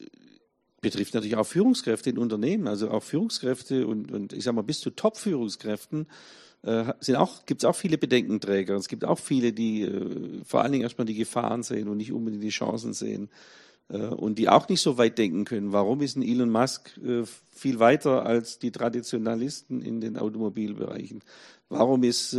[0.80, 4.80] betrifft natürlich auch Führungskräfte in Unternehmen, also auch Führungskräfte und, und ich sage mal bis
[4.80, 6.06] zu Top-Führungskräften
[6.62, 8.74] äh, auch gibt es auch viele Bedenkenträger.
[8.76, 12.10] Es gibt auch viele, die äh, vor allen Dingen erstmal die Gefahren sehen und nicht
[12.10, 13.28] unbedingt die Chancen sehen
[13.86, 15.72] und die auch nicht so weit denken können.
[15.72, 16.98] Warum ist ein Elon Musk
[17.52, 21.20] viel weiter als die Traditionalisten in den Automobilbereichen?
[21.68, 22.34] Warum ist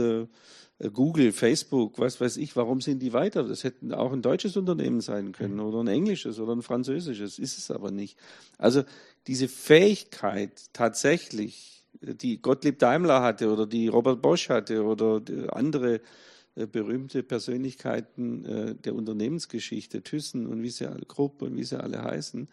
[0.80, 3.44] Google, Facebook, was weiß ich, warum sind die weiter?
[3.44, 7.58] Das hätten auch ein deutsches Unternehmen sein können oder ein englisches oder ein französisches, ist
[7.58, 8.18] es aber nicht.
[8.58, 8.84] Also
[9.28, 15.22] diese Fähigkeit tatsächlich, die Gottlieb Daimler hatte oder die Robert Bosch hatte oder
[15.56, 16.02] andere
[16.56, 21.82] äh, berühmte Persönlichkeiten äh, der Unternehmensgeschichte, Thyssen und wie sie alle, Krupp und wie sie
[21.82, 22.48] alle heißen,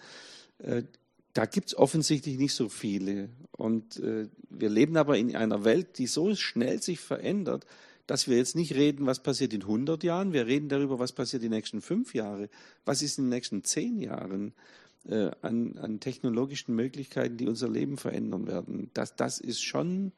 [1.32, 3.31] da gibt es offensichtlich nicht so viele.
[3.57, 7.66] Und wir leben aber in einer Welt, die so schnell sich verändert,
[8.06, 11.42] dass wir jetzt nicht reden, was passiert in 100 Jahren, wir reden darüber, was passiert
[11.42, 12.48] die nächsten fünf Jahre,
[12.84, 14.52] was ist in den nächsten zehn Jahren
[15.08, 18.90] äh, an, an technologischen Möglichkeiten, die unser Leben verändern werden.
[18.94, 20.12] Das, das ist schon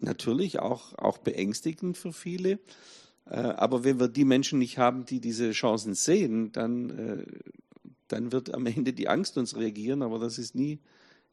[0.00, 2.58] natürlich auch, auch beängstigend für viele.
[3.26, 7.26] Äh, aber wenn wir die Menschen nicht haben, die diese Chancen sehen, dann, äh,
[8.08, 10.78] dann wird am Ende die Angst uns reagieren, aber das ist nie,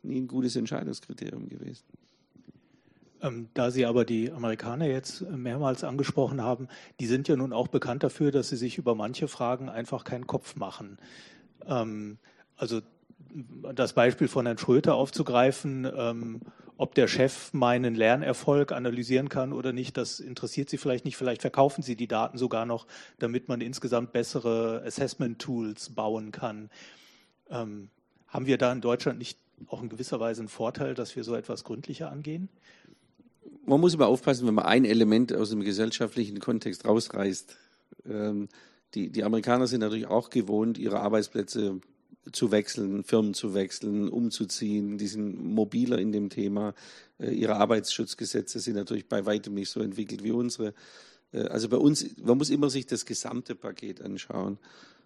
[0.03, 1.85] nie ein gutes Entscheidungskriterium gewesen.
[3.21, 6.67] Ähm, da Sie aber die Amerikaner jetzt mehrmals angesprochen haben,
[6.99, 10.27] die sind ja nun auch bekannt dafür, dass sie sich über manche Fragen einfach keinen
[10.27, 10.97] Kopf machen.
[11.67, 12.17] Ähm,
[12.57, 12.81] also
[13.73, 16.41] das Beispiel von Herrn Schröter aufzugreifen, ähm,
[16.77, 21.15] ob der Chef meinen Lernerfolg analysieren kann oder nicht, das interessiert Sie vielleicht nicht.
[21.15, 22.85] Vielleicht verkaufen Sie die Daten sogar noch,
[23.17, 26.69] damit man insgesamt bessere Assessment-Tools bauen kann.
[27.49, 27.89] haben
[28.45, 31.63] wir da in Deutschland nicht auch in gewisser Weise einen Vorteil, dass wir so etwas
[31.63, 32.49] gründlicher angehen?
[33.65, 37.57] Man muss immer aufpassen, wenn man ein Element aus dem gesellschaftlichen Kontext rausreißt.
[38.07, 38.49] Ähm,
[38.93, 41.81] die, die Amerikaner sind natürlich auch gewohnt, ihre Arbeitsplätze
[42.31, 44.97] zu wechseln, Firmen zu wechseln, umzuziehen.
[44.97, 46.73] Die sind mobiler in dem Thema.
[47.19, 50.73] Äh, ihre Arbeitsschutzgesetze sind natürlich bei weitem nicht so entwickelt wie unsere.
[51.31, 54.57] Äh, also bei uns, man muss immer sich das gesamte Paket anschauen.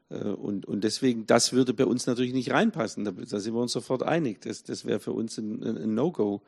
[0.10, 3.06] Äh, und, und deswegen, das würde bei uns natürlich nicht reinpassen.
[3.06, 4.41] Da, da sind wir uns sofort einig.
[4.41, 6.41] Das, das wäre für uns ein, ein No-Go.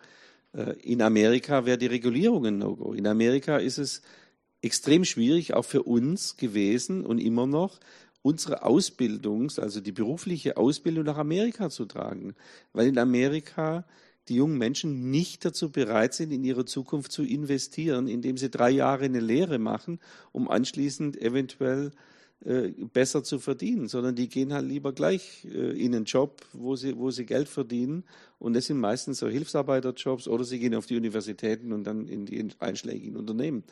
[0.54, 2.94] In Amerika wäre die Regulierung ein No-Go.
[2.94, 4.02] In Amerika ist es
[4.62, 7.80] extrem schwierig, auch für uns gewesen und immer noch,
[8.22, 12.36] unsere Ausbildung, also die berufliche Ausbildung nach Amerika zu tragen.
[12.74, 13.86] Weil in Amerika
[14.28, 18.70] die jungen Menschen nicht dazu bereit sind, in ihre Zukunft zu investieren, indem sie drei
[18.70, 20.00] Jahre eine Lehre machen,
[20.32, 21.92] um anschließend eventuell äh,
[22.42, 26.98] besser zu verdienen, sondern die gehen halt lieber gleich äh, in einen Job, wo sie,
[26.98, 28.04] wo sie Geld verdienen.
[28.40, 32.26] Und das sind meistens so Hilfsarbeiterjobs oder sie gehen auf die Universitäten und dann in
[32.26, 33.64] die einschlägigen Unternehmen.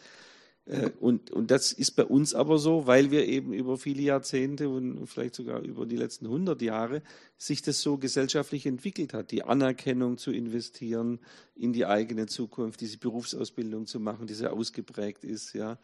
[0.70, 4.70] Äh, und, und das ist bei uns aber so, weil wir eben über viele Jahrzehnte
[4.70, 7.02] und vielleicht sogar über die letzten 100 Jahre
[7.38, 11.20] sich das so gesellschaftlich entwickelt hat, die Anerkennung zu investieren
[11.56, 15.80] in die eigene Zukunft, diese Berufsausbildung zu machen, die sehr ausgeprägt ist, ja.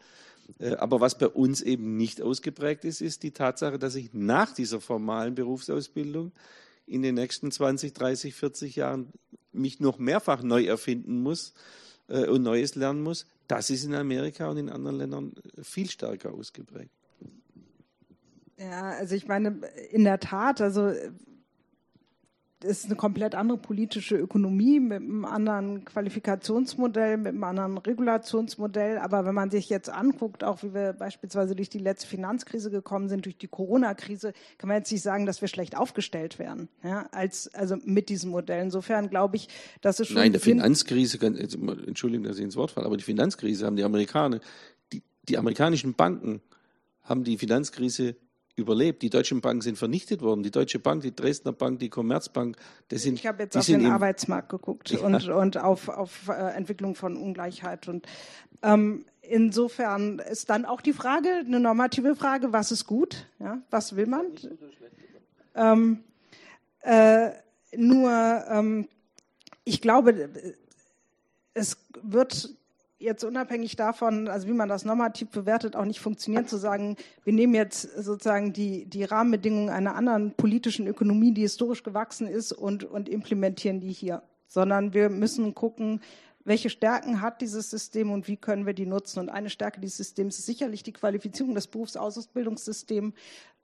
[0.58, 4.52] Äh, aber was bei uns eben nicht ausgeprägt ist, ist die Tatsache, dass ich nach
[4.52, 6.32] dieser formalen Berufsausbildung
[6.86, 9.12] in den nächsten 20, 30, 40 Jahren
[9.52, 11.54] mich noch mehrfach neu erfinden muss
[12.08, 15.32] äh, und Neues lernen muss, das ist in Amerika und in anderen Ländern
[15.62, 16.90] viel stärker ausgeprägt.
[18.58, 19.60] Ja, also ich meine,
[19.90, 20.92] in der Tat, also
[22.64, 28.98] ist eine komplett andere politische Ökonomie mit einem anderen Qualifikationsmodell, mit einem anderen Regulationsmodell.
[28.98, 33.08] Aber wenn man sich jetzt anguckt, auch wie wir beispielsweise durch die letzte Finanzkrise gekommen
[33.08, 37.06] sind, durch die Corona-Krise, kann man jetzt nicht sagen, dass wir schlecht aufgestellt werden, ja,
[37.12, 38.62] als, also mit diesem Modell.
[38.62, 39.48] Insofern glaube ich,
[39.82, 40.16] dass es schon.
[40.16, 44.40] Nein, die Finanzkrise, Entschuldigung, dass ich ins Wort falle, aber die Finanzkrise haben die Amerikaner,
[44.92, 46.40] die, die amerikanischen Banken
[47.02, 48.16] haben die Finanzkrise
[48.56, 49.02] überlebt.
[49.02, 50.42] Die deutschen Banken sind vernichtet worden.
[50.42, 52.56] Die Deutsche Bank, die Dresdner Bank, die Commerzbank.
[52.88, 55.00] Das sind, ich habe jetzt auf den Arbeitsmarkt geguckt ja.
[55.00, 57.86] und, und auf, auf äh, Entwicklung von Ungleichheit.
[57.86, 58.06] Und
[58.62, 63.26] ähm, insofern ist dann auch die Frage, eine normative Frage, was ist gut?
[63.38, 64.26] Ja, was will man?
[65.54, 66.04] Ähm,
[66.80, 67.30] äh,
[67.76, 68.88] nur, ähm,
[69.64, 70.30] ich glaube,
[71.52, 72.56] es wird
[72.98, 77.32] jetzt unabhängig davon, also wie man das normativ bewertet, auch nicht funktionieren, zu sagen, wir
[77.32, 82.84] nehmen jetzt sozusagen die, die Rahmenbedingungen einer anderen politischen Ökonomie, die historisch gewachsen ist, und,
[82.84, 84.22] und implementieren die hier.
[84.46, 86.00] Sondern wir müssen gucken,
[86.44, 89.18] welche Stärken hat dieses System und wie können wir die nutzen.
[89.18, 91.54] Und eine Stärke dieses Systems ist sicherlich die Qualifizierung.
[91.54, 93.14] Das Berufsausbildungssystem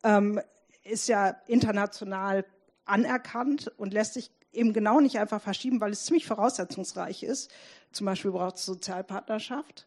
[0.03, 0.41] ähm,
[0.83, 2.45] ist ja international
[2.85, 7.51] anerkannt und lässt sich eben genau nicht einfach verschieben, weil es ziemlich voraussetzungsreich ist.
[7.93, 9.87] Zum Beispiel braucht es Sozialpartnerschaft,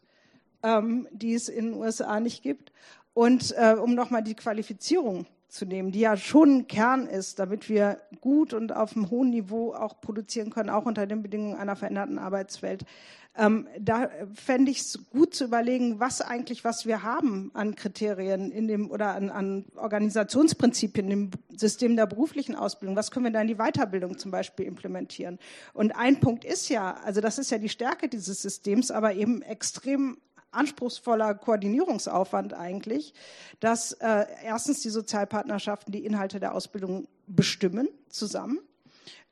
[0.62, 2.72] ähm, die es in den USA nicht gibt.
[3.14, 7.68] Und äh, um nochmal die Qualifizierung zu nehmen, die ja schon ein Kern ist, damit
[7.68, 11.76] wir gut und auf einem hohen Niveau auch produzieren können, auch unter den Bedingungen einer
[11.76, 12.84] veränderten Arbeitswelt.
[13.38, 18.50] Ähm, da fände ich es gut zu überlegen, was eigentlich, was wir haben an Kriterien
[18.50, 22.96] in dem oder an, an Organisationsprinzipien im System der beruflichen Ausbildung.
[22.96, 25.38] Was können wir da in die Weiterbildung zum Beispiel implementieren?
[25.74, 29.42] Und ein Punkt ist ja, also das ist ja die Stärke dieses Systems, aber eben
[29.42, 30.18] extrem
[30.50, 33.12] anspruchsvoller Koordinierungsaufwand eigentlich,
[33.60, 38.60] dass äh, erstens die Sozialpartnerschaften die Inhalte der Ausbildung bestimmen zusammen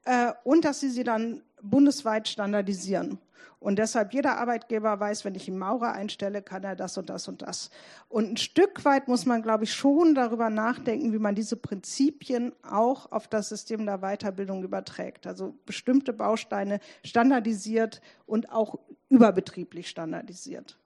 [0.04, 3.18] äh, und dass sie sie dann bundesweit standardisieren.
[3.64, 7.28] Und deshalb jeder Arbeitgeber weiß, wenn ich einen Maurer einstelle, kann er das und das
[7.28, 7.70] und das.
[8.10, 12.52] Und ein Stück weit muss man, glaube ich, schon darüber nachdenken, wie man diese Prinzipien
[12.62, 15.26] auch auf das System der Weiterbildung überträgt.
[15.26, 18.78] Also bestimmte Bausteine standardisiert und auch
[19.08, 20.78] überbetrieblich standardisiert.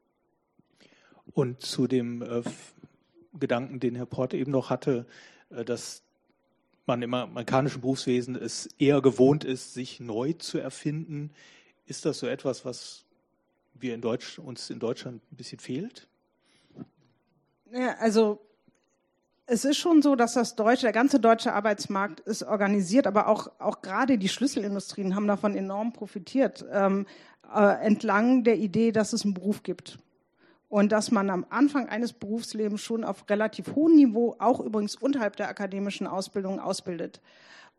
[1.34, 2.42] Und zu dem äh,
[3.36, 5.04] Gedanken, den Herr Port eben noch hatte,
[5.50, 6.04] äh, dass
[6.88, 11.30] man im amerikanischen Berufswesen es eher gewohnt ist, sich neu zu erfinden.
[11.86, 13.04] Ist das so etwas, was
[13.74, 16.08] wir in Deutsch, uns in Deutschland ein bisschen fehlt?
[17.70, 18.40] Ja, also
[19.46, 23.48] es ist schon so, dass das deutsche, der ganze deutsche Arbeitsmarkt ist organisiert, aber auch,
[23.58, 27.06] auch gerade die Schlüsselindustrien haben davon enorm profitiert, ähm,
[27.54, 29.98] äh, entlang der Idee, dass es einen Beruf gibt.
[30.68, 35.36] Und dass man am Anfang eines Berufslebens schon auf relativ hohem Niveau, auch übrigens unterhalb
[35.36, 37.20] der akademischen Ausbildung, ausbildet.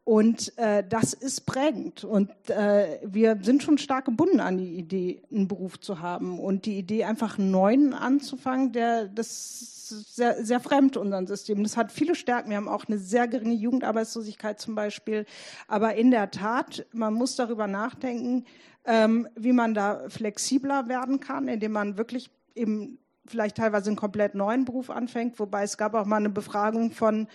[0.03, 2.03] Und äh, das ist prägend.
[2.03, 6.39] Und äh, wir sind schon stark gebunden an die Idee, einen Beruf zu haben.
[6.39, 11.61] Und die Idee, einfach einen neuen anzufangen, der, das ist sehr, sehr fremd unserem System.
[11.61, 12.49] Das hat viele Stärken.
[12.49, 15.27] Wir haben auch eine sehr geringe Jugendarbeitslosigkeit zum Beispiel.
[15.67, 18.45] Aber in der Tat, man muss darüber nachdenken,
[18.85, 24.35] ähm, wie man da flexibler werden kann, indem man wirklich eben vielleicht teilweise einen komplett
[24.35, 25.39] neuen Beruf anfängt.
[25.39, 27.27] Wobei es gab auch mal eine Befragung von,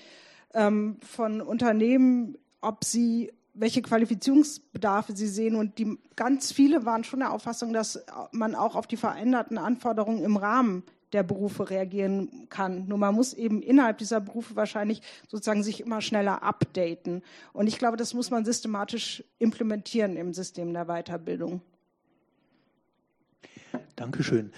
[0.52, 5.54] ähm, von Unternehmen, ob sie welche Qualifizierungsbedarfe sie sehen.
[5.54, 10.24] Und die, ganz viele waren schon der Auffassung, dass man auch auf die veränderten Anforderungen
[10.24, 10.82] im Rahmen
[11.12, 12.88] der Berufe reagieren kann.
[12.88, 17.22] Nur man muss eben innerhalb dieser Berufe wahrscheinlich sozusagen sich immer schneller updaten.
[17.52, 21.62] Und ich glaube, das muss man systematisch implementieren im System der Weiterbildung.
[23.94, 24.52] Dankeschön.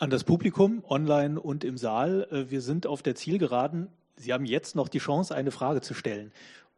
[0.00, 2.28] An das Publikum, online und im Saal.
[2.30, 3.88] Äh, wir sind auf der Zielgeraden.
[4.14, 6.30] Sie haben jetzt noch die Chance, eine Frage zu stellen.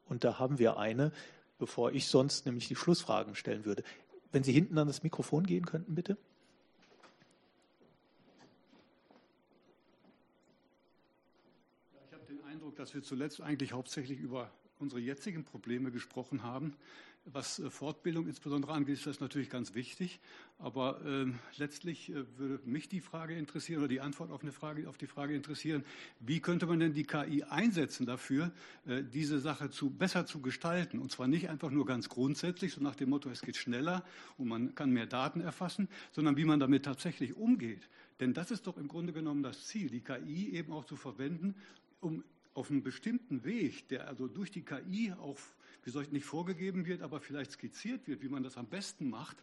[0.09, 1.12] Und da haben wir eine,
[1.59, 3.82] bevor ich sonst nämlich die Schlussfragen stellen würde.
[4.32, 6.16] Wenn Sie hinten an das Mikrofon gehen könnten, bitte.
[12.06, 16.74] Ich habe den Eindruck, dass wir zuletzt eigentlich hauptsächlich über unsere jetzigen Probleme gesprochen haben.
[17.26, 20.20] Was äh, Fortbildung insbesondere angeht, ist das natürlich ganz wichtig.
[20.59, 21.26] Aber äh,
[21.59, 25.34] letztlich würde mich die Frage interessieren oder die Antwort auf, eine Frage, auf die Frage
[25.34, 25.84] interessieren,
[26.20, 28.52] wie könnte man denn die KI einsetzen dafür,
[28.86, 30.98] äh, diese Sache zu, besser zu gestalten?
[30.98, 34.05] Und zwar nicht einfach nur ganz grundsätzlich, so nach dem Motto, es geht schneller
[34.38, 37.88] und man kann mehr Daten erfassen, sondern wie man damit tatsächlich umgeht.
[38.18, 41.55] Denn das ist doch im Grunde genommen das Ziel, die KI eben auch zu verwenden,
[42.01, 42.24] um
[42.55, 45.38] auf einem bestimmten Weg, der also durch die KI auch
[45.85, 49.11] wie soll ich nicht vorgegeben wird, aber vielleicht skizziert wird, wie man das am besten
[49.11, 49.36] macht,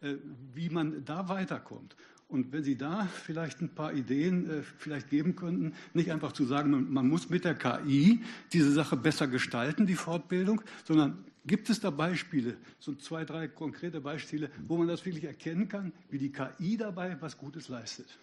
[0.00, 0.14] äh,
[0.52, 1.96] wie man da weiterkommt.
[2.28, 6.44] Und wenn Sie da vielleicht ein paar Ideen äh, vielleicht geben könnten, nicht einfach zu
[6.44, 8.22] sagen, man muss mit der KI
[8.52, 14.00] diese Sache besser gestalten, die Fortbildung, sondern gibt es da Beispiele, so zwei, drei konkrete
[14.00, 18.18] Beispiele, wo man das wirklich erkennen kann, wie die KI dabei was Gutes leistet?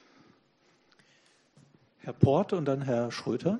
[1.99, 3.59] Herr Port und dann Herr Schröter.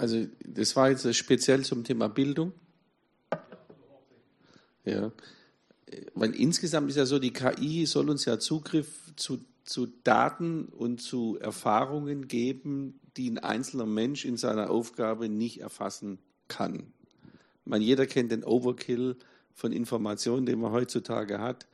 [0.00, 2.54] Also das war jetzt speziell zum Thema Bildung.
[4.86, 5.12] Ja,
[6.14, 11.02] weil insgesamt ist ja so, die KI soll uns ja Zugriff zu, zu Daten und
[11.02, 16.18] zu Erfahrungen geben, die ein einzelner Mensch in seiner Aufgabe nicht erfassen
[16.48, 16.94] kann.
[17.66, 19.16] Man, jeder kennt den Overkill
[19.52, 21.66] von Informationen, den man heutzutage hat.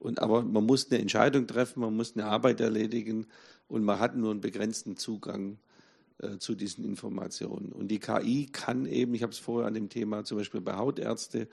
[0.00, 3.28] Und, aber man muss eine Entscheidung treffen, man muss eine Arbeit erledigen
[3.68, 5.58] und man hat nur einen begrenzten Zugang
[6.20, 7.70] äh, zu diesen Informationen.
[7.70, 10.74] Und die KI kann eben, ich habe es vorher an dem Thema zum Beispiel bei
[10.74, 11.46] Hautärzte,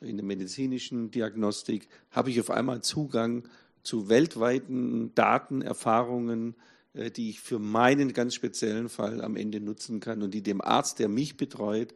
[0.00, 3.46] in der medizinischen Diagnostik, habe ich auf einmal Zugang
[3.82, 6.54] zu weltweiten Daten, Erfahrungen,
[6.94, 10.62] äh, die ich für meinen ganz speziellen Fall am Ende nutzen kann und die dem
[10.62, 11.92] Arzt, der mich betreut,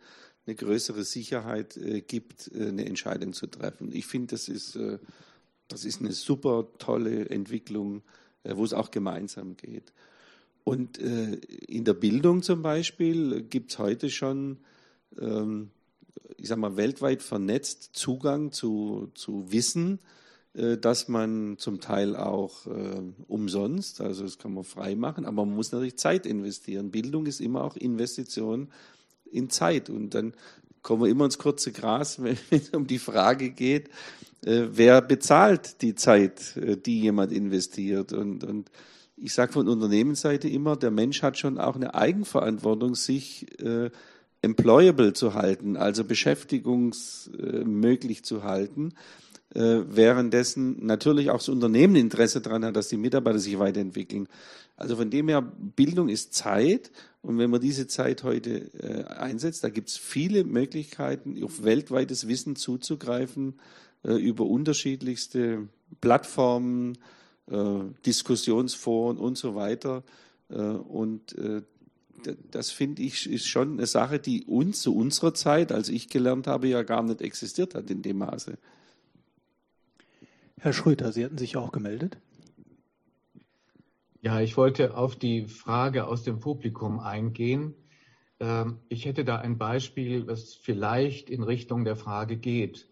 [0.46, 3.92] eine größere Sicherheit äh, gibt, eine Entscheidung zu treffen.
[3.92, 4.78] Ich finde, das ist,
[5.68, 8.02] das ist eine super tolle Entwicklung,
[8.44, 9.92] wo es auch gemeinsam geht.
[10.70, 11.34] Und äh,
[11.66, 14.58] in der Bildung zum Beispiel gibt es heute schon,
[15.20, 15.70] ähm,
[16.36, 19.98] ich sage mal, weltweit vernetzt Zugang zu, zu Wissen,
[20.54, 25.44] äh, das man zum Teil auch äh, umsonst, also das kann man frei machen, aber
[25.44, 26.92] man muss natürlich Zeit investieren.
[26.92, 28.68] Bildung ist immer auch Investition
[29.32, 29.90] in Zeit.
[29.90, 30.34] Und dann
[30.82, 33.88] kommen wir immer ins kurze Gras, wenn es um die Frage geht,
[34.44, 38.12] äh, wer bezahlt die Zeit, äh, die jemand investiert.
[38.12, 38.70] Und, und
[39.22, 43.90] ich sage von Unternehmensseite immer, der Mensch hat schon auch eine Eigenverantwortung, sich äh,
[44.42, 48.94] employable zu halten, also beschäftigungsmöglich äh, zu halten,
[49.54, 54.26] äh, währenddessen natürlich auch das Unternehmen Interesse daran hat, dass die Mitarbeiter sich weiterentwickeln.
[54.76, 56.90] Also von dem her, Bildung ist Zeit
[57.20, 62.26] und wenn man diese Zeit heute äh, einsetzt, da gibt es viele Möglichkeiten, auf weltweites
[62.28, 63.60] Wissen zuzugreifen,
[64.04, 65.68] äh, über unterschiedlichste
[66.00, 66.96] Plattformen,
[68.06, 70.02] Diskussionsforen und so weiter.
[70.48, 71.62] Äh, und äh,
[72.50, 76.46] das finde ich ist schon eine Sache, die uns zu unserer Zeit, als ich gelernt
[76.46, 78.58] habe, ja gar nicht existiert hat in dem Maße.
[80.58, 82.18] Herr Schröter, Sie hatten sich auch gemeldet.
[84.20, 87.74] Ja, ich wollte auf die Frage aus dem Publikum eingehen.
[88.38, 92.89] Ähm, ich hätte da ein Beispiel, was vielleicht in Richtung der Frage geht.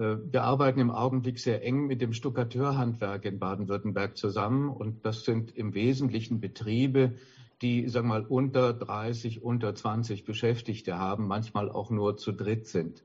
[0.00, 5.24] Äh, wir arbeiten im Augenblick sehr eng mit dem Stuckateurhandwerk in Baden-Württemberg zusammen und das
[5.24, 7.16] sind im Wesentlichen Betriebe,
[7.62, 12.66] die, sagen wir mal, unter 30, unter 20 Beschäftigte haben, manchmal auch nur zu dritt
[12.66, 13.04] sind.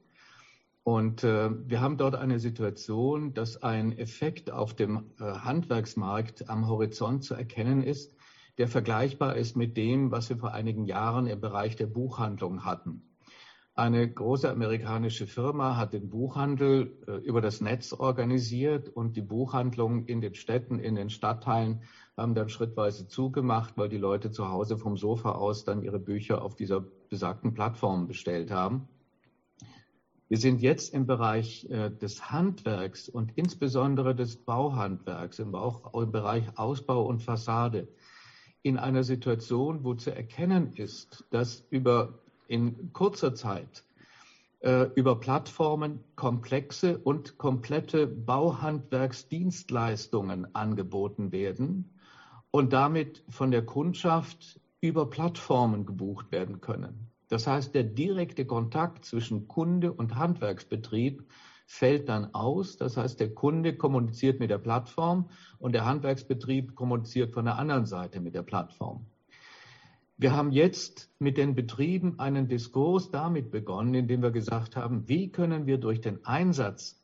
[0.83, 6.67] Und äh, wir haben dort eine Situation, dass ein Effekt auf dem äh, Handwerksmarkt am
[6.67, 8.15] Horizont zu erkennen ist,
[8.57, 13.01] der vergleichbar ist mit dem, was wir vor einigen Jahren im Bereich der Buchhandlung hatten.
[13.77, 20.05] Eine große amerikanische Firma hat den Buchhandel äh, über das Netz organisiert und die Buchhandlungen
[20.05, 21.81] in den Städten, in den Stadtteilen
[22.15, 26.41] haben dann schrittweise zugemacht, weil die Leute zu Hause vom Sofa aus dann ihre Bücher
[26.41, 28.87] auf dieser besagten Plattform bestellt haben.
[30.29, 36.13] Wir sind jetzt im Bereich äh, des Handwerks und insbesondere des Bauhandwerks, im, Bauch, im
[36.13, 37.89] Bereich Ausbau und Fassade,
[38.61, 43.83] in einer Situation, wo zu erkennen ist, dass über in kurzer Zeit
[44.59, 51.99] äh, über Plattformen komplexe und komplette Bauhandwerksdienstleistungen angeboten werden
[52.51, 57.11] und damit von der Kundschaft über Plattformen gebucht werden können.
[57.27, 61.25] Das heißt, der direkte Kontakt zwischen Kunde und Handwerksbetrieb
[61.65, 62.77] fällt dann aus.
[62.77, 67.85] Das heißt, der Kunde kommuniziert mit der Plattform und der Handwerksbetrieb kommuniziert von der anderen
[67.85, 69.07] Seite mit der Plattform.
[70.17, 75.29] Wir haben jetzt mit den Betrieben einen Diskurs damit begonnen, indem wir gesagt haben, wie
[75.29, 77.01] können wir durch den Einsatz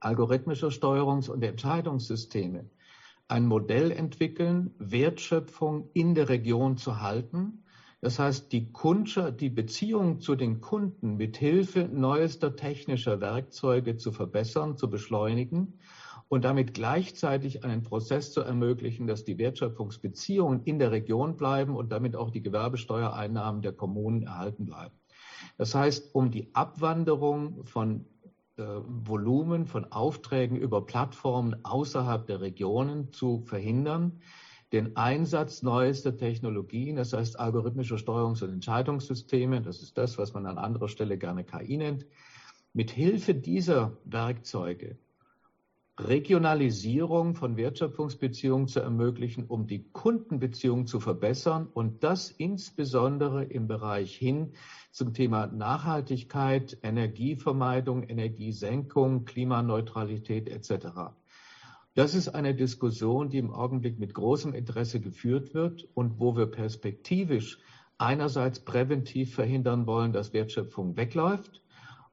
[0.00, 2.68] algorithmischer Steuerungs- und Entscheidungssysteme
[3.28, 7.62] ein Modell entwickeln, Wertschöpfung in der Region zu halten.
[8.00, 14.10] Das heißt, die, Kundschaft, die Beziehung zu den Kunden mit Hilfe neuester technischer Werkzeuge zu
[14.10, 15.78] verbessern, zu beschleunigen
[16.28, 21.92] und damit gleichzeitig einen Prozess zu ermöglichen, dass die Wertschöpfungsbeziehungen in der Region bleiben und
[21.92, 24.94] damit auch die Gewerbesteuereinnahmen der Kommunen erhalten bleiben.
[25.58, 28.06] Das heißt, um die Abwanderung von
[28.56, 34.20] äh, Volumen, von Aufträgen über Plattformen außerhalb der Regionen zu verhindern,
[34.72, 40.46] den Einsatz neuester Technologien, das heißt algorithmische Steuerungs- und Entscheidungssysteme, das ist das, was man
[40.46, 42.06] an anderer Stelle gerne KI nennt,
[42.72, 44.98] mit Hilfe dieser Werkzeuge
[45.98, 54.16] Regionalisierung von Wertschöpfungsbeziehungen zu ermöglichen, um die Kundenbeziehungen zu verbessern und das insbesondere im Bereich
[54.16, 54.54] hin
[54.90, 61.14] zum Thema Nachhaltigkeit, Energievermeidung, Energiesenkung, Klimaneutralität etc.
[61.94, 66.46] Das ist eine Diskussion, die im Augenblick mit großem Interesse geführt wird und wo wir
[66.46, 67.60] perspektivisch
[67.98, 71.62] einerseits präventiv verhindern wollen, dass Wertschöpfung wegläuft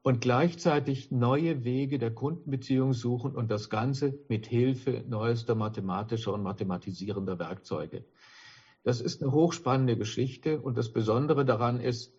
[0.02, 6.42] und gleichzeitig neue Wege der Kundenbeziehung suchen und das Ganze mit Hilfe neuester mathematischer und
[6.42, 8.04] mathematisierender Werkzeuge.
[8.82, 12.12] Das ist eine hochspannende Geschichte und das Besondere daran ist,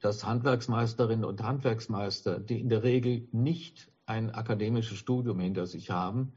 [0.00, 6.32] dass Handwerksmeisterinnen und Handwerksmeister, die in der Regel nicht ein akademisches Studium hinter sich haben,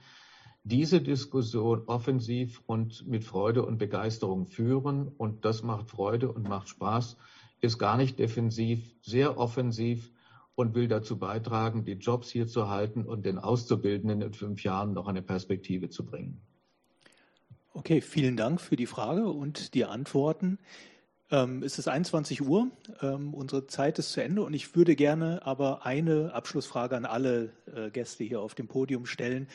[0.63, 5.07] diese Diskussion offensiv und mit Freude und Begeisterung führen.
[5.07, 7.17] Und das macht Freude und macht Spaß,
[7.61, 10.11] ist gar nicht defensiv, sehr offensiv
[10.61, 14.93] und will dazu beitragen, die Jobs hier zu halten und den Auszubildenden in fünf Jahren
[14.93, 16.39] noch eine Perspektive zu bringen.
[17.73, 20.59] Okay, vielen Dank für die Frage und die Antworten.
[21.31, 22.69] Ähm, es ist 21 Uhr,
[23.01, 27.53] ähm, unsere Zeit ist zu Ende und ich würde gerne aber eine Abschlussfrage an alle
[27.73, 29.47] äh, Gäste hier auf dem Podium stellen.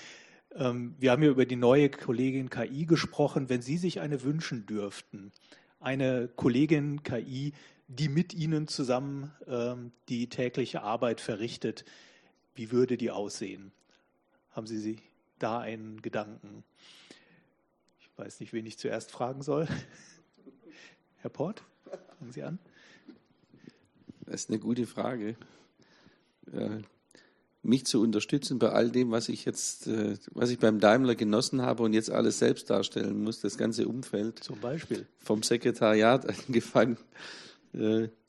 [0.54, 3.50] Ähm, wir haben ja über die neue Kollegin KI gesprochen.
[3.50, 5.32] Wenn Sie sich eine wünschen dürften,
[5.78, 7.52] eine Kollegin KI,
[7.88, 11.84] die mit Ihnen zusammen ähm, die tägliche Arbeit verrichtet.
[12.54, 13.72] Wie würde die aussehen?
[14.50, 15.02] Haben Sie sich
[15.38, 16.64] da einen Gedanken?
[18.00, 19.68] Ich weiß nicht, wen ich zuerst fragen soll.
[21.18, 21.62] Herr Port,
[22.18, 22.58] fangen Sie an.
[24.24, 25.36] Das ist eine gute Frage.
[26.52, 26.78] Ja,
[27.62, 31.62] mich zu unterstützen bei all dem, was ich jetzt, äh, was ich beim Daimler genossen
[31.62, 34.42] habe und jetzt alles selbst darstellen muss, das ganze Umfeld.
[34.42, 35.06] Zum Beispiel.
[35.18, 36.98] Vom Sekretariat angefangen äh,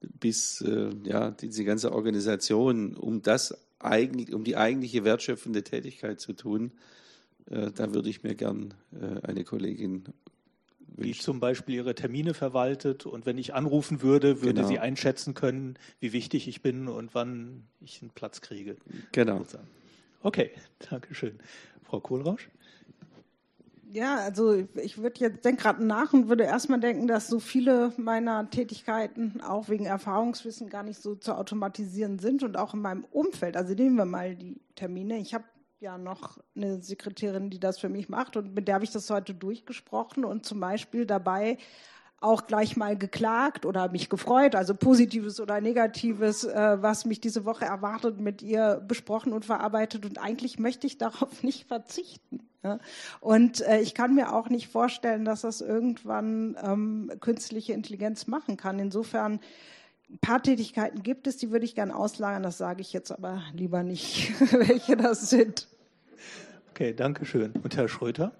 [0.01, 6.33] bis äh, ja, diese ganze Organisation, um das eigentlich, um die eigentliche wertschöpfende Tätigkeit zu
[6.33, 6.71] tun,
[7.49, 8.73] äh, da würde ich mir gern
[9.23, 10.05] eine Kollegin
[10.97, 14.67] die zum Beispiel ihre Termine verwaltet und wenn ich anrufen würde, würde genau.
[14.67, 18.77] sie einschätzen können, wie wichtig ich bin und wann ich einen Platz kriege.
[19.11, 19.45] Genau.
[20.23, 20.51] Okay,
[20.89, 21.37] danke schön.
[21.83, 22.49] Frau Kohlrausch?
[23.93, 27.93] Ja, also ich würde jetzt denke gerade nach und würde erstmal denken, dass so viele
[27.97, 33.05] meiner Tätigkeiten auch wegen Erfahrungswissen gar nicht so zu automatisieren sind und auch in meinem
[33.11, 33.55] Umfeld.
[33.55, 35.19] Also nehmen wir mal die Termine.
[35.19, 35.45] Ich habe
[35.79, 39.09] ja noch eine Sekretärin, die das für mich macht und mit der habe ich das
[39.09, 41.57] heute durchgesprochen und zum Beispiel dabei
[42.19, 47.45] auch gleich mal geklagt oder mich gefreut, also positives oder negatives, äh, was mich diese
[47.45, 50.03] Woche erwartet, mit ihr besprochen und verarbeitet.
[50.05, 52.46] Und eigentlich möchte ich darauf nicht verzichten.
[52.67, 52.79] Ja?
[53.19, 58.57] Und äh, ich kann mir auch nicht vorstellen, dass das irgendwann ähm, künstliche Intelligenz machen
[58.57, 58.79] kann.
[58.79, 59.39] Insofern
[60.09, 62.43] ein paar Tätigkeiten gibt es, die würde ich gerne auslagern.
[62.43, 65.67] Das sage ich jetzt aber lieber nicht, welche das sind.
[66.71, 67.51] Okay, danke schön.
[67.63, 68.33] Und Herr Schröter?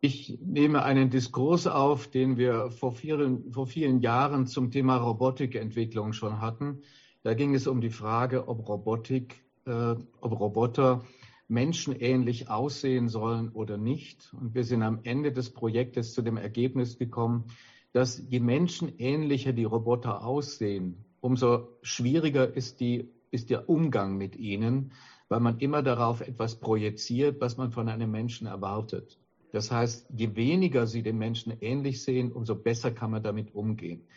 [0.00, 6.12] Ich nehme einen Diskurs auf, den wir vor vielen, vor vielen Jahren zum Thema Robotikentwicklung
[6.12, 6.82] schon hatten.
[7.22, 11.02] Da ging es um die Frage, ob Robotik, äh, ob Roboter
[11.48, 14.32] menschenähnlich aussehen sollen oder nicht.
[14.32, 17.44] Und wir sind am Ende des Projektes zu dem Ergebnis gekommen,
[17.92, 24.92] dass je menschenähnlicher die Roboter aussehen, umso schwieriger ist, die, ist der Umgang mit ihnen,
[25.28, 29.18] weil man immer darauf etwas projiziert, was man von einem Menschen erwartet.
[29.52, 34.08] Das heißt, je weniger Sie den Menschen ähnlich sehen, umso besser kann man damit umgehen.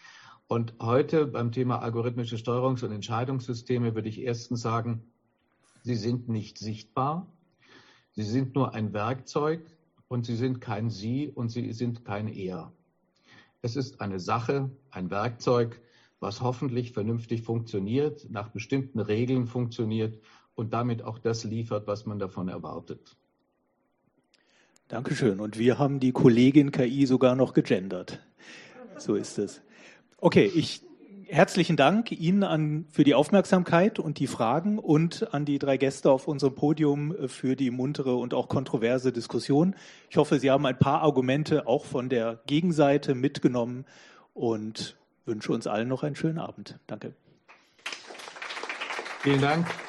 [0.48, 5.04] Und heute beim Thema algorithmische Steuerungs- und Entscheidungssysteme würde ich erstens sagen,
[5.88, 7.26] sie sind nicht sichtbar,
[8.12, 9.66] sie sind nur ein Werkzeug
[10.10, 12.74] und sie sind kein Sie und sie sind kein Er.
[13.62, 15.82] Es ist eine Sache, ein Werkzeug,
[16.20, 20.20] was hoffentlich vernünftig funktioniert, nach bestimmten Regeln funktioniert
[20.56, 23.16] und damit auch das liefert, was man davon erwartet.
[24.90, 25.40] Dankeschön.
[25.40, 28.22] Und wir haben die Kollegin KI sogar noch gegendert.
[28.98, 29.62] So ist es.
[30.18, 30.82] Okay, ich
[31.30, 36.12] herzlichen Dank Ihnen an, für die Aufmerksamkeit und die Fragen und an die drei Gäste
[36.12, 39.76] auf unserem Podium für die muntere und auch kontroverse Diskussion.
[40.10, 43.86] Ich hoffe, Sie haben ein paar Argumente auch von der Gegenseite mitgenommen
[44.34, 46.80] und wünsche uns allen noch einen schönen Abend.
[46.88, 47.14] Danke.
[49.22, 49.68] Vielen Dank.